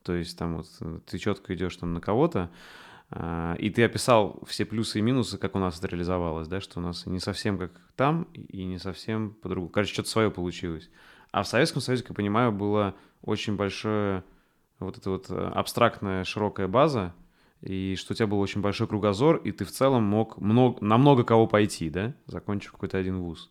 то 0.02 0.14
есть 0.14 0.38
там 0.38 0.56
вот 0.58 0.68
ты 1.06 1.18
четко 1.18 1.54
идешь 1.54 1.76
там 1.76 1.92
на 1.92 2.00
кого-то, 2.00 2.50
и 3.58 3.70
ты 3.70 3.84
описал 3.84 4.42
все 4.46 4.64
плюсы 4.64 4.98
и 4.98 5.02
минусы, 5.02 5.38
как 5.38 5.54
у 5.54 5.58
нас 5.58 5.78
это 5.78 5.86
реализовалось, 5.88 6.48
да, 6.48 6.60
что 6.60 6.80
у 6.80 6.82
нас 6.82 7.06
не 7.06 7.20
совсем 7.20 7.58
как 7.58 7.70
там 7.94 8.24
и 8.34 8.64
не 8.64 8.78
совсем 8.78 9.34
по-другому. 9.34 9.70
Короче, 9.70 9.92
что-то 9.92 10.08
свое 10.08 10.30
получилось. 10.30 10.90
А 11.30 11.42
в 11.42 11.48
Советском 11.48 11.80
Союзе, 11.80 12.02
как 12.02 12.10
я 12.10 12.16
понимаю, 12.16 12.52
было 12.52 12.94
очень 13.22 13.56
большое 13.56 14.24
вот 14.78 14.98
эта 14.98 15.10
вот 15.10 15.30
э, 15.30 15.34
абстрактная 15.34 16.24
широкая 16.24 16.68
база, 16.68 17.14
и 17.60 17.96
что 17.96 18.12
у 18.12 18.16
тебя 18.16 18.26
был 18.26 18.40
очень 18.40 18.60
большой 18.60 18.86
кругозор, 18.86 19.36
и 19.36 19.52
ты 19.52 19.64
в 19.64 19.70
целом 19.70 20.02
мог 20.02 20.38
много, 20.38 20.84
на 20.84 20.98
много 20.98 21.24
кого 21.24 21.46
пойти, 21.46 21.90
да, 21.90 22.14
закончив 22.26 22.72
какой-то 22.72 22.98
один 22.98 23.18
вуз. 23.18 23.50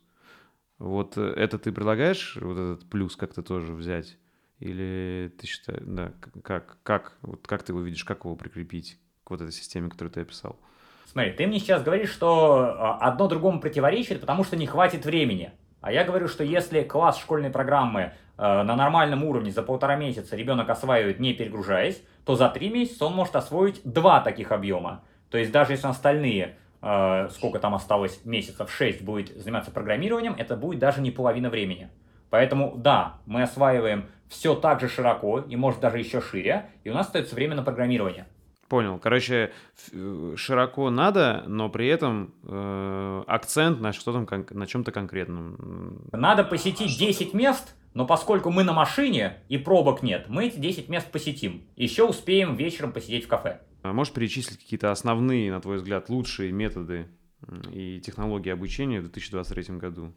Вот 0.78 1.18
э, 1.18 1.22
это 1.22 1.57
ты 1.57 1.72
предлагаешь, 1.72 2.38
вот 2.39 2.57
этот 2.57 2.89
плюс 2.89 3.16
как-то 3.16 3.41
тоже 3.41 3.74
взять? 3.74 4.18
Или 4.59 5.34
ты 5.39 5.47
считаешь, 5.47 5.84
да, 5.86 6.14
как, 6.43 6.78
как, 6.84 7.18
вот 7.22 7.47
как 7.47 7.64
ты 7.64 7.74
его 7.74 7.82
видишь, 7.82 8.03
как 8.03 8.26
его 8.26 8.36
прикрепить? 8.36 8.99
К 9.24 9.32
вот 9.32 9.41
этой 9.41 9.51
системе, 9.51 9.89
которую 9.89 10.11
ты 10.11 10.21
описал. 10.21 10.57
Смотри, 11.05 11.32
ты 11.32 11.45
мне 11.47 11.59
сейчас 11.59 11.84
говоришь, 11.84 12.09
что 12.09 12.76
а, 12.78 12.97
одно 12.99 13.28
другому 13.28 13.59
противоречит, 13.59 14.19
потому 14.21 14.43
что 14.43 14.55
не 14.55 14.65
хватит 14.65 15.05
времени. 15.05 15.51
А 15.84 15.91
я 15.91 16.05
говорю, 16.05 16.28
что 16.28 16.43
если 16.43 16.82
класс 16.82 17.19
школьной 17.19 17.49
программы 17.49 18.01
э, 18.01 18.11
на 18.38 18.76
нормальном 18.76 19.24
уровне 19.26 19.51
за 19.51 19.63
полтора 19.63 19.97
месяца 19.97 20.36
ребенок 20.38 20.69
осваивает 20.69 21.19
не 21.19 21.34
перегружаясь, 21.34 22.01
то 22.26 22.36
за 22.36 22.47
три 22.47 22.69
месяца 22.69 23.05
он 23.05 23.13
может 23.13 23.36
освоить 23.36 23.82
два 23.84 24.21
таких 24.21 24.53
объема. 24.53 25.03
То 25.30 25.38
есть 25.38 25.51
даже 25.51 25.74
если 25.74 25.88
остальные, 25.88 26.55
э, 26.82 27.28
сколько 27.32 27.59
там 27.59 27.76
осталось 27.76 28.24
месяцев, 28.24 28.71
6 28.71 29.01
будет 29.01 29.36
заниматься 29.36 29.71
программированием, 29.71 30.36
это 30.38 30.55
будет 30.55 30.80
даже 30.80 31.01
не 31.01 31.11
половина 31.11 31.49
времени. 31.49 31.89
Поэтому 32.30 32.76
да, 32.78 33.17
мы 33.26 33.43
осваиваем 33.43 34.05
все 34.30 34.55
так 34.55 34.80
же 34.80 34.88
широко 34.88 35.39
и 35.39 35.55
может 35.57 35.82
даже 35.82 35.99
еще 35.99 36.21
шире, 36.21 36.69
и 36.86 36.89
у 36.89 36.93
нас 36.93 37.07
остается 37.07 37.36
время 37.36 37.55
на 37.55 37.61
программирование. 37.63 38.26
Понял. 38.74 38.97
Короче, 38.97 39.51
э, 39.91 40.34
широко 40.36 40.89
надо, 40.89 41.43
но 41.45 41.69
при 41.69 41.86
этом 41.86 42.34
э, 42.41 43.24
акцент 43.28 43.80
на 43.82 43.93
что-то, 43.93 44.26
на 44.49 44.65
чем-то 44.65 44.91
конкретном. 44.91 46.09
Надо 46.11 46.43
посетить 46.43 46.97
10 46.97 47.36
мест, 47.36 47.76
но 47.93 48.07
поскольку 48.07 48.49
мы 48.49 48.63
на 48.63 48.74
машине 48.74 49.38
и 49.47 49.59
пробок 49.59 50.01
нет, 50.01 50.26
мы 50.28 50.47
эти 50.47 50.57
10 50.57 50.89
мест 50.89 51.11
посетим. 51.11 51.61
Еще 51.76 52.03
успеем 52.03 52.55
вечером 52.55 52.93
посидеть 52.93 53.26
в 53.26 53.28
кафе. 53.28 53.61
А 53.84 53.93
можешь 53.93 54.11
перечислить 54.11 54.57
какие-то 54.57 54.89
основные, 54.89 55.51
на 55.51 55.61
твой 55.61 55.78
взгляд, 55.78 56.09
лучшие 56.09 56.51
методы 56.51 57.05
и 57.71 58.01
технологии 58.03 58.49
обучения 58.49 59.01
в 59.01 59.03
2023 59.03 59.78
году? 59.78 60.15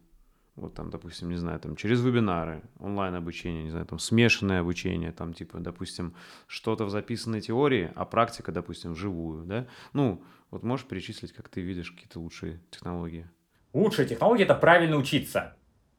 Вот 0.56 0.74
там, 0.74 0.90
допустим, 0.90 1.28
не 1.28 1.36
знаю, 1.36 1.60
там 1.60 1.76
через 1.76 2.02
вебинары, 2.02 2.62
онлайн-обучение, 2.78 3.64
не 3.64 3.70
знаю, 3.70 3.86
там 3.86 3.98
смешанное 3.98 4.60
обучение, 4.60 5.12
там 5.12 5.34
типа, 5.34 5.58
допустим, 5.58 6.14
что-то 6.46 6.86
в 6.86 6.90
записанной 6.90 7.42
теории, 7.42 7.92
а 7.94 8.06
практика, 8.06 8.52
допустим, 8.52 8.92
вживую, 8.92 9.44
да? 9.44 9.66
Ну, 9.92 10.22
вот 10.50 10.62
можешь 10.62 10.86
перечислить, 10.86 11.32
как 11.32 11.48
ты 11.50 11.60
видишь 11.60 11.92
какие-то 11.92 12.20
лучшие 12.20 12.60
технологии? 12.70 13.28
Лучшая 13.74 14.06
технология– 14.06 14.44
это 14.44 14.54
правильно 14.54 14.96
учиться. 14.96 15.56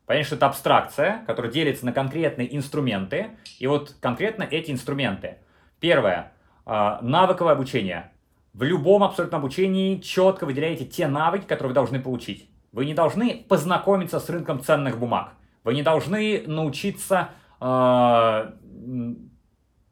Понятно, 0.08 0.26
что 0.26 0.36
это 0.38 0.48
абстракция, 0.48 1.24
которая 1.28 1.52
делится 1.52 1.86
на 1.86 1.94
конкретные 1.94 2.56
инструменты, 2.56 3.38
и 3.60 3.68
вот 3.68 3.96
конкретно 4.00 4.44
эти 4.44 4.72
инструменты. 4.72 5.38
Первое 5.80 6.34
а,– 6.66 7.00
навыковое 7.04 7.54
обучение. 7.54 8.12
В 8.54 8.64
любом 8.64 9.04
абсолютно 9.04 9.38
обучении 9.38 10.00
четко 10.00 10.46
выделяете 10.46 10.86
те 10.86 11.08
навыки, 11.08 11.46
которые 11.46 11.70
вы 11.70 11.76
должны 11.76 12.00
получить. 12.00 12.50
Вы 12.78 12.86
не 12.86 12.94
должны 12.94 13.44
познакомиться 13.50 14.20
с 14.20 14.30
рынком 14.30 14.62
ценных 14.62 15.00
бумаг. 15.00 15.32
Вы 15.64 15.74
не 15.74 15.82
должны 15.82 16.44
научиться, 16.46 17.30
э, 17.60 18.52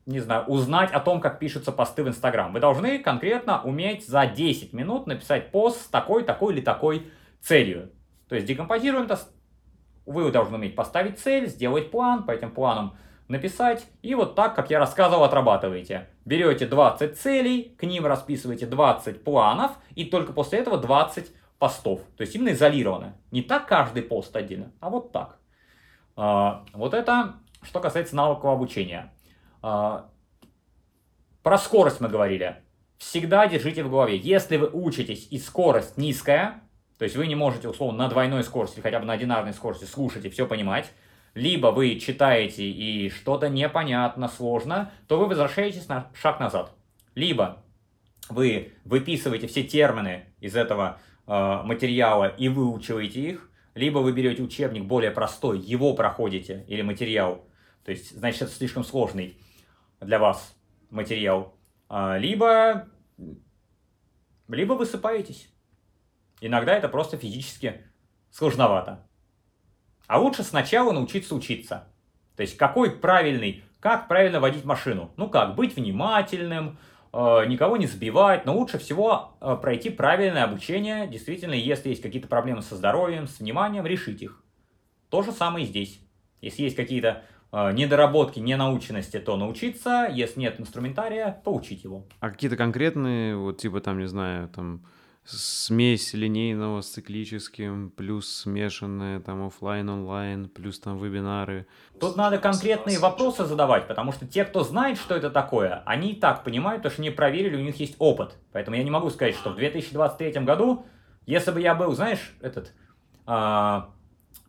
не 0.05 0.19
знаю, 0.19 0.45
узнать 0.45 0.91
о 0.91 0.99
том, 0.99 1.19
как 1.19 1.39
пишутся 1.39 1.71
посты 1.71 2.03
в 2.03 2.07
Инстаграм. 2.07 2.53
Вы 2.53 2.59
должны 2.59 2.99
конкретно 2.99 3.59
уметь 3.63 4.07
за 4.07 4.27
10 4.27 4.73
минут 4.73 5.07
написать 5.07 5.49
пост 5.49 5.81
с 5.81 5.87
такой, 5.87 6.21
такой 6.25 6.53
или 6.53 6.61
такой 6.61 7.07
целью. 7.41 7.89
То 8.29 8.35
есть 8.35 8.47
декомпозируем 8.47 9.05
это. 9.05 9.19
Вы 10.05 10.31
должны 10.31 10.57
уметь 10.57 10.75
поставить 10.75 11.17
цель, 11.17 11.47
сделать 11.47 11.89
план, 11.89 12.21
по 12.21 12.29
этим 12.29 12.51
планам 12.51 12.97
написать, 13.27 13.87
и 14.03 14.13
вот 14.13 14.35
так, 14.35 14.55
как 14.55 14.69
я 14.69 14.77
рассказывал, 14.77 15.23
отрабатываете. 15.23 16.09
Берете 16.23 16.67
20 16.67 17.17
целей, 17.17 17.75
к 17.79 17.83
ним 17.83 18.05
расписываете 18.05 18.67
20 18.67 19.23
планов, 19.23 19.71
и 19.95 20.05
только 20.05 20.33
после 20.33 20.59
этого 20.59 20.77
20 20.77 21.31
постов. 21.59 22.01
То 22.17 22.21
есть 22.21 22.35
именно 22.35 22.51
изолированно. 22.51 23.15
Не 23.31 23.41
так 23.41 23.67
каждый 23.67 24.03
пост 24.03 24.35
отдельно, 24.35 24.71
а 24.79 24.89
вот 24.89 25.11
так. 25.11 25.39
А, 26.15 26.65
вот 26.73 26.93
это 26.93 27.35
что 27.65 27.79
касается 27.79 28.15
навыков 28.15 28.45
обучения. 28.45 29.11
А, 29.61 30.09
про 31.43 31.57
скорость 31.57 31.99
мы 31.99 32.09
говорили. 32.09 32.57
Всегда 32.97 33.47
держите 33.47 33.83
в 33.83 33.89
голове, 33.89 34.17
если 34.17 34.57
вы 34.57 34.69
учитесь 34.71 35.27
и 35.29 35.37
скорость 35.37 35.97
низкая, 35.97 36.61
то 36.97 37.03
есть 37.03 37.17
вы 37.17 37.27
не 37.27 37.35
можете, 37.35 37.67
условно, 37.67 38.05
на 38.05 38.09
двойной 38.09 38.43
скорости, 38.43 38.79
хотя 38.79 38.99
бы 38.99 39.05
на 39.05 39.13
одинарной 39.13 39.53
скорости 39.53 39.83
слушать 39.83 40.23
и 40.23 40.29
все 40.29 40.47
понимать, 40.47 40.91
либо 41.33 41.67
вы 41.67 41.99
читаете 41.99 42.63
и 42.63 43.09
что-то 43.09 43.49
непонятно, 43.49 44.29
сложно, 44.29 44.91
то 45.07 45.19
вы 45.19 45.25
возвращаетесь 45.25 45.89
на 45.89 46.07
шаг 46.13 46.39
назад. 46.39 46.71
Либо 47.15 47.63
вы 48.29 48.73
выписываете 48.85 49.47
все 49.47 49.63
термины 49.63 50.25
из 50.39 50.55
этого 50.55 50.99
материала 51.27 52.27
и 52.27 52.49
выучиваете 52.49 53.21
их, 53.21 53.49
либо 53.73 53.99
вы 53.99 54.13
берете 54.13 54.43
учебник 54.43 54.85
более 54.85 55.11
простой, 55.11 55.59
его 55.59 55.93
проходите, 55.93 56.65
или 56.67 56.81
материал, 56.81 57.45
то 57.85 57.91
есть, 57.91 58.17
значит, 58.17 58.41
это 58.41 58.51
слишком 58.51 58.83
сложный 58.83 59.37
для 60.01 60.17
вас 60.17 60.57
материал, 60.89 61.55
э, 61.89 62.17
либо, 62.17 62.87
либо 64.47 64.73
высыпаетесь. 64.73 65.53
Иногда 66.41 66.75
это 66.75 66.89
просто 66.89 67.17
физически 67.17 67.85
сложновато. 68.31 69.07
А 70.07 70.19
лучше 70.19 70.43
сначала 70.43 70.91
научиться 70.91 71.35
учиться. 71.35 71.87
То 72.35 72.41
есть 72.41 72.57
какой 72.57 72.89
правильный, 72.89 73.63
как 73.79 74.07
правильно 74.07 74.39
водить 74.39 74.65
машину. 74.65 75.13
Ну 75.15 75.29
как, 75.29 75.55
быть 75.55 75.75
внимательным, 75.75 76.69
э, 76.69 76.75
никого 77.47 77.77
не 77.77 77.87
сбивать, 77.87 78.45
но 78.45 78.57
лучше 78.57 78.77
всего 78.77 79.37
э, 79.39 79.55
пройти 79.61 79.89
правильное 79.89 80.43
обучение. 80.43 81.07
Действительно, 81.07 81.53
если 81.53 81.89
есть 81.89 82.01
какие-то 82.01 82.27
проблемы 82.27 82.61
со 82.61 82.75
здоровьем, 82.75 83.27
с 83.27 83.39
вниманием, 83.39 83.85
решить 83.85 84.21
их. 84.21 84.43
То 85.09 85.21
же 85.21 85.31
самое 85.31 85.65
и 85.65 85.67
здесь. 85.69 86.01
Если 86.41 86.63
есть 86.63 86.75
какие-то 86.75 87.23
э, 87.53 87.71
недоработки, 87.71 88.39
ненаученности, 88.39 89.17
то 89.19 89.37
научиться. 89.37 90.09
Если 90.11 90.41
нет 90.41 90.59
инструментария, 90.59 91.41
поучить 91.45 91.85
его. 91.85 92.05
А 92.19 92.29
какие-то 92.29 92.57
конкретные, 92.57 93.37
вот 93.37 93.59
типа 93.59 93.79
там, 93.79 93.97
не 93.99 94.07
знаю, 94.07 94.49
там 94.49 94.85
смесь 95.25 96.13
линейного 96.13 96.81
с 96.81 96.89
циклическим, 96.89 97.89
плюс 97.89 98.29
смешанное 98.29 99.19
там 99.19 99.45
офлайн 99.45 99.89
онлайн, 99.89 100.47
плюс 100.47 100.79
там 100.79 100.97
вебинары. 100.97 101.65
Тут 101.99 102.15
надо 102.15 102.37
конкретные 102.37 102.99
вопросы 102.99 103.45
задавать, 103.45 103.87
потому 103.87 104.11
что 104.11 104.27
те, 104.27 104.45
кто 104.45 104.63
знает, 104.63 104.97
что 104.97 105.15
это 105.15 105.31
такое, 105.31 105.81
они 105.85 106.11
и 106.11 106.15
так 106.19 106.43
понимают, 106.43 106.83
то, 106.83 106.89
что 106.89 107.01
не 107.01 107.09
проверили, 107.09 107.55
у 107.55 107.63
них 107.65 107.79
есть 107.79 107.95
опыт. 107.97 108.37
Поэтому 108.51 108.77
я 108.77 108.83
не 108.83 108.91
могу 108.91 109.09
сказать, 109.09 109.35
что 109.35 109.49
в 109.49 109.55
2023 109.55 110.43
году, 110.43 110.85
если 111.25 111.51
бы 111.51 111.59
я 111.59 111.73
был, 111.73 111.93
знаешь, 111.93 112.35
этот 112.41 112.73
а, 113.25 113.89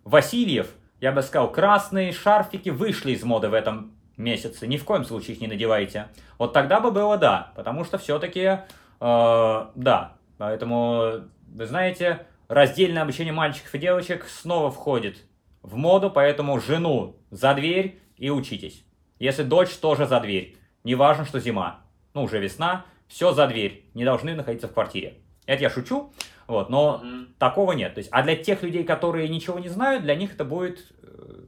Васильев, 0.05 0.69
я 1.01 1.13
бы 1.13 1.23
сказал, 1.23 1.51
красные 1.51 2.13
шарфики 2.13 2.69
вышли 2.69 3.13
из 3.13 3.23
моды 3.23 3.49
в 3.49 3.55
этом 3.55 3.93
месяце, 4.17 4.67
ни 4.67 4.77
в 4.77 4.85
коем 4.85 5.05
случае 5.05 5.37
их 5.37 5.41
не 5.41 5.47
надевайте. 5.47 6.09
Вот 6.39 6.53
тогда 6.53 6.81
бы 6.81 6.91
было 6.91 7.17
да, 7.17 7.53
потому 7.55 7.85
что 7.85 7.99
все-таки, 7.99 8.41
э, 8.41 9.67
да, 9.75 10.16
Поэтому, 10.39 11.29
вы 11.49 11.67
знаете, 11.67 12.27
раздельное 12.49 13.03
обучение 13.03 13.33
мальчиков 13.33 13.75
и 13.75 13.79
девочек 13.79 14.27
снова 14.27 14.71
входит 14.71 15.25
в 15.63 15.77
моду, 15.77 16.11
поэтому 16.11 16.61
жену 16.61 17.17
за 17.31 17.55
дверь 17.55 17.99
и 18.17 18.31
учитесь. 18.31 18.85
Если 19.19 19.43
дочь, 19.43 19.71
тоже 19.77 20.07
за 20.07 20.21
дверь. 20.21 20.57
Не 20.85 20.95
важно, 20.95 21.25
что 21.25 21.41
зима. 21.41 21.81
Ну, 22.15 22.25
уже 22.25 22.39
весна, 22.39 22.85
все 23.09 23.33
за 23.33 23.47
дверь. 23.47 23.85
Не 23.95 24.05
должны 24.05 24.35
находиться 24.35 24.69
в 24.69 24.73
квартире. 24.73 25.19
Это 25.47 25.63
я 25.63 25.71
шучу, 25.71 26.13
вот, 26.47 26.71
но 26.71 27.01
mm-hmm. 27.03 27.27
такого 27.39 27.73
нет. 27.73 27.95
То 27.95 27.99
есть, 27.99 28.11
а 28.13 28.23
для 28.23 28.37
тех 28.37 28.63
людей, 28.63 28.85
которые 28.85 29.29
ничего 29.29 29.59
не 29.59 29.69
знают, 29.69 30.03
для 30.03 30.15
них 30.15 30.35
это 30.35 30.45
будет 30.45 30.93
э, 31.03 31.45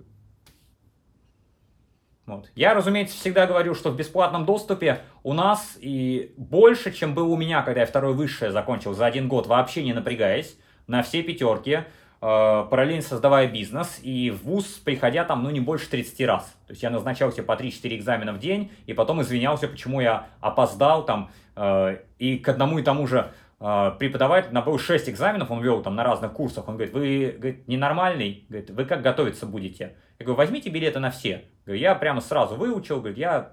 вот. 2.29 2.51
Я, 2.55 2.75
разумеется, 2.75 3.17
всегда 3.17 3.47
говорю, 3.47 3.75
что 3.75 3.91
в 3.91 3.97
бесплатном 3.97 4.45
доступе 4.45 5.01
у 5.23 5.33
нас 5.33 5.79
и 5.81 6.35
больше, 6.37 6.93
чем 6.93 7.15
было 7.15 7.29
у 7.29 7.37
меня, 7.37 7.63
когда 7.63 7.81
я 7.81 7.87
второе 7.87 8.13
высшее 8.13 8.53
закончил 8.53 8.93
за 8.93 9.07
один 9.07 9.29
год, 9.29 9.47
вообще 9.47 9.83
не 9.83 9.95
напрягаясь, 9.95 10.59
на 10.87 11.03
все 11.03 11.23
пятерки, 11.23 11.71
э, 11.73 11.85
параллельно 12.21 13.01
создавая 13.01 13.47
бизнес, 13.47 13.99
и 14.03 14.31
в 14.31 14.45
ВУЗ 14.45 14.67
приходя 14.85 15.25
там, 15.25 15.43
ну, 15.43 15.49
не 15.49 15.61
больше 15.61 15.89
30 15.89 16.21
раз. 16.27 16.45
То 16.67 16.73
есть 16.73 16.83
я 16.83 16.91
назначал 16.91 17.33
себе 17.33 17.45
по 17.45 17.57
3-4 17.57 17.97
экзамена 17.97 18.33
в 18.35 18.39
день, 18.39 18.71
и 18.85 18.93
потом 18.93 19.23
извинялся, 19.23 19.67
почему 19.67 20.03
я 20.03 20.27
опоздал 20.41 21.07
там, 21.07 21.31
э, 21.57 21.97
и 22.19 22.37
к 22.37 22.49
одному 22.49 22.79
и 22.79 22.83
тому 22.83 23.07
же 23.07 23.33
преподаватель, 23.59 24.53
на 24.53 24.63
был 24.63 24.79
6 24.79 25.09
экзаменов, 25.09 25.51
он 25.51 25.61
вел 25.61 25.83
там 25.83 25.97
на 25.97 26.05
разных 26.05 26.33
курсах, 26.33 26.69
он 26.69 26.77
говорит, 26.77 26.95
вы 26.95 27.35
говорит, 27.37 27.67
ненормальный, 27.67 28.47
говорит, 28.49 28.71
вы 28.71 28.85
как 28.85 29.03
готовиться 29.03 29.47
будете? 29.47 29.97
Я 30.19 30.25
говорю, 30.25 30.39
возьмите 30.39 30.71
билеты 30.71 31.01
на 31.01 31.11
все. 31.11 31.45
Говорю, 31.67 31.81
я 31.81 31.95
прямо 31.95 32.21
сразу 32.21 32.55
выучил, 32.57 32.99
говорит, 32.99 33.19
я 33.19 33.53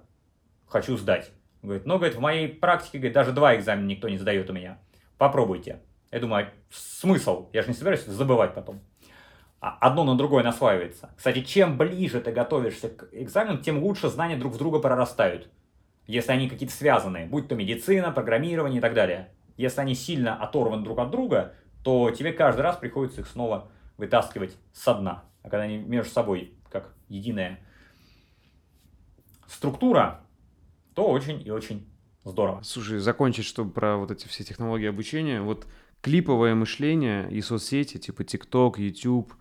хочу 0.68 0.96
сдать. 0.98 1.32
Говорит, 1.64 1.86
ну, 1.86 1.98
говорит, 1.98 2.16
в 2.16 2.20
моей 2.20 2.48
практике, 2.48 3.00
говорит, 3.00 3.14
даже 3.14 3.32
два 3.32 3.56
экзамена 3.56 3.88
никто 3.88 4.08
не 4.08 4.18
сдает 4.18 4.50
у 4.50 4.54
меня. 4.54 4.78
Попробуйте. 5.18 5.82
Я 6.12 6.20
думаю, 6.20 6.50
смысл? 6.70 7.50
Я 7.52 7.64
же 7.64 7.70
не 7.70 7.74
собираюсь 7.74 8.06
забывать 8.06 8.54
потом. 8.54 8.82
А 9.60 9.78
одно 9.82 10.04
на 10.04 10.16
другое 10.16 10.44
наслаивается. 10.44 11.10
Кстати, 11.18 11.42
чем 11.42 11.78
ближе 11.78 12.22
ты 12.22 12.32
готовишься 12.32 12.90
к 12.90 13.10
экзамену, 13.12 13.58
тем 13.58 13.82
лучше 13.82 14.10
знания 14.10 14.38
друг 14.38 14.54
в 14.54 14.58
друга 14.58 14.80
прорастают. 14.80 15.50
Если 16.06 16.32
они 16.32 16.48
какие-то 16.48 16.76
связанные, 16.76 17.26
будь 17.26 17.48
то 17.48 17.56
медицина, 17.56 18.12
программирование 18.12 18.78
и 18.78 18.82
так 18.82 18.94
далее. 18.94 19.32
Если 19.58 19.82
они 19.82 19.96
сильно 19.96 20.36
оторваны 20.36 20.84
друг 20.84 21.00
от 21.00 21.12
друга, 21.12 21.54
то 21.84 22.12
тебе 22.12 22.34
каждый 22.34 22.62
раз 22.62 22.78
приходится 22.78 23.22
их 23.22 23.28
снова 23.28 23.70
вытаскивать 23.98 24.58
со 24.74 24.96
дна. 24.96 25.24
А 25.44 25.50
когда 25.50 25.64
они 25.64 25.78
между 25.78 26.12
собой 26.12 26.54
как 26.72 26.94
единое 27.08 27.60
структура, 29.48 30.22
то 30.94 31.08
очень 31.08 31.42
и 31.46 31.52
очень 31.52 31.88
здорово. 32.24 32.62
Слушай, 32.64 33.00
закончить, 33.00 33.46
чтобы 33.46 33.72
про 33.72 33.98
вот 33.98 34.12
эти 34.12 34.28
все 34.28 34.44
технологии 34.44 34.88
обучения, 34.88 35.42
вот 35.42 35.68
клиповое 36.02 36.56
мышление 36.56 37.32
и 37.32 37.42
соцсети, 37.42 37.98
типа 37.98 38.24
TikTok, 38.24 38.76
YouTube, 38.78 39.34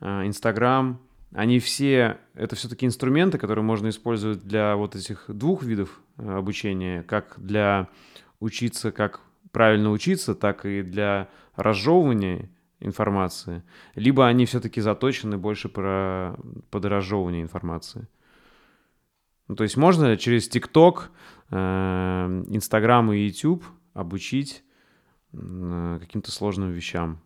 э, 0.00 0.26
Instagram, 0.26 1.00
они 1.32 1.60
все, 1.60 2.18
это 2.34 2.56
все-таки 2.56 2.86
инструменты, 2.86 3.38
которые 3.38 3.64
можно 3.64 3.88
использовать 3.88 4.42
для 4.42 4.74
вот 4.76 4.96
этих 4.96 5.26
двух 5.28 5.62
видов 5.62 6.00
э, 6.16 6.28
обучения, 6.28 7.02
как 7.02 7.34
для 7.38 7.88
учиться, 8.40 8.90
как 8.90 9.20
правильно 9.52 9.90
учиться, 9.90 10.34
так 10.34 10.64
и 10.64 10.82
для 10.82 11.28
разжевывания 11.56 12.50
информации, 12.80 13.62
либо 13.94 14.26
они 14.26 14.46
все-таки 14.46 14.80
заточены 14.80 15.36
больше 15.36 15.68
про 15.68 16.36
подорожевывание 16.70 17.42
информации. 17.42 18.08
Ну, 19.48 19.56
то 19.56 19.64
есть 19.64 19.76
можно 19.76 20.16
через 20.16 20.48
ТикТок, 20.48 21.10
Инстаграм 21.50 23.12
и 23.12 23.18
YouTube 23.18 23.64
обучить 23.92 24.62
каким-то 25.32 26.30
сложным 26.30 26.70
вещам. 26.70 27.20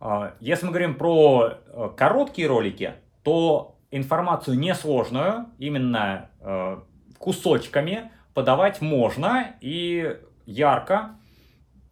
А, 0.00 0.34
если 0.40 0.66
мы 0.66 0.72
говорим 0.72 0.94
про 0.94 1.54
э, 1.66 1.90
короткие 1.96 2.46
ролики, 2.46 2.94
то 3.24 3.76
информацию 3.90 4.58
несложную, 4.58 5.46
именно 5.58 6.30
э, 6.40 6.78
кусочками 7.18 8.12
подавать 8.32 8.80
можно 8.80 9.56
и 9.60 10.16
ярко. 10.46 11.16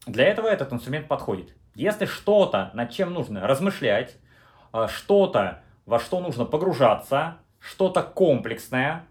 Для 0.06 0.26
этого 0.26 0.46
этот 0.46 0.72
инструмент 0.72 1.08
подходит. 1.08 1.54
Если 1.74 2.06
что-то, 2.06 2.70
над 2.74 2.90
чем 2.90 3.12
нужно 3.12 3.46
размышлять, 3.46 4.16
э, 4.72 4.86
что-то, 4.88 5.62
во 5.84 5.98
что 5.98 6.20
нужно 6.20 6.44
погружаться, 6.44 7.38
что-то 7.58 8.02
комплексное, 8.02 9.04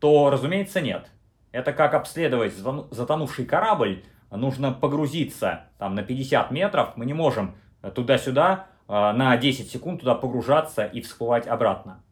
то, 0.00 0.28
разумеется, 0.30 0.82
нет. 0.82 1.10
Это 1.50 1.72
как 1.72 1.94
обследовать 1.94 2.54
затонувший 2.54 3.46
корабль, 3.46 4.04
нужно 4.30 4.72
погрузиться 4.72 5.68
там 5.78 5.94
на 5.94 6.02
50 6.02 6.50
метров, 6.50 6.96
мы 6.96 7.06
не 7.06 7.14
можем 7.14 7.56
туда-сюда 7.94 8.66
э, 8.86 8.92
на 8.92 9.36
10 9.36 9.70
секунд 9.70 10.00
туда 10.00 10.14
погружаться 10.14 10.84
и 10.84 11.00
всплывать 11.00 11.46
обратно. 11.46 12.02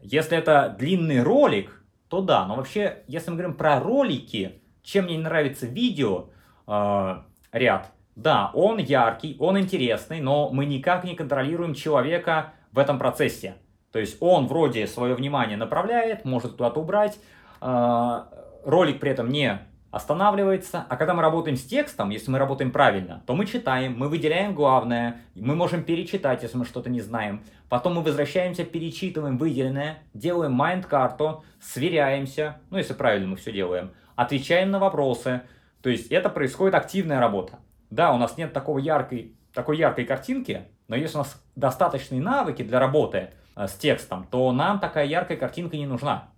Если 0.00 0.36
это 0.36 0.74
длинный 0.76 1.22
ролик, 1.22 1.84
то 2.08 2.22
да, 2.22 2.44
но 2.44 2.56
вообще, 2.56 3.04
если 3.06 3.30
мы 3.30 3.36
говорим 3.36 3.56
про 3.56 3.78
ролики, 3.78 4.60
чем 4.82 5.04
мне 5.04 5.16
нравится 5.16 5.66
видео 5.66 6.30
э, 6.66 7.22
ряд, 7.52 7.92
да, 8.16 8.50
он 8.54 8.78
яркий, 8.78 9.36
он 9.38 9.58
интересный, 9.58 10.20
но 10.20 10.50
мы 10.50 10.66
никак 10.66 11.04
не 11.04 11.14
контролируем 11.14 11.74
человека 11.74 12.52
в 12.72 12.78
этом 12.78 12.98
процессе. 12.98 13.54
То 13.92 13.98
есть 13.98 14.16
он 14.20 14.46
вроде 14.46 14.86
свое 14.86 15.14
внимание 15.14 15.56
направляет, 15.56 16.24
может 16.24 16.52
куда-то 16.52 16.80
убрать, 16.80 17.18
а, 17.60 18.28
ролик 18.64 19.00
при 19.00 19.10
этом 19.10 19.28
не 19.28 19.60
останавливается. 19.90 20.86
А 20.88 20.96
когда 20.96 21.12
мы 21.12 21.20
работаем 21.20 21.56
с 21.56 21.62
текстом, 21.62 22.08
если 22.08 22.30
мы 22.30 22.38
работаем 22.38 22.70
правильно, 22.70 23.22
то 23.26 23.34
мы 23.34 23.44
читаем, 23.44 23.94
мы 23.96 24.08
выделяем 24.08 24.54
главное, 24.54 25.20
мы 25.34 25.54
можем 25.54 25.84
перечитать, 25.84 26.42
если 26.42 26.56
мы 26.56 26.64
что-то 26.64 26.88
не 26.88 27.02
знаем. 27.02 27.42
Потом 27.68 27.94
мы 27.94 28.02
возвращаемся, 28.02 28.64
перечитываем 28.64 29.36
выделенное, 29.36 29.98
делаем 30.14 30.52
майнд-карту, 30.52 31.44
сверяемся, 31.60 32.56
ну 32.70 32.78
если 32.78 32.94
правильно 32.94 33.28
мы 33.28 33.36
все 33.36 33.52
делаем, 33.52 33.92
отвечаем 34.16 34.70
на 34.70 34.78
вопросы. 34.78 35.42
То 35.82 35.90
есть 35.90 36.10
это 36.10 36.28
происходит 36.30 36.74
активная 36.74 37.20
работа. 37.20 37.58
Да, 37.90 38.12
у 38.12 38.18
нас 38.18 38.36
нет 38.36 38.52
такой 38.52 38.82
яркой, 38.82 39.36
такой 39.52 39.76
яркой 39.76 40.04
картинки, 40.04 40.68
но 40.88 40.96
если 40.96 41.16
у 41.16 41.18
нас 41.18 41.44
достаточные 41.56 42.22
навыки 42.22 42.62
для 42.62 42.78
работы 42.78 43.30
э, 43.56 43.66
с 43.66 43.74
текстом, 43.74 44.26
то 44.30 44.50
нам 44.52 44.80
такая 44.80 45.06
яркая 45.06 45.36
картинка 45.36 45.76
не 45.76 45.86
нужна. 45.86 46.30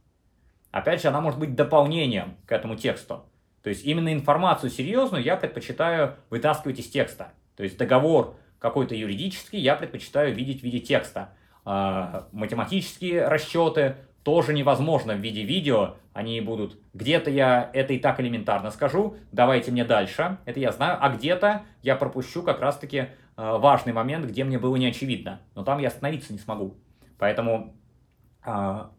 Опять 0.72 1.02
же, 1.02 1.08
она 1.08 1.20
может 1.20 1.38
быть 1.38 1.54
дополнением 1.54 2.36
к 2.46 2.52
этому 2.52 2.74
тексту. 2.74 3.26
То 3.62 3.70
есть 3.70 3.84
именно 3.84 4.12
информацию 4.12 4.70
серьезную 4.70 5.22
я 5.22 5.36
предпочитаю 5.36 6.16
вытаскивать 6.30 6.80
из 6.80 6.88
текста. 6.88 7.32
То 7.56 7.62
есть 7.62 7.78
договор 7.78 8.36
какой-то 8.58 8.94
юридический 8.94 9.60
я 9.60 9.76
предпочитаю 9.76 10.34
видеть 10.34 10.60
в 10.60 10.64
виде 10.64 10.80
текста. 10.80 11.30
А, 11.64 12.28
математические 12.32 13.26
расчеты 13.28 13.96
тоже 14.24 14.54
невозможно 14.54 15.14
в 15.14 15.18
виде 15.18 15.44
видео. 15.44 15.94
Они 16.12 16.40
будут 16.40 16.78
где-то 16.94 17.30
я 17.30 17.70
это 17.72 17.92
и 17.92 17.98
так 17.98 18.18
элементарно 18.20 18.70
скажу, 18.70 19.16
давайте 19.30 19.70
мне 19.70 19.84
дальше, 19.84 20.38
это 20.44 20.58
я 20.60 20.72
знаю, 20.72 20.98
а 21.00 21.10
где-то 21.10 21.62
я 21.82 21.94
пропущу 21.94 22.42
как 22.42 22.60
раз-таки 22.60 23.08
а, 23.36 23.58
важный 23.58 23.92
момент, 23.92 24.26
где 24.26 24.44
мне 24.44 24.58
было 24.58 24.76
не 24.76 24.86
очевидно, 24.86 25.40
но 25.54 25.62
там 25.62 25.78
я 25.78 25.88
остановиться 25.88 26.32
не 26.32 26.38
смогу. 26.38 26.76
Поэтому 27.18 27.76
а, 28.42 28.92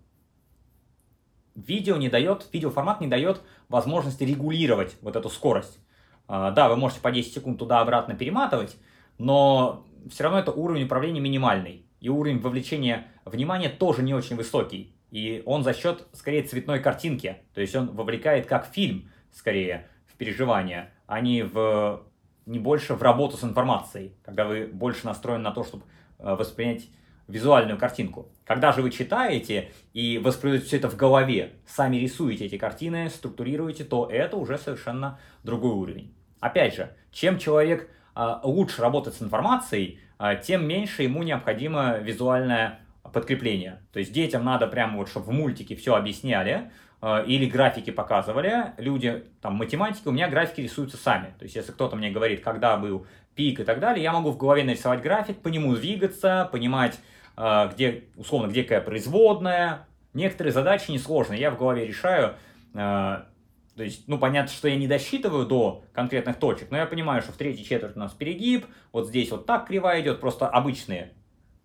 видео 1.55 1.97
не 1.97 2.09
дает, 2.09 2.47
видеоформат 2.51 3.01
не 3.01 3.07
дает 3.07 3.41
возможности 3.69 4.23
регулировать 4.23 4.95
вот 5.01 5.15
эту 5.15 5.29
скорость. 5.29 5.79
А, 6.27 6.51
да, 6.51 6.69
вы 6.69 6.75
можете 6.75 7.01
по 7.01 7.11
10 7.11 7.33
секунд 7.33 7.59
туда-обратно 7.59 8.15
перематывать, 8.15 8.77
но 9.17 9.85
все 10.09 10.23
равно 10.23 10.39
это 10.39 10.51
уровень 10.51 10.83
управления 10.83 11.19
минимальный. 11.19 11.85
И 11.99 12.09
уровень 12.09 12.39
вовлечения 12.39 13.07
внимания 13.23 13.69
тоже 13.69 14.03
не 14.03 14.13
очень 14.13 14.35
высокий. 14.35 14.94
И 15.15 15.41
он 15.45 15.63
за 15.63 15.73
счет, 15.73 16.05
скорее, 16.11 16.43
цветной 16.43 16.81
картинки. 16.81 17.37
То 17.53 17.61
есть 17.61 17.73
он 17.73 17.95
вовлекает 17.95 18.47
как 18.47 18.65
фильм, 18.65 19.09
скорее, 19.31 19.87
в 20.07 20.17
переживания, 20.17 20.91
а 21.07 21.21
не, 21.21 21.43
в, 21.43 22.03
не 22.45 22.59
больше 22.59 22.95
в 22.95 23.01
работу 23.01 23.37
с 23.37 23.43
информацией. 23.45 24.11
Когда 24.25 24.43
вы 24.43 24.67
больше 24.67 25.05
настроены 25.05 25.45
на 25.45 25.51
то, 25.51 25.63
чтобы 25.63 25.85
э, 26.19 26.35
воспринять 26.35 26.89
визуальную 27.29 27.79
картинку. 27.79 28.27
Когда 28.43 28.73
же 28.73 28.81
вы 28.81 28.91
читаете 28.91 29.71
и 29.93 30.17
воспроизводите 30.17 30.67
все 30.67 30.77
это 30.79 30.89
в 30.89 30.97
голове, 30.97 31.53
сами 31.65 31.95
рисуете 31.95 32.47
эти 32.47 32.57
картины, 32.57 33.09
структурируете, 33.09 33.85
то 33.85 34.09
это 34.11 34.35
уже 34.35 34.57
совершенно 34.57 35.17
другой 35.43 35.75
уровень. 35.75 36.13
Опять 36.41 36.75
же, 36.75 36.93
чем 37.13 37.39
человек 37.39 37.89
а, 38.15 38.41
лучше 38.43 38.81
работает 38.81 39.15
с 39.15 39.21
информацией, 39.21 40.01
а, 40.17 40.35
тем 40.35 40.67
меньше 40.67 41.03
ему 41.03 41.23
необходимо 41.23 41.99
визуальное 41.99 42.84
подкрепление. 43.13 43.81
То 43.93 43.99
есть 43.99 44.11
детям 44.11 44.43
надо 44.43 44.67
прямо 44.67 44.97
вот, 44.97 45.09
чтобы 45.09 45.27
в 45.27 45.31
мультике 45.31 45.75
все 45.75 45.95
объясняли, 45.95 46.71
а, 47.01 47.21
или 47.21 47.45
графики 47.45 47.91
показывали, 47.91 48.73
люди, 48.77 49.25
там, 49.41 49.55
математики, 49.55 50.07
у 50.07 50.11
меня 50.11 50.27
графики 50.27 50.61
рисуются 50.61 50.97
сами. 50.97 51.33
То 51.37 51.43
есть, 51.43 51.55
если 51.55 51.71
кто-то 51.71 51.95
мне 51.95 52.09
говорит, 52.09 52.43
когда 52.43 52.77
был 52.77 53.05
пик 53.35 53.59
и 53.59 53.63
так 53.63 53.79
далее, 53.79 54.03
я 54.03 54.13
могу 54.13 54.31
в 54.31 54.37
голове 54.37 54.63
нарисовать 54.63 55.01
график, 55.01 55.41
по 55.41 55.49
нему 55.49 55.75
двигаться, 55.75 56.49
понимать, 56.51 56.99
а, 57.35 57.67
где, 57.67 58.05
условно, 58.15 58.47
где 58.47 58.63
какая 58.63 58.81
производная. 58.81 59.87
Некоторые 60.13 60.53
задачи 60.53 60.91
несложные, 60.91 61.39
я 61.39 61.51
в 61.51 61.57
голове 61.57 61.85
решаю. 61.85 62.35
А, 62.73 63.27
то 63.75 63.83
есть, 63.83 64.07
ну, 64.07 64.17
понятно, 64.17 64.51
что 64.51 64.69
я 64.69 64.77
не 64.77 64.87
досчитываю 64.87 65.45
до 65.45 65.83
конкретных 65.93 66.37
точек, 66.37 66.71
но 66.71 66.77
я 66.77 66.85
понимаю, 66.85 67.21
что 67.21 67.33
в 67.33 67.37
третьей 67.37 67.65
четверти 67.65 67.97
у 67.97 67.99
нас 67.99 68.13
перегиб, 68.13 68.65
вот 68.93 69.07
здесь 69.09 69.29
вот 69.31 69.45
так 69.45 69.67
кривая 69.67 70.01
идет, 70.01 70.21
просто 70.21 70.47
обычные 70.47 71.11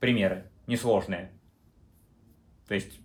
примеры, 0.00 0.50
несложные. 0.70 1.32
То 2.66 2.74
есть, 2.74 3.00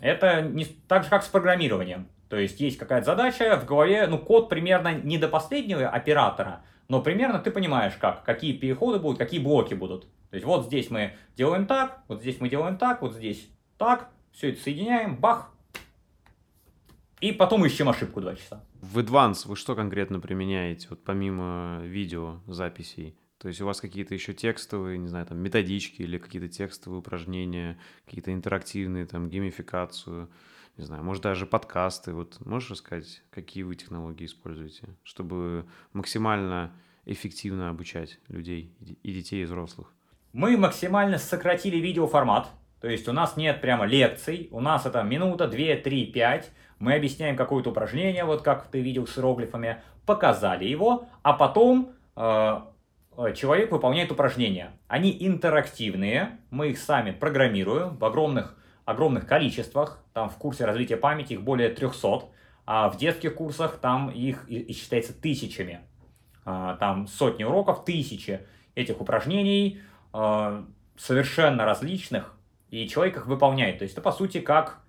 это 0.00 0.42
не, 0.42 0.64
так 0.64 1.04
же, 1.04 1.10
как 1.10 1.22
с 1.22 1.28
программированием. 1.28 2.08
То 2.28 2.36
есть, 2.36 2.60
есть 2.60 2.76
какая-то 2.78 3.06
задача 3.06 3.58
в 3.58 3.66
голове, 3.66 4.06
ну, 4.06 4.18
код 4.18 4.48
примерно 4.48 4.94
не 4.94 5.18
до 5.18 5.28
последнего 5.28 5.88
оператора, 5.88 6.64
но 6.88 7.00
примерно 7.00 7.38
ты 7.38 7.50
понимаешь, 7.50 7.94
как, 7.94 8.24
какие 8.24 8.52
переходы 8.52 8.98
будут, 8.98 9.18
какие 9.18 9.40
блоки 9.40 9.74
будут. 9.74 10.06
То 10.30 10.36
есть 10.36 10.46
вот 10.46 10.66
здесь 10.66 10.90
мы 10.90 11.14
делаем 11.36 11.66
так, 11.66 12.02
вот 12.08 12.22
здесь 12.22 12.40
мы 12.40 12.48
делаем 12.48 12.78
так, 12.78 13.02
вот 13.02 13.14
здесь 13.14 13.48
так, 13.76 14.08
все 14.32 14.50
это 14.50 14.62
соединяем, 14.62 15.16
бах, 15.16 15.52
и 17.20 17.32
потом 17.32 17.64
ищем 17.64 17.88
ошибку 17.88 18.20
2 18.20 18.36
часа. 18.36 18.64
В 18.80 18.98
Advance 18.98 19.46
вы 19.46 19.56
что 19.56 19.76
конкретно 19.76 20.20
применяете, 20.20 20.88
вот 20.90 21.04
помимо 21.04 21.80
видео 21.84 22.40
записей? 22.46 23.16
То 23.42 23.48
есть 23.48 23.60
у 23.60 23.66
вас 23.66 23.80
какие-то 23.80 24.14
еще 24.14 24.34
текстовые, 24.34 24.98
не 24.98 25.08
знаю, 25.08 25.26
там 25.26 25.38
методички 25.38 26.02
или 26.02 26.16
какие-то 26.16 26.48
текстовые 26.48 27.00
упражнения, 27.00 27.76
какие-то 28.06 28.32
интерактивные, 28.32 29.04
там, 29.04 29.28
геймификацию, 29.28 30.30
не 30.76 30.84
знаю, 30.84 31.02
может 31.02 31.24
даже 31.24 31.44
подкасты. 31.44 32.12
Вот 32.12 32.38
можешь 32.46 32.70
рассказать, 32.70 33.20
какие 33.30 33.64
вы 33.64 33.74
технологии 33.74 34.26
используете, 34.26 34.90
чтобы 35.02 35.66
максимально 35.92 36.72
эффективно 37.04 37.68
обучать 37.68 38.20
людей 38.28 38.76
и 39.02 39.12
детей, 39.12 39.42
и 39.42 39.44
взрослых? 39.44 39.92
Мы 40.32 40.56
максимально 40.56 41.18
сократили 41.18 41.78
видеоформат, 41.78 42.48
то 42.80 42.88
есть 42.88 43.08
у 43.08 43.12
нас 43.12 43.36
нет 43.36 43.60
прямо 43.60 43.86
лекций, 43.86 44.46
у 44.52 44.60
нас 44.60 44.86
это 44.86 45.02
минута, 45.02 45.48
две, 45.48 45.74
три, 45.74 46.06
пять. 46.06 46.52
Мы 46.78 46.94
объясняем 46.94 47.36
какое-то 47.36 47.70
упражнение, 47.70 48.24
вот 48.24 48.42
как 48.42 48.68
ты 48.68 48.80
видел 48.80 49.08
с 49.08 49.18
иероглифами, 49.18 49.82
показали 50.06 50.64
его, 50.64 51.08
а 51.24 51.32
потом 51.32 51.90
э, 52.14 52.60
человек 53.34 53.70
выполняет 53.70 54.10
упражнения. 54.10 54.72
Они 54.88 55.16
интерактивные, 55.20 56.38
мы 56.50 56.70
их 56.70 56.78
сами 56.78 57.10
программируем 57.10 57.96
в 57.96 58.04
огромных, 58.04 58.56
огромных 58.84 59.26
количествах. 59.26 60.02
Там 60.12 60.28
в 60.28 60.36
курсе 60.36 60.64
развития 60.64 60.96
памяти 60.96 61.34
их 61.34 61.42
более 61.42 61.68
300, 61.68 62.24
а 62.66 62.88
в 62.90 62.96
детских 62.96 63.34
курсах 63.34 63.78
там 63.78 64.10
их 64.10 64.48
и, 64.48 64.58
и 64.58 64.72
считается 64.72 65.12
тысячами. 65.12 65.80
А, 66.44 66.76
там 66.76 67.06
сотни 67.06 67.44
уроков, 67.44 67.84
тысячи 67.84 68.40
этих 68.74 69.00
упражнений. 69.00 69.80
Э, 70.12 70.64
совершенно 70.96 71.64
различных, 71.64 72.34
и 72.68 72.88
человек 72.88 73.16
их 73.16 73.26
выполняет. 73.26 73.78
То 73.78 73.84
есть 73.84 73.94
это, 73.94 74.02
по 74.02 74.12
сути, 74.12 74.40
как, 74.40 74.80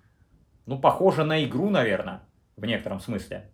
ну, 0.66 0.78
похоже 0.78 1.24
на 1.24 1.44
игру, 1.44 1.70
наверное, 1.70 2.22
в 2.56 2.64
некотором 2.64 3.00
смысле. 3.00 3.50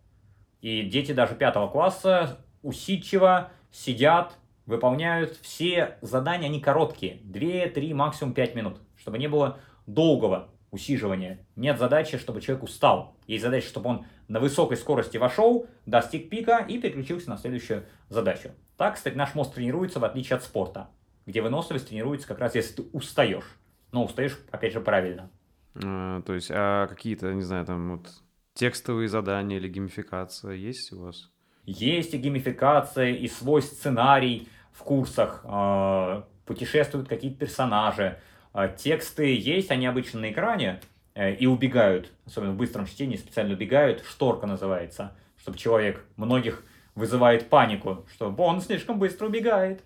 И 0.61 0.83
дети 0.83 1.11
даже 1.11 1.35
пятого 1.35 1.67
класса 1.67 2.39
усидчиво 2.61 3.49
сидят, 3.71 4.37
выполняют 4.65 5.37
все 5.41 5.97
задания, 6.01 6.47
они 6.47 6.59
короткие, 6.59 7.19
2, 7.23 7.69
3, 7.73 7.93
максимум 7.93 8.33
5 8.33 8.55
минут, 8.55 8.77
чтобы 8.97 9.17
не 9.17 9.27
было 9.27 9.59
долгого 9.85 10.49
усиживания. 10.71 11.45
Нет 11.55 11.77
задачи, 11.79 12.17
чтобы 12.17 12.41
человек 12.41 12.63
устал. 12.63 13.15
Есть 13.27 13.43
задача, 13.43 13.67
чтобы 13.67 13.89
он 13.89 14.05
на 14.27 14.39
высокой 14.39 14.77
скорости 14.77 15.17
вошел, 15.17 15.67
достиг 15.85 16.29
пика 16.29 16.59
и 16.59 16.79
переключился 16.79 17.29
на 17.29 17.37
следующую 17.37 17.85
задачу. 18.09 18.51
Так, 18.77 18.95
кстати, 18.95 19.15
наш 19.15 19.35
мозг 19.35 19.53
тренируется 19.53 19.99
в 19.99 20.05
отличие 20.05 20.37
от 20.37 20.43
спорта 20.43 20.89
где 21.25 21.41
выносливость 21.41 21.89
тренируется 21.89 22.27
как 22.27 22.39
раз, 22.39 22.55
если 22.55 22.81
ты 22.81 22.81
устаешь. 22.93 23.57
Но 23.91 24.05
устаешь, 24.05 24.39
опять 24.51 24.73
же, 24.73 24.81
правильно. 24.81 25.29
А, 25.75 26.21
то 26.21 26.33
есть, 26.33 26.49
а 26.51 26.87
какие-то, 26.87 27.33
не 27.33 27.41
знаю, 27.41 27.65
там 27.65 27.97
вот 27.97 28.09
текстовые 28.53 29.07
задания 29.07 29.57
или 29.57 29.67
геймификация 29.67 30.53
есть 30.53 30.91
у 30.93 31.01
вас? 31.01 31.31
Есть 31.71 32.13
и 32.13 32.17
геймификация, 32.17 33.11
и 33.11 33.27
свой 33.29 33.61
сценарий 33.61 34.49
в 34.73 34.83
курсах. 34.83 35.41
Э, 35.45 36.23
путешествуют 36.45 37.07
какие-то 37.07 37.37
персонажи. 37.37 38.17
Э, 38.53 38.69
тексты 38.75 39.37
есть, 39.37 39.71
они 39.71 39.87
обычно 39.87 40.19
на 40.19 40.31
экране 40.31 40.81
э, 41.15 41.33
и 41.33 41.47
убегают, 41.47 42.11
особенно 42.25 42.51
в 42.51 42.57
быстром 42.57 42.87
чтении 42.87 43.15
специально 43.15 43.53
убегают. 43.53 44.03
Шторка 44.05 44.47
называется, 44.47 45.15
чтобы 45.37 45.57
человек 45.57 46.03
многих 46.17 46.63
вызывает 46.93 47.47
панику, 47.47 48.05
что 48.13 48.35
он 48.37 48.59
слишком 48.59 48.99
быстро 48.99 49.27
убегает. 49.27 49.81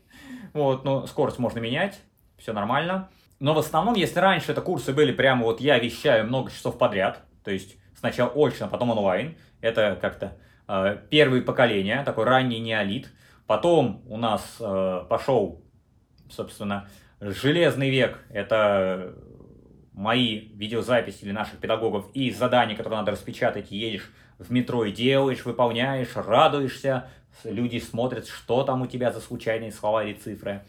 Вот, 0.54 0.84
но 0.86 1.06
скорость 1.06 1.38
можно 1.38 1.60
менять, 1.60 2.00
все 2.38 2.52
нормально. 2.52 3.10
Но 3.40 3.54
в 3.54 3.60
основном, 3.60 3.94
если 3.94 4.20
раньше 4.20 4.54
это 4.54 4.62
курсы 4.62 4.92
были 4.92 5.12
прямо 5.12 5.44
вот 5.44 5.62
я 5.62 5.78
вещаю 5.78 6.26
много 6.26 6.50
часов 6.50 6.80
подряд, 6.80 7.22
то 7.44 7.52
есть 7.52 7.76
сначала 8.00 8.32
очно, 8.32 8.68
потом 8.68 8.90
онлайн, 8.90 9.36
это 9.62 10.00
как-то 10.02 10.36
первые 11.10 11.42
поколения, 11.42 12.04
такой 12.04 12.26
ранний 12.26 12.60
неолит. 12.60 13.12
Потом 13.48 14.02
у 14.08 14.18
нас 14.18 14.58
э, 14.60 15.06
пошел, 15.08 15.64
собственно, 16.30 16.88
железный 17.20 17.90
век, 17.90 18.20
это 18.30 19.16
мои 19.94 20.50
видеозаписи 20.54 21.24
или 21.24 21.32
наших 21.32 21.60
педагогов 21.60 22.10
и 22.14 22.32
задания, 22.32 22.76
которые 22.76 23.00
надо 23.00 23.12
распечатать, 23.12 23.72
едешь 23.72 24.12
в 24.38 24.52
метро 24.52 24.86
и 24.86 24.92
делаешь, 24.92 25.46
выполняешь, 25.46 26.16
радуешься, 26.16 27.08
люди 27.44 27.80
смотрят, 27.80 28.28
что 28.28 28.64
там 28.64 28.82
у 28.82 28.88
тебя 28.88 29.12
за 29.12 29.22
случайные 29.22 29.72
слова 29.72 30.04
или 30.04 30.14
цифры, 30.14 30.64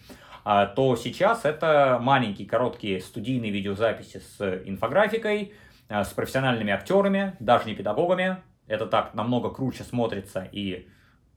а, 0.44 0.66
то 0.66 0.94
сейчас 0.97 1.44
это 1.44 1.99
маленькие, 2.01 2.47
короткие 2.47 3.01
студийные 3.01 3.51
видеозаписи 3.51 4.18
с 4.18 4.62
инфографикой, 4.64 5.55
а, 5.88 6.05
с 6.05 6.11
профессиональными 6.11 6.72
актерами, 6.72 7.34
даже 7.40 7.66
не 7.66 7.74
педагогами, 7.74 8.36
Это 8.66 8.86
так 8.86 9.14
намного 9.14 9.50
круче 9.50 9.84
смотрится 9.84 10.48
и 10.50 10.88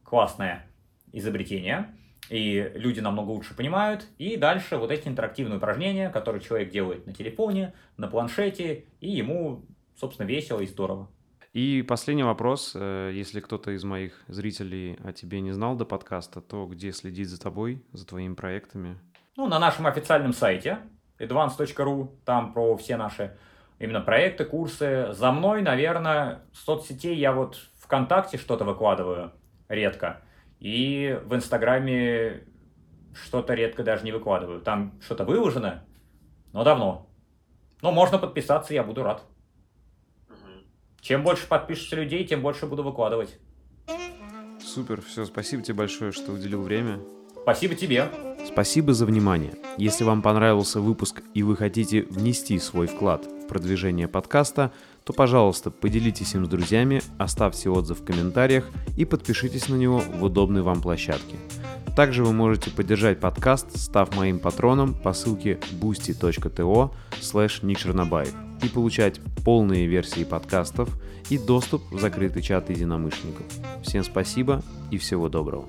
классное 0.03 0.67
изобретение, 1.11 1.95
и 2.29 2.71
люди 2.75 2.99
намного 2.99 3.29
лучше 3.29 3.55
понимают. 3.55 4.07
И 4.17 4.37
дальше 4.37 4.77
вот 4.77 4.91
эти 4.91 5.07
интерактивные 5.07 5.57
упражнения, 5.57 6.09
которые 6.09 6.41
человек 6.41 6.71
делает 6.71 7.05
на 7.05 7.13
телефоне, 7.13 7.73
на 7.97 8.07
планшете, 8.07 8.85
и 8.99 9.09
ему, 9.09 9.65
собственно, 9.95 10.27
весело 10.27 10.59
и 10.59 10.67
здорово. 10.67 11.09
И 11.53 11.83
последний 11.87 12.23
вопрос. 12.23 12.73
Э, 12.75 13.11
если 13.13 13.39
кто-то 13.39 13.71
из 13.71 13.83
моих 13.83 14.23
зрителей 14.27 14.97
о 15.03 15.13
тебе 15.13 15.41
не 15.41 15.51
знал 15.51 15.75
до 15.75 15.85
подкаста, 15.85 16.41
то 16.41 16.67
где 16.67 16.91
следить 16.91 17.29
за 17.29 17.39
тобой, 17.39 17.83
за 17.91 18.05
твоими 18.05 18.35
проектами? 18.35 18.99
Ну, 19.35 19.47
на 19.47 19.57
нашем 19.57 19.87
официальном 19.87 20.33
сайте 20.33 20.79
advance.ru, 21.17 22.09
там 22.23 22.53
про 22.53 22.77
все 22.77 22.97
наши 22.97 23.35
именно 23.79 24.01
проекты, 24.01 24.45
курсы. 24.45 25.11
За 25.11 25.31
мной, 25.31 25.61
наверное, 25.61 26.41
соцсетей 26.53 27.15
я 27.15 27.31
вот 27.31 27.57
ВКонтакте 27.79 28.37
что-то 28.37 28.65
выкладываю 28.65 29.31
редко. 29.67 30.21
И 30.59 31.19
в 31.25 31.33
Инстаграме 31.33 32.43
что-то 33.13 33.53
редко 33.53 33.83
даже 33.83 34.03
не 34.03 34.11
выкладываю. 34.11 34.61
Там 34.61 34.93
что-то 35.01 35.23
выложено, 35.23 35.83
но 36.53 36.63
давно. 36.63 37.09
Но 37.81 37.91
можно 37.91 38.17
подписаться, 38.17 38.73
я 38.73 38.83
буду 38.83 39.03
рад. 39.03 39.23
Чем 41.01 41.23
больше 41.23 41.47
подпишется 41.47 41.95
людей, 41.95 42.25
тем 42.25 42.41
больше 42.41 42.67
буду 42.67 42.83
выкладывать. 42.83 43.39
Супер, 44.61 45.01
все, 45.01 45.25
спасибо 45.25 45.63
тебе 45.63 45.75
большое, 45.77 46.11
что 46.11 46.33
уделил 46.33 46.61
время. 46.61 46.99
Спасибо 47.41 47.73
тебе. 47.73 48.28
Спасибо 48.51 48.93
за 48.93 49.05
внимание. 49.05 49.53
Если 49.77 50.03
вам 50.03 50.23
понравился 50.23 50.81
выпуск 50.81 51.21
и 51.35 51.43
вы 51.43 51.55
хотите 51.55 52.01
внести 52.09 52.57
свой 52.57 52.87
вклад 52.87 53.25
в 53.25 53.47
продвижение 53.47 54.07
подкаста, 54.07 54.71
то, 55.03 55.13
пожалуйста, 55.13 55.69
поделитесь 55.69 56.33
им 56.33 56.45
с 56.45 56.49
друзьями, 56.49 57.01
оставьте 57.19 57.69
отзыв 57.69 57.99
в 57.99 58.03
комментариях 58.03 58.67
и 58.97 59.05
подпишитесь 59.05 59.69
на 59.69 59.75
него 59.75 59.99
в 59.99 60.23
удобной 60.23 60.63
вам 60.63 60.81
площадке. 60.81 61.35
Также 61.95 62.23
вы 62.23 62.33
можете 62.33 62.71
поддержать 62.71 63.19
подкаст, 63.19 63.77
став 63.77 64.15
моим 64.15 64.39
патроном 64.39 64.95
по 64.95 65.13
ссылке 65.13 65.59
boosty.to 65.79 66.91
slash 67.21 68.33
и 68.63 68.67
получать 68.67 69.21
полные 69.45 69.85
версии 69.85 70.23
подкастов 70.23 70.89
и 71.29 71.37
доступ 71.37 71.83
в 71.91 71.99
закрытый 71.99 72.41
чат 72.41 72.71
единомышленников. 72.71 73.45
Всем 73.83 74.03
спасибо 74.03 74.63
и 74.89 74.97
всего 74.97 75.29
доброго. 75.29 75.65